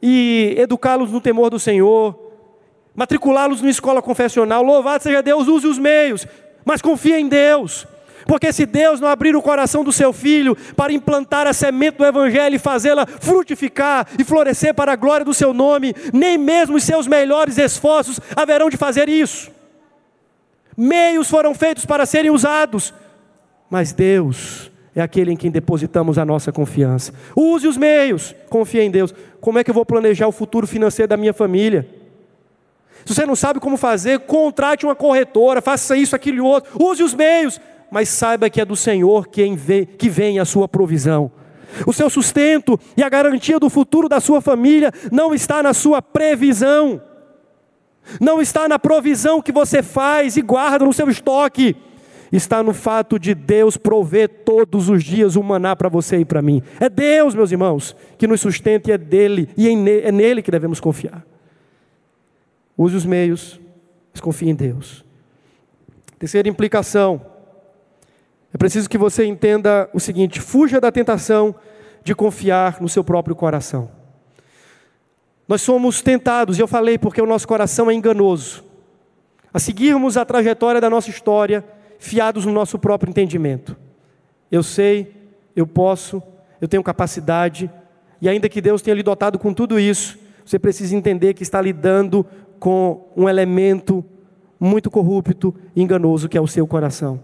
e 0.00 0.54
educá-los 0.56 1.10
no 1.10 1.20
temor 1.20 1.50
do 1.50 1.58
Senhor, 1.58 2.16
matriculá-los 2.94 3.60
numa 3.60 3.72
escola 3.72 4.00
confessional. 4.00 4.62
Louvado 4.62 5.02
seja 5.02 5.20
Deus, 5.20 5.48
use 5.48 5.66
os 5.66 5.80
meios, 5.80 6.24
mas 6.64 6.80
confie 6.80 7.14
em 7.14 7.26
Deus. 7.26 7.88
Porque 8.24 8.52
se 8.52 8.64
Deus 8.66 9.00
não 9.00 9.08
abrir 9.08 9.34
o 9.34 9.42
coração 9.42 9.82
do 9.82 9.90
seu 9.90 10.12
filho 10.12 10.56
para 10.76 10.92
implantar 10.92 11.48
a 11.48 11.52
semente 11.52 11.98
do 11.98 12.06
Evangelho 12.06 12.54
e 12.54 12.58
fazê-la 12.60 13.04
frutificar 13.04 14.06
e 14.16 14.22
florescer 14.22 14.72
para 14.74 14.92
a 14.92 14.96
glória 14.96 15.24
do 15.24 15.34
seu 15.34 15.52
nome, 15.52 15.92
nem 16.12 16.38
mesmo 16.38 16.76
os 16.76 16.84
seus 16.84 17.08
melhores 17.08 17.58
esforços 17.58 18.20
haverão 18.36 18.70
de 18.70 18.76
fazer 18.76 19.08
isso. 19.08 19.50
Meios 20.76 21.28
foram 21.28 21.52
feitos 21.52 21.84
para 21.84 22.06
serem 22.06 22.30
usados, 22.30 22.94
mas 23.68 23.92
Deus 23.92 24.70
é 25.00 25.02
aquele 25.02 25.32
em 25.32 25.36
quem 25.36 25.50
depositamos 25.50 26.18
a 26.18 26.24
nossa 26.24 26.50
confiança. 26.50 27.12
Use 27.36 27.66
os 27.66 27.76
meios, 27.76 28.34
confie 28.48 28.80
em 28.80 28.90
Deus. 28.90 29.14
Como 29.40 29.58
é 29.58 29.64
que 29.64 29.70
eu 29.70 29.74
vou 29.74 29.86
planejar 29.86 30.26
o 30.26 30.32
futuro 30.32 30.66
financeiro 30.66 31.08
da 31.08 31.16
minha 31.16 31.32
família? 31.32 31.88
Se 33.04 33.14
você 33.14 33.24
não 33.24 33.36
sabe 33.36 33.60
como 33.60 33.76
fazer, 33.76 34.20
contrate 34.20 34.84
uma 34.84 34.94
corretora, 34.94 35.62
faça 35.62 35.96
isso, 35.96 36.14
aquilo 36.14 36.38
e 36.38 36.40
outro, 36.40 36.82
use 36.82 37.02
os 37.02 37.14
meios, 37.14 37.60
mas 37.90 38.08
saiba 38.08 38.50
que 38.50 38.60
é 38.60 38.64
do 38.64 38.76
Senhor 38.76 39.28
quem 39.28 39.56
vê, 39.56 39.86
que 39.86 40.08
vem 40.08 40.38
a 40.38 40.44
sua 40.44 40.68
provisão. 40.68 41.30
O 41.86 41.92
seu 41.92 42.10
sustento 42.10 42.78
e 42.96 43.02
a 43.02 43.08
garantia 43.08 43.58
do 43.58 43.70
futuro 43.70 44.08
da 44.08 44.20
sua 44.20 44.40
família 44.40 44.92
não 45.12 45.34
está 45.34 45.62
na 45.62 45.72
sua 45.72 46.02
previsão, 46.02 47.00
não 48.20 48.40
está 48.40 48.68
na 48.68 48.78
provisão 48.78 49.40
que 49.42 49.52
você 49.52 49.82
faz 49.82 50.36
e 50.36 50.42
guarda 50.42 50.84
no 50.84 50.92
seu 50.92 51.08
estoque, 51.08 51.76
está 52.36 52.62
no 52.62 52.74
fato 52.74 53.18
de 53.18 53.34
Deus 53.34 53.76
prover 53.76 54.28
todos 54.44 54.88
os 54.88 55.02
dias 55.02 55.36
o 55.36 55.42
maná 55.42 55.74
para 55.74 55.88
você 55.88 56.18
e 56.18 56.24
para 56.24 56.42
mim. 56.42 56.62
É 56.78 56.88
Deus, 56.88 57.34
meus 57.34 57.50
irmãos, 57.50 57.96
que 58.16 58.26
nos 58.26 58.40
sustenta 58.40 58.90
e 58.90 58.92
é 58.92 58.98
dele, 58.98 59.48
e 59.56 59.68
é 59.68 60.12
nele 60.12 60.42
que 60.42 60.50
devemos 60.50 60.80
confiar. 60.80 61.24
Use 62.76 62.94
os 62.94 63.04
meios, 63.04 63.60
mas 64.12 64.20
confie 64.20 64.50
em 64.50 64.54
Deus. 64.54 65.04
Terceira 66.18 66.48
implicação. 66.48 67.20
É 68.52 68.58
preciso 68.58 68.88
que 68.88 68.98
você 68.98 69.24
entenda 69.24 69.88
o 69.92 70.00
seguinte: 70.00 70.40
fuja 70.40 70.80
da 70.80 70.92
tentação 70.92 71.54
de 72.02 72.14
confiar 72.14 72.80
no 72.80 72.88
seu 72.88 73.04
próprio 73.04 73.34
coração. 73.34 73.90
Nós 75.46 75.62
somos 75.62 76.02
tentados, 76.02 76.58
e 76.58 76.60
eu 76.60 76.68
falei 76.68 76.98
porque 76.98 77.22
o 77.22 77.26
nosso 77.26 77.48
coração 77.48 77.90
é 77.90 77.94
enganoso, 77.94 78.64
a 79.52 79.58
seguirmos 79.58 80.16
a 80.16 80.24
trajetória 80.24 80.80
da 80.80 80.90
nossa 80.90 81.08
história, 81.08 81.64
fiados 81.98 82.46
no 82.46 82.52
nosso 82.52 82.78
próprio 82.78 83.10
entendimento. 83.10 83.76
Eu 84.50 84.62
sei, 84.62 85.12
eu 85.54 85.66
posso, 85.66 86.22
eu 86.60 86.68
tenho 86.68 86.82
capacidade, 86.82 87.70
e 88.20 88.28
ainda 88.28 88.48
que 88.48 88.60
Deus 88.60 88.82
tenha 88.82 88.94
lhe 88.94 89.02
dotado 89.02 89.38
com 89.38 89.52
tudo 89.52 89.78
isso, 89.78 90.18
você 90.44 90.58
precisa 90.58 90.96
entender 90.96 91.34
que 91.34 91.42
está 91.42 91.60
lidando 91.60 92.24
com 92.58 93.06
um 93.16 93.28
elemento 93.28 94.04
muito 94.58 94.90
corrupto 94.90 95.54
e 95.76 95.82
enganoso 95.82 96.28
que 96.28 96.36
é 96.36 96.40
o 96.40 96.46
seu 96.46 96.66
coração. 96.66 97.20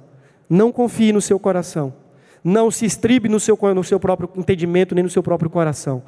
Não 0.48 0.70
confie 0.70 1.12
no 1.12 1.20
seu 1.20 1.38
coração. 1.38 1.94
Não 2.42 2.70
se 2.70 2.84
estribe 2.84 3.28
no 3.28 3.40
seu, 3.40 3.58
no 3.74 3.82
seu 3.82 3.98
próprio 3.98 4.28
entendimento, 4.36 4.94
nem 4.94 5.02
no 5.02 5.10
seu 5.10 5.22
próprio 5.22 5.48
coração. 5.48 6.02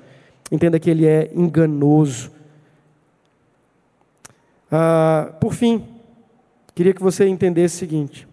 Entenda 0.53 0.79
que 0.79 0.91
ele 0.91 1.07
é 1.07 1.31
enganoso. 1.35 2.31
Ah, 4.71 5.33
por 5.41 5.55
fim, 5.55 5.85
queria 6.75 6.93
que 6.93 7.03
você 7.03 7.27
entendesse 7.27 7.77
o 7.77 7.79
seguinte: 7.79 8.26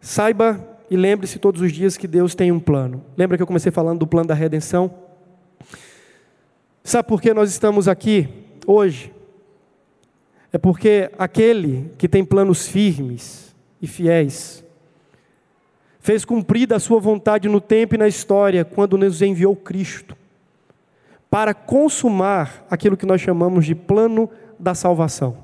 saiba 0.00 0.78
e 0.90 0.96
lembre-se 0.96 1.38
todos 1.38 1.60
os 1.60 1.72
dias 1.72 1.96
que 1.96 2.06
Deus 2.06 2.34
tem 2.34 2.50
um 2.50 2.60
plano. 2.60 3.04
Lembra 3.16 3.36
que 3.36 3.42
eu 3.42 3.46
comecei 3.46 3.70
falando 3.70 4.00
do 4.00 4.06
plano 4.06 4.28
da 4.28 4.34
redenção? 4.34 4.92
Sabe 6.82 7.08
por 7.08 7.20
que 7.20 7.34
nós 7.34 7.50
estamos 7.50 7.86
aqui 7.86 8.28
hoje? 8.66 9.12
É 10.52 10.56
porque 10.56 11.10
aquele 11.18 11.90
que 11.98 12.08
tem 12.08 12.24
planos 12.24 12.66
firmes 12.66 13.54
e 13.82 13.86
fiéis 13.86 14.64
fez 16.00 16.24
cumprida 16.24 16.76
a 16.76 16.80
sua 16.80 16.98
vontade 16.98 17.48
no 17.48 17.60
tempo 17.60 17.94
e 17.94 17.98
na 17.98 18.08
história 18.08 18.64
quando 18.64 18.96
nos 18.96 19.20
enviou 19.20 19.54
Cristo 19.54 20.16
para 21.30 21.52
consumar 21.52 22.66
aquilo 22.70 22.96
que 22.96 23.04
nós 23.04 23.20
chamamos 23.20 23.66
de 23.66 23.74
plano 23.74 24.30
da 24.58 24.74
salvação. 24.74 25.36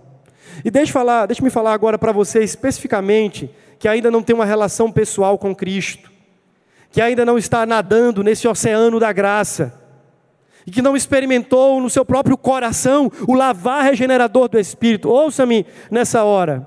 E 0.64 0.70
deixe 0.70 0.90
falar, 0.90 1.26
deixe-me 1.26 1.50
falar 1.50 1.74
agora 1.74 1.98
para 1.98 2.12
você 2.12 2.42
especificamente 2.42 3.50
que 3.84 3.88
ainda 3.88 4.10
não 4.10 4.22
tem 4.22 4.34
uma 4.34 4.46
relação 4.46 4.90
pessoal 4.90 5.36
com 5.36 5.54
Cristo, 5.54 6.10
que 6.90 7.02
ainda 7.02 7.22
não 7.22 7.36
está 7.36 7.66
nadando 7.66 8.24
nesse 8.24 8.48
oceano 8.48 8.98
da 8.98 9.12
graça 9.12 9.78
e 10.66 10.70
que 10.70 10.80
não 10.80 10.96
experimentou 10.96 11.78
no 11.82 11.90
seu 11.90 12.02
próprio 12.02 12.34
coração 12.38 13.12
o 13.28 13.34
lavar 13.34 13.84
regenerador 13.84 14.48
do 14.48 14.58
Espírito. 14.58 15.10
Ouça-me 15.10 15.66
nessa 15.90 16.24
hora. 16.24 16.66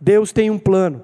Deus 0.00 0.32
tem 0.32 0.48
um 0.50 0.58
plano. 0.58 1.02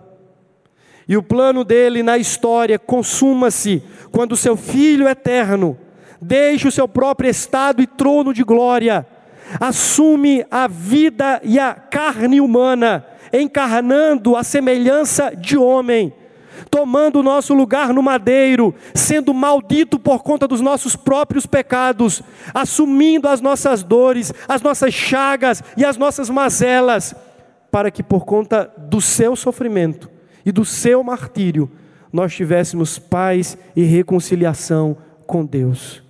E 1.07 1.15
o 1.15 1.23
plano 1.23 1.63
dele 1.63 2.03
na 2.03 2.17
história 2.17 2.79
consuma-se 2.79 3.83
quando 4.11 4.33
o 4.33 4.39
seu 4.39 4.57
Filho 4.57 5.07
eterno 5.07 5.79
deixa 6.23 6.69
o 6.69 6.73
seu 6.73 6.89
próprio 6.89 7.29
estado 7.29 7.83
e 7.83 7.87
trono 7.87 8.33
de 8.33 8.43
glória, 8.43 9.07
assume 9.61 10.47
a 10.51 10.67
vida 10.67 11.39
e 11.45 11.59
a 11.59 11.75
carne 11.75 12.41
humana, 12.41 13.05
encarnando 13.41 14.37
a 14.37 14.43
semelhança 14.43 15.35
de 15.35 15.57
homem 15.57 16.13
tomando 16.71 17.21
o 17.21 17.23
nosso 17.23 17.55
lugar 17.55 17.93
no 17.93 18.03
madeiro, 18.03 18.75
sendo 18.95 19.35
maldito 19.35 19.99
por 19.99 20.23
conta 20.23 20.47
dos 20.47 20.61
nossos 20.61 20.97
próprios 20.97 21.47
pecados, 21.47 22.23
assumindo 22.53 23.29
as 23.29 23.41
nossas 23.41 23.83
dores, 23.83 24.33
as 24.49 24.63
nossas 24.63 24.93
chagas 24.93 25.63
e 25.77 25.85
as 25.85 25.97
nossas 25.97 26.31
mazelas, 26.31 27.15
para 27.71 27.91
que 27.91 28.03
por 28.03 28.25
conta 28.25 28.73
do 28.77 29.01
seu 29.01 29.35
sofrimento 29.37 30.11
e 30.45 30.53
do 30.53 30.65
seu 30.65 31.03
martírio, 31.03 31.71
nós 32.13 32.35
tivéssemos 32.35 32.99
paz 32.99 33.59
e 33.75 33.83
reconciliação 33.83 34.97
com 35.27 35.45
Deus. 35.45 36.03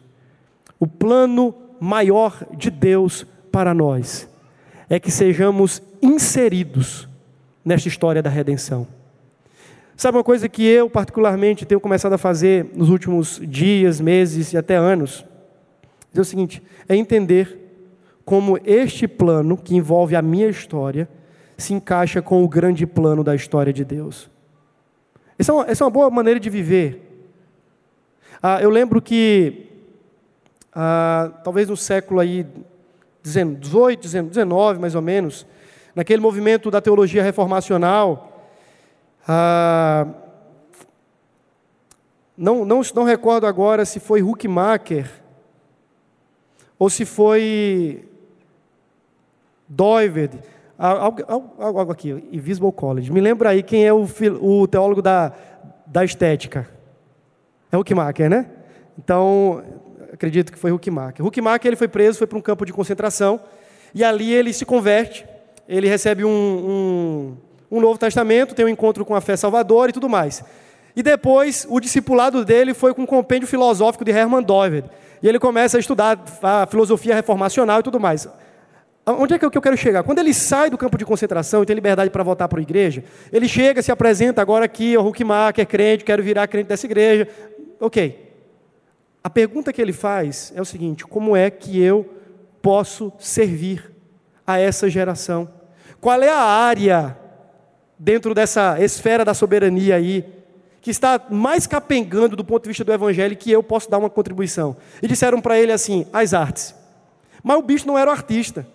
O 0.79 0.87
plano 0.87 1.55
maior 1.81 2.45
de 2.53 2.71
Deus 2.71 3.27
para 3.51 3.73
nós 3.73 4.29
é 4.91 5.01
que 5.01 5.11
sejamos 5.11 5.83
inseridos 6.03 7.09
nesta 7.65 7.89
história 7.89 8.23
da 8.23 8.31
redenção. 8.31 8.87
Sabe 9.97 10.19
uma 10.19 10.25
coisa 10.25 10.49
que 10.49 10.65
eu, 10.65 10.91
particularmente, 10.91 11.65
tenho 11.65 11.81
começado 11.81 12.13
a 12.13 12.19
fazer 12.19 12.67
nos 12.75 12.89
últimos 12.89 13.41
dias, 13.43 14.01
meses 14.01 14.53
e 14.53 14.57
até 14.57 14.75
anos? 14.77 15.25
É 16.15 16.21
o 16.21 16.25
seguinte: 16.25 16.63
é 16.89 16.97
entender 16.97 17.61
como 18.25 18.59
este 18.65 19.07
plano, 19.07 19.57
que 19.57 19.77
envolve 19.77 20.17
a 20.17 20.23
minha 20.23 20.49
história, 20.49 21.09
se 21.57 21.73
encaixa 21.73 22.21
com 22.21 22.43
o 22.43 22.49
grande 22.49 22.87
plano 22.87 23.23
da 23.23 23.35
história 23.35 23.73
de 23.73 23.85
Deus. 23.85 24.29
Essa 25.39 25.53
é 25.53 25.55
uma, 25.55 25.67
essa 25.67 25.85
é 25.85 25.87
uma 25.87 25.91
boa 25.91 26.11
maneira 26.11 26.41
de 26.41 26.51
viver. 26.51 27.01
Ah, 28.43 28.61
eu 28.61 28.71
lembro 28.71 29.01
que, 29.01 29.67
ah, 30.73 31.33
talvez 31.45 31.69
no 31.69 31.77
século 31.77 32.21
aí 32.21 32.47
18, 33.23 34.03
19, 34.03 34.81
mais 34.81 34.95
ou 34.95 35.03
menos, 35.03 35.47
naquele 35.95 36.21
movimento 36.21 36.71
da 36.71 36.81
teologia 36.81 37.23
reformacional, 37.23 38.33
ah, 39.27 40.07
não, 42.37 42.65
não, 42.65 42.81
não 42.95 43.05
recordo 43.05 43.47
agora 43.47 43.85
se 43.85 44.01
foi 44.01 44.23
Huckmacher 44.23 45.11
ou 46.79 46.91
se 46.91 47.05
foi 47.05 48.09
Doiverd, 49.69 50.41
algo, 50.77 51.23
algo, 51.27 51.79
algo 51.81 51.93
aqui, 51.93 52.11
Invisible 52.33 52.73
College. 52.73 53.13
Me 53.13 53.21
lembra 53.21 53.51
aí 53.51 53.63
quem 53.63 53.87
é 53.87 53.93
o, 53.93 54.07
o 54.41 54.67
teólogo 54.67 55.01
da, 55.01 55.33
da 55.87 56.05
estética. 56.05 56.69
É 57.71 57.79
Huckmacher, 57.79 58.29
né? 58.29 58.51
Então, 58.99 59.63
acredito 60.13 60.53
que 60.53 60.59
foi 60.59 60.73
Huckmacher. 60.73 61.25
Huckmacher 61.25 61.67
ele 61.67 61.77
foi 61.77 61.89
preso, 61.89 62.19
foi 62.19 62.27
para 62.27 62.39
um 62.39 62.43
campo 62.43 62.67
de 62.67 62.73
concentração, 62.73 63.41
e 63.95 64.03
ali 64.03 64.33
ele 64.33 64.53
se 64.53 64.65
converte, 64.65 65.27
ele 65.69 65.89
recebe 65.89 66.25
um, 66.25 66.29
um 66.31 67.37
um 67.75 67.81
Novo 67.81 67.99
Testamento, 67.99 68.55
tem 68.55 68.65
um 68.65 68.69
encontro 68.69 69.05
com 69.05 69.15
a 69.17 69.21
fé 69.21 69.37
salvadora 69.37 69.91
e 69.91 69.93
tudo 69.93 70.09
mais. 70.09 70.45
E 70.95 71.03
depois, 71.03 71.67
o 71.69 71.81
discipulado 71.81 72.45
dele 72.45 72.73
foi 72.73 72.95
com 72.95 73.03
um 73.03 73.07
compêndio 73.07 73.49
filosófico 73.49 74.05
de 74.05 74.13
Hermann 74.13 74.45
Dover. 74.45 74.85
E 75.21 75.29
ele 75.29 75.41
começa 75.41 75.77
a 75.77 75.81
estudar 75.81 76.23
a 76.41 76.67
filosofia 76.67 77.17
reformacional 77.17 77.81
e 77.81 77.83
tudo 77.83 77.99
mais. 77.99 78.29
Onde 79.05 79.35
é 79.35 79.39
que 79.39 79.45
eu 79.45 79.61
quero 79.61 79.77
chegar? 79.77 80.05
Quando 80.05 80.21
ele 80.21 80.33
sai 80.33 80.71
do 80.71 80.79
campo 80.79 80.97
de 80.97 81.05
concentração 81.05 81.63
e 81.63 81.67
tem 81.67 81.75
liberdade 81.75 82.11
para 82.11 82.23
voltar 82.23 82.47
para 82.49 82.61
a 82.61 82.63
igreja, 82.63 83.03
ele 83.33 83.49
chega, 83.49 83.83
se 83.83 83.91
apresenta 83.91 84.41
agora 84.41 84.65
aqui, 84.65 84.97
o 84.97 85.07
Huckmar, 85.07 85.53
que 85.53 85.61
é 85.61 85.65
crente, 85.67 86.05
quero 86.05 86.23
virar 86.23 86.47
crente 86.47 86.69
dessa 86.69 86.87
igreja. 86.87 87.29
Ok. 87.81 88.33
A 89.23 89.29
pergunta 89.29 89.73
que 89.73 89.83
ele 89.83 89.93
faz 89.93 90.53
é 90.55 90.61
o 90.61 90.65
seguinte: 90.65 91.05
como 91.05 91.37
é 91.37 91.51
que 91.51 91.83
eu 91.83 92.09
posso 92.63 93.13
servir 93.19 93.94
a 94.47 94.59
essa 94.59 94.89
geração? 94.89 95.49
Qual 96.01 96.23
é 96.23 96.31
a 96.31 96.39
área 96.39 97.17
dentro 97.99 98.35
dessa 98.35 98.79
esfera 98.81 99.25
da 99.25 99.33
soberania 99.33 99.97
aí 99.97 100.25
que 100.81 100.91
está 100.91 101.21
mais 101.31 101.67
capengando 101.67 102.37
do 102.37 102.45
ponto 102.45 102.65
de 102.65 102.69
vista 102.69 102.85
do 102.85 102.93
evangelho 102.93 103.37
que 103.37 103.51
eu 103.51 103.63
posso 103.63 103.91
dar 103.91 103.99
uma 103.99 104.11
contribuição? 104.11 104.77
E 105.03 105.09
disseram 105.09 105.41
para 105.41 105.59
ele 105.59 105.73
assim: 105.73 106.07
as 106.13 106.35
artes. 106.35 106.75
Mas 107.43 107.59
o 107.59 107.63
bicho 107.63 107.87
não 107.87 107.99
era 107.99 108.11
o 108.11 108.13
artista. 108.13 108.67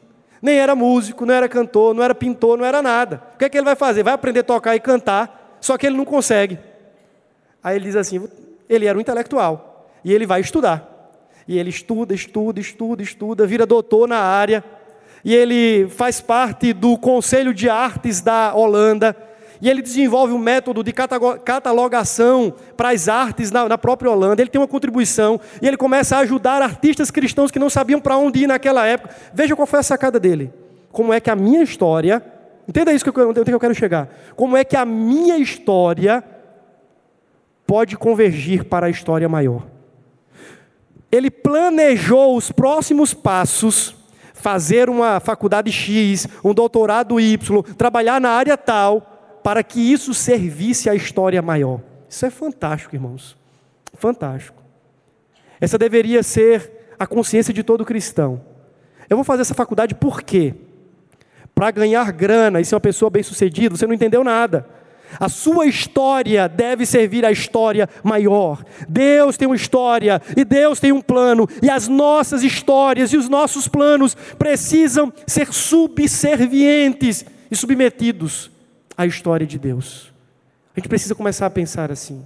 Nem 0.42 0.58
era 0.58 0.76
músico, 0.76 1.26
não 1.26 1.34
era 1.34 1.50
cantor, 1.50 1.94
não 1.94 2.02
era 2.02 2.16
pintor, 2.16 2.58
não 2.58 2.66
era 2.66 2.82
nada. 2.82 3.22
O 3.36 3.38
que 3.38 3.46
é 3.46 3.50
que 3.50 3.58
ele 3.58 3.66
vai 3.66 3.76
fazer? 3.76 4.04
Vai 4.04 4.14
aprender 4.14 4.40
a 4.40 4.44
tocar 4.44 4.76
e 4.76 4.80
cantar, 4.80 5.58
só 5.60 5.78
que 5.78 5.86
ele 5.86 5.98
não 5.98 6.06
consegue. 6.06 6.58
Aí 7.64 7.76
ele 7.76 7.86
diz 7.86 7.96
assim: 7.96 8.28
ele 8.68 8.86
era 8.86 8.98
um 8.98 9.02
intelectual. 9.02 9.88
E 10.04 10.14
ele 10.14 10.26
vai 10.26 10.40
estudar. 10.42 11.14
E 11.48 11.58
ele 11.58 11.70
estuda, 11.70 12.14
estuda, 12.14 12.60
estuda, 12.60 13.04
estuda, 13.04 13.46
vira 13.46 13.66
doutor 13.66 14.08
na 14.08 14.20
área 14.20 14.64
e 15.24 15.36
ele 15.36 15.88
faz 15.90 16.22
parte 16.22 16.74
do 16.74 16.98
Conselho 16.98 17.54
de 17.54 17.70
Artes 17.70 18.22
da 18.22 18.54
Holanda, 18.54 19.16
e 19.62 19.70
ele 19.70 19.82
desenvolve 19.82 20.32
um 20.32 20.38
método 20.38 20.84
de 20.84 20.94
catalogação 20.94 22.54
para 22.78 22.92
as 22.92 23.10
artes 23.10 23.52
na, 23.52 23.68
na, 23.68 23.78
própria 23.78 24.10
Holanda. 24.10 24.42
Ele 24.42 24.50
tem 24.50 24.60
uma 24.62 24.68
contribuição 24.68 25.40
e 25.62 25.68
ele 25.68 25.76
começa 25.76 26.16
a 26.16 26.20
ajudar 26.20 26.62
artistas 26.62 27.12
cristãos 27.12 27.52
que 27.52 27.60
não 27.60 27.70
sabiam 27.70 28.00
para 28.00 28.16
onde 28.16 28.44
ir 28.44 28.48
naquela 28.48 28.86
época. 28.86 29.14
Veja 29.34 29.56
qual 29.56 29.68
foi 29.68 29.80
a 29.80 29.84
sacada 29.84 30.18
dele. 30.18 30.54
Como 30.92 31.12
é 31.12 31.20
que 31.20 31.30
a 31.30 31.36
minha 31.36 31.62
história, 31.62 32.24
entenda 32.68 32.94
isso 32.94 33.04
que 33.04 33.10
eu, 33.20 33.34
que 33.34 33.54
eu 33.54 33.60
quero 33.60 33.76
chegar. 33.76 34.08
Como 34.34 34.56
é 34.56 34.64
que 34.64 34.78
a 34.78 34.86
minha 34.86 35.38
história 35.38 36.24
pode 37.68 37.98
convergir 37.98 38.64
para 38.64 38.88
a 38.88 38.90
história 38.90 39.28
maior? 39.28 39.68
Ele 41.12 41.30
planejou 41.30 42.38
os 42.38 42.50
próximos 42.50 43.14
passos 43.14 43.99
fazer 44.40 44.90
uma 44.90 45.20
faculdade 45.20 45.72
X, 45.72 46.28
um 46.44 46.54
doutorado 46.54 47.20
Y, 47.20 47.62
trabalhar 47.78 48.20
na 48.20 48.30
área 48.30 48.58
tal, 48.58 49.40
para 49.44 49.64
que 49.64 49.80
isso 49.80 50.14
servisse 50.14 50.90
à 50.90 50.96
história 50.96 51.42
maior. 51.42 51.82
Isso 52.08 52.26
é 52.26 52.30
fantástico, 52.30 52.96
irmãos. 52.96 53.38
Fantástico. 53.94 54.62
Essa 55.60 55.78
deveria 55.78 56.24
ser 56.24 56.94
a 56.98 57.06
consciência 57.06 57.54
de 57.54 57.64
todo 57.64 57.86
cristão. 57.86 58.42
Eu 59.10 59.18
vou 59.18 59.24
fazer 59.24 59.42
essa 59.42 59.54
faculdade 59.54 59.94
por 59.94 60.22
quê? 60.22 60.56
Para 61.54 61.72
ganhar 61.72 62.10
grana 62.12 62.62
e 62.62 62.66
ser 62.66 62.76
uma 62.76 62.82
pessoa 62.82 63.10
bem-sucedida, 63.10 63.76
você 63.76 63.86
não 63.86 63.94
entendeu 63.94 64.24
nada. 64.24 64.66
A 65.18 65.30
sua 65.30 65.66
história 65.66 66.48
deve 66.50 66.86
servir 66.86 67.26
à 67.26 67.32
história 67.32 67.88
maior. 68.04 68.64
Deus 68.88 69.38
tem 69.38 69.48
uma 69.48 69.56
história 69.56 70.22
e 70.36 70.44
Deus 70.44 70.80
tem 70.80 70.92
um 70.92 71.02
plano, 71.02 71.48
e 71.62 71.70
as 71.70 71.88
nossas 71.88 72.44
histórias 72.44 73.14
e 73.14 73.18
os 73.18 73.30
nossos 73.30 73.68
planos 73.68 74.16
precisam 74.38 75.14
ser 75.26 75.54
subservientes 75.54 77.26
e 77.50 77.56
submetidos 77.56 78.52
à 78.98 79.06
história 79.06 79.48
de 79.48 79.58
Deus. 79.58 80.12
A 80.76 80.80
gente 80.80 80.90
precisa 80.90 81.16
começar 81.16 81.46
a 81.46 81.50
pensar 81.50 81.92
assim. 81.92 82.26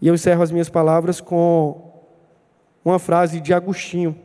E 0.00 0.06
eu 0.06 0.14
encerro 0.14 0.42
as 0.42 0.50
minhas 0.50 0.68
palavras 0.68 1.20
com 1.20 1.92
uma 2.84 2.98
frase 2.98 3.40
de 3.40 3.52
Agostinho, 3.52 4.16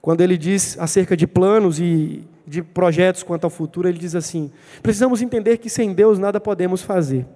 quando 0.00 0.20
ele 0.20 0.36
diz 0.36 0.78
acerca 0.78 1.16
de 1.16 1.26
planos 1.26 1.78
e 1.78 2.24
de 2.46 2.62
projetos 2.62 3.22
quanto 3.22 3.44
ao 3.44 3.50
futuro, 3.50 3.88
ele 3.88 3.98
diz 3.98 4.14
assim: 4.14 4.50
precisamos 4.82 5.22
entender 5.22 5.58
que 5.58 5.70
sem 5.70 5.92
Deus 5.92 6.18
nada 6.18 6.40
podemos 6.40 6.82
fazer. 6.82 7.26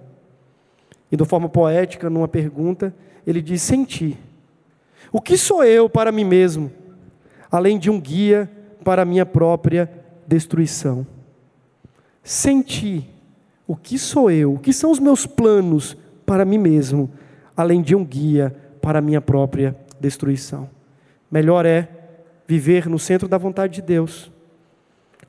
E 1.11 1.17
de 1.17 1.25
forma 1.25 1.49
poética, 1.49 2.11
numa 2.11 2.29
pergunta, 2.29 2.95
ele 3.27 3.41
diz: 3.41 3.63
sem 3.63 3.85
ti. 3.85 4.19
O 5.11 5.21
que 5.21 5.39
sou 5.39 5.65
eu 5.65 5.89
para 5.89 6.13
mim 6.13 6.25
mesmo, 6.25 6.71
além 7.51 7.79
de 7.79 7.91
um 7.91 7.99
guia 7.99 8.51
para 8.85 9.05
minha 9.05 9.25
própria 9.25 9.91
destruição? 10.27 11.07
Sem 12.23 12.61
ti, 12.61 13.09
o 13.67 13.75
que 13.75 13.99
sou 13.99 14.31
eu? 14.31 14.55
O 14.55 14.59
que 14.59 14.73
são 14.73 14.91
os 14.91 14.99
meus 14.99 15.25
planos 15.25 15.97
para 16.27 16.45
mim 16.45 16.59
mesmo, 16.59 17.11
além 17.57 17.81
de 17.81 17.95
um 17.97 18.05
guia 18.05 18.55
para 18.83 19.01
minha 19.01 19.21
própria 19.21 19.75
destruição? 19.99 20.69
Melhor 21.31 21.65
é 21.65 21.89
viver 22.47 22.87
no 22.87 22.99
centro 22.99 23.27
da 23.27 23.39
vontade 23.39 23.75
de 23.75 23.83
Deus 23.83 24.31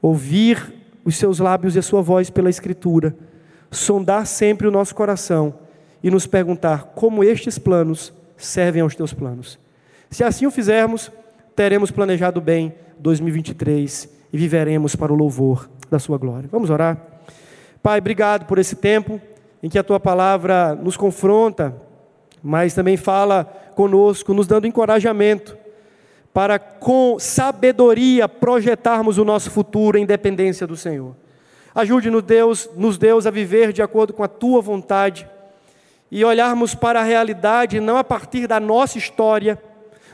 ouvir 0.02 0.74
os 1.04 1.16
seus 1.16 1.40
lábios 1.40 1.76
e 1.76 1.80
a 1.80 1.82
sua 1.82 2.02
voz 2.02 2.30
pela 2.30 2.50
Escritura, 2.50 3.16
sondar 3.72 4.26
sempre 4.26 4.68
o 4.68 4.72
nosso 4.72 4.96
coração 4.96 5.54
e 6.04 6.10
nos 6.10 6.26
perguntar 6.26 6.92
como 6.96 7.24
estes 7.24 7.58
planos 7.58 8.14
servem 8.38 8.82
aos 8.82 8.96
teus 8.96 9.14
planos. 9.14 9.60
Se 10.10 10.24
assim 10.24 10.46
o 10.46 10.52
fizermos, 10.52 11.12
teremos 11.56 11.92
planejado 11.92 12.40
bem 12.42 12.74
2023 13.00 14.10
e 14.32 14.38
viveremos 14.38 14.96
para 14.96 15.14
o 15.14 15.16
louvor 15.16 15.70
da 15.90 16.00
Sua 16.00 16.18
glória. 16.18 16.50
Vamos 16.52 16.70
orar? 16.70 16.98
Pai, 17.82 18.00
obrigado 18.00 18.46
por 18.46 18.58
esse 18.58 18.76
tempo 18.76 19.20
em 19.62 19.70
que 19.70 19.78
a 19.78 19.84
Tua 19.84 20.00
palavra 20.00 20.74
nos 20.76 20.98
confronta, 20.98 21.76
mas 22.42 22.74
também 22.74 22.98
fala 22.98 23.44
conosco, 23.76 24.34
nos 24.34 24.48
dando 24.48 24.68
encorajamento 24.68 25.58
para 26.34 26.60
com 26.60 27.18
sabedoria 27.20 28.30
projetarmos 28.30 29.18
o 29.18 29.26
nosso 29.26 29.50
futuro 29.50 29.98
em 29.98 30.06
dependência 30.06 30.68
do 30.68 30.78
Senhor. 30.78 31.16
Ajude-nos, 31.74 32.24
Deus, 32.24 32.70
nos 32.76 32.98
Deus 32.98 33.26
a 33.26 33.32
viver 33.32 33.72
de 33.72 33.82
acordo 33.82 34.14
com 34.14 34.24
a 34.24 34.28
tua 34.28 34.62
vontade 34.62 35.28
e 36.12 36.26
olharmos 36.26 36.74
para 36.74 37.00
a 37.00 37.04
realidade 37.04 37.80
não 37.80 37.98
a 37.98 38.04
partir 38.04 38.48
da 38.48 38.60
nossa 38.60 38.98
história, 38.98 39.62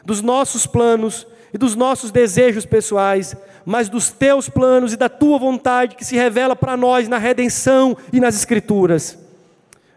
dos 0.04 0.22
nossos 0.22 0.68
planos 0.68 1.26
e 1.54 1.58
dos 1.58 1.76
nossos 1.76 2.12
desejos 2.12 2.66
pessoais, 2.66 3.36
mas 3.66 3.90
dos 3.90 4.12
teus 4.12 4.50
planos 4.50 4.94
e 4.94 4.98
da 4.98 5.10
tua 5.10 5.40
vontade 5.40 5.96
que 5.96 6.06
se 6.06 6.16
revela 6.16 6.56
para 6.56 6.78
nós 6.78 7.08
na 7.08 7.18
redenção 7.18 7.98
e 8.12 8.20
nas 8.20 8.36
escrituras. 8.36 9.18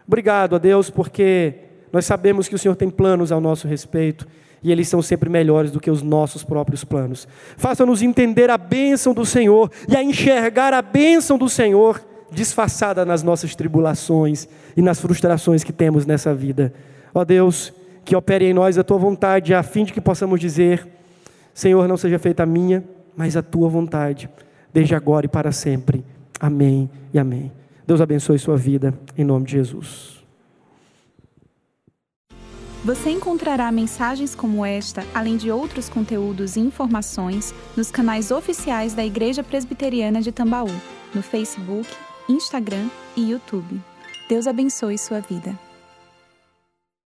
Obrigado 0.07 0.55
a 0.55 0.59
Deus 0.59 0.89
porque 0.89 1.55
nós 1.91 2.05
sabemos 2.05 2.47
que 2.47 2.55
o 2.55 2.59
Senhor 2.59 2.75
tem 2.75 2.89
planos 2.89 3.31
ao 3.31 3.41
nosso 3.41 3.67
respeito 3.67 4.25
e 4.63 4.71
eles 4.71 4.87
são 4.87 5.01
sempre 5.01 5.29
melhores 5.29 5.71
do 5.71 5.79
que 5.79 5.89
os 5.89 6.01
nossos 6.01 6.43
próprios 6.43 6.83
planos. 6.83 7.27
Faça-nos 7.57 8.01
entender 8.01 8.49
a 8.49 8.57
bênção 8.57 9.13
do 9.13 9.25
Senhor 9.25 9.71
e 9.87 9.95
a 9.95 10.03
enxergar 10.03 10.73
a 10.73 10.81
bênção 10.81 11.37
do 11.37 11.49
Senhor 11.49 12.01
disfarçada 12.31 13.05
nas 13.05 13.23
nossas 13.23 13.55
tribulações 13.55 14.47
e 14.75 14.81
nas 14.81 14.99
frustrações 14.99 15.63
que 15.63 15.73
temos 15.73 16.05
nessa 16.05 16.33
vida. 16.33 16.73
Ó 17.13 17.23
Deus, 17.25 17.73
que 18.05 18.15
opere 18.15 18.45
em 18.45 18.53
nós 18.53 18.77
a 18.77 18.83
tua 18.83 18.97
vontade, 18.97 19.53
a 19.53 19.63
fim 19.63 19.83
de 19.83 19.93
que 19.93 20.01
possamos 20.01 20.39
dizer: 20.39 20.87
Senhor, 21.53 21.87
não 21.87 21.97
seja 21.97 22.19
feita 22.19 22.43
a 22.43 22.45
minha, 22.45 22.83
mas 23.15 23.35
a 23.35 23.41
tua 23.41 23.69
vontade, 23.69 24.29
desde 24.73 24.95
agora 24.95 25.25
e 25.25 25.29
para 25.29 25.51
sempre. 25.51 26.03
Amém 26.39 26.89
e 27.13 27.19
amém. 27.19 27.51
Deus 27.85 28.01
abençoe 28.01 28.37
sua 28.37 28.55
vida, 28.55 28.93
em 29.17 29.23
nome 29.23 29.45
de 29.45 29.53
Jesus. 29.53 30.18
Você 32.83 33.09
encontrará 33.09 33.69
mensagens 33.73 34.33
como 34.33 34.65
esta, 34.65 35.05
além 35.13 35.35
de 35.35 35.51
outros 35.51 35.89
conteúdos 35.89 36.55
e 36.55 36.61
informações, 36.61 37.53
nos 37.75 37.91
canais 37.91 38.31
oficiais 38.31 38.93
da 38.93 39.05
Igreja 39.05 39.43
Presbiteriana 39.43 40.21
de 40.21 40.31
Tambaú, 40.31 40.71
no 41.13 41.21
Facebook, 41.21 41.89
Instagram 42.29 42.87
e 43.17 43.31
YouTube. 43.31 43.81
Deus 44.29 44.47
abençoe 44.47 44.97
sua 44.97 45.19
vida. 45.19 45.68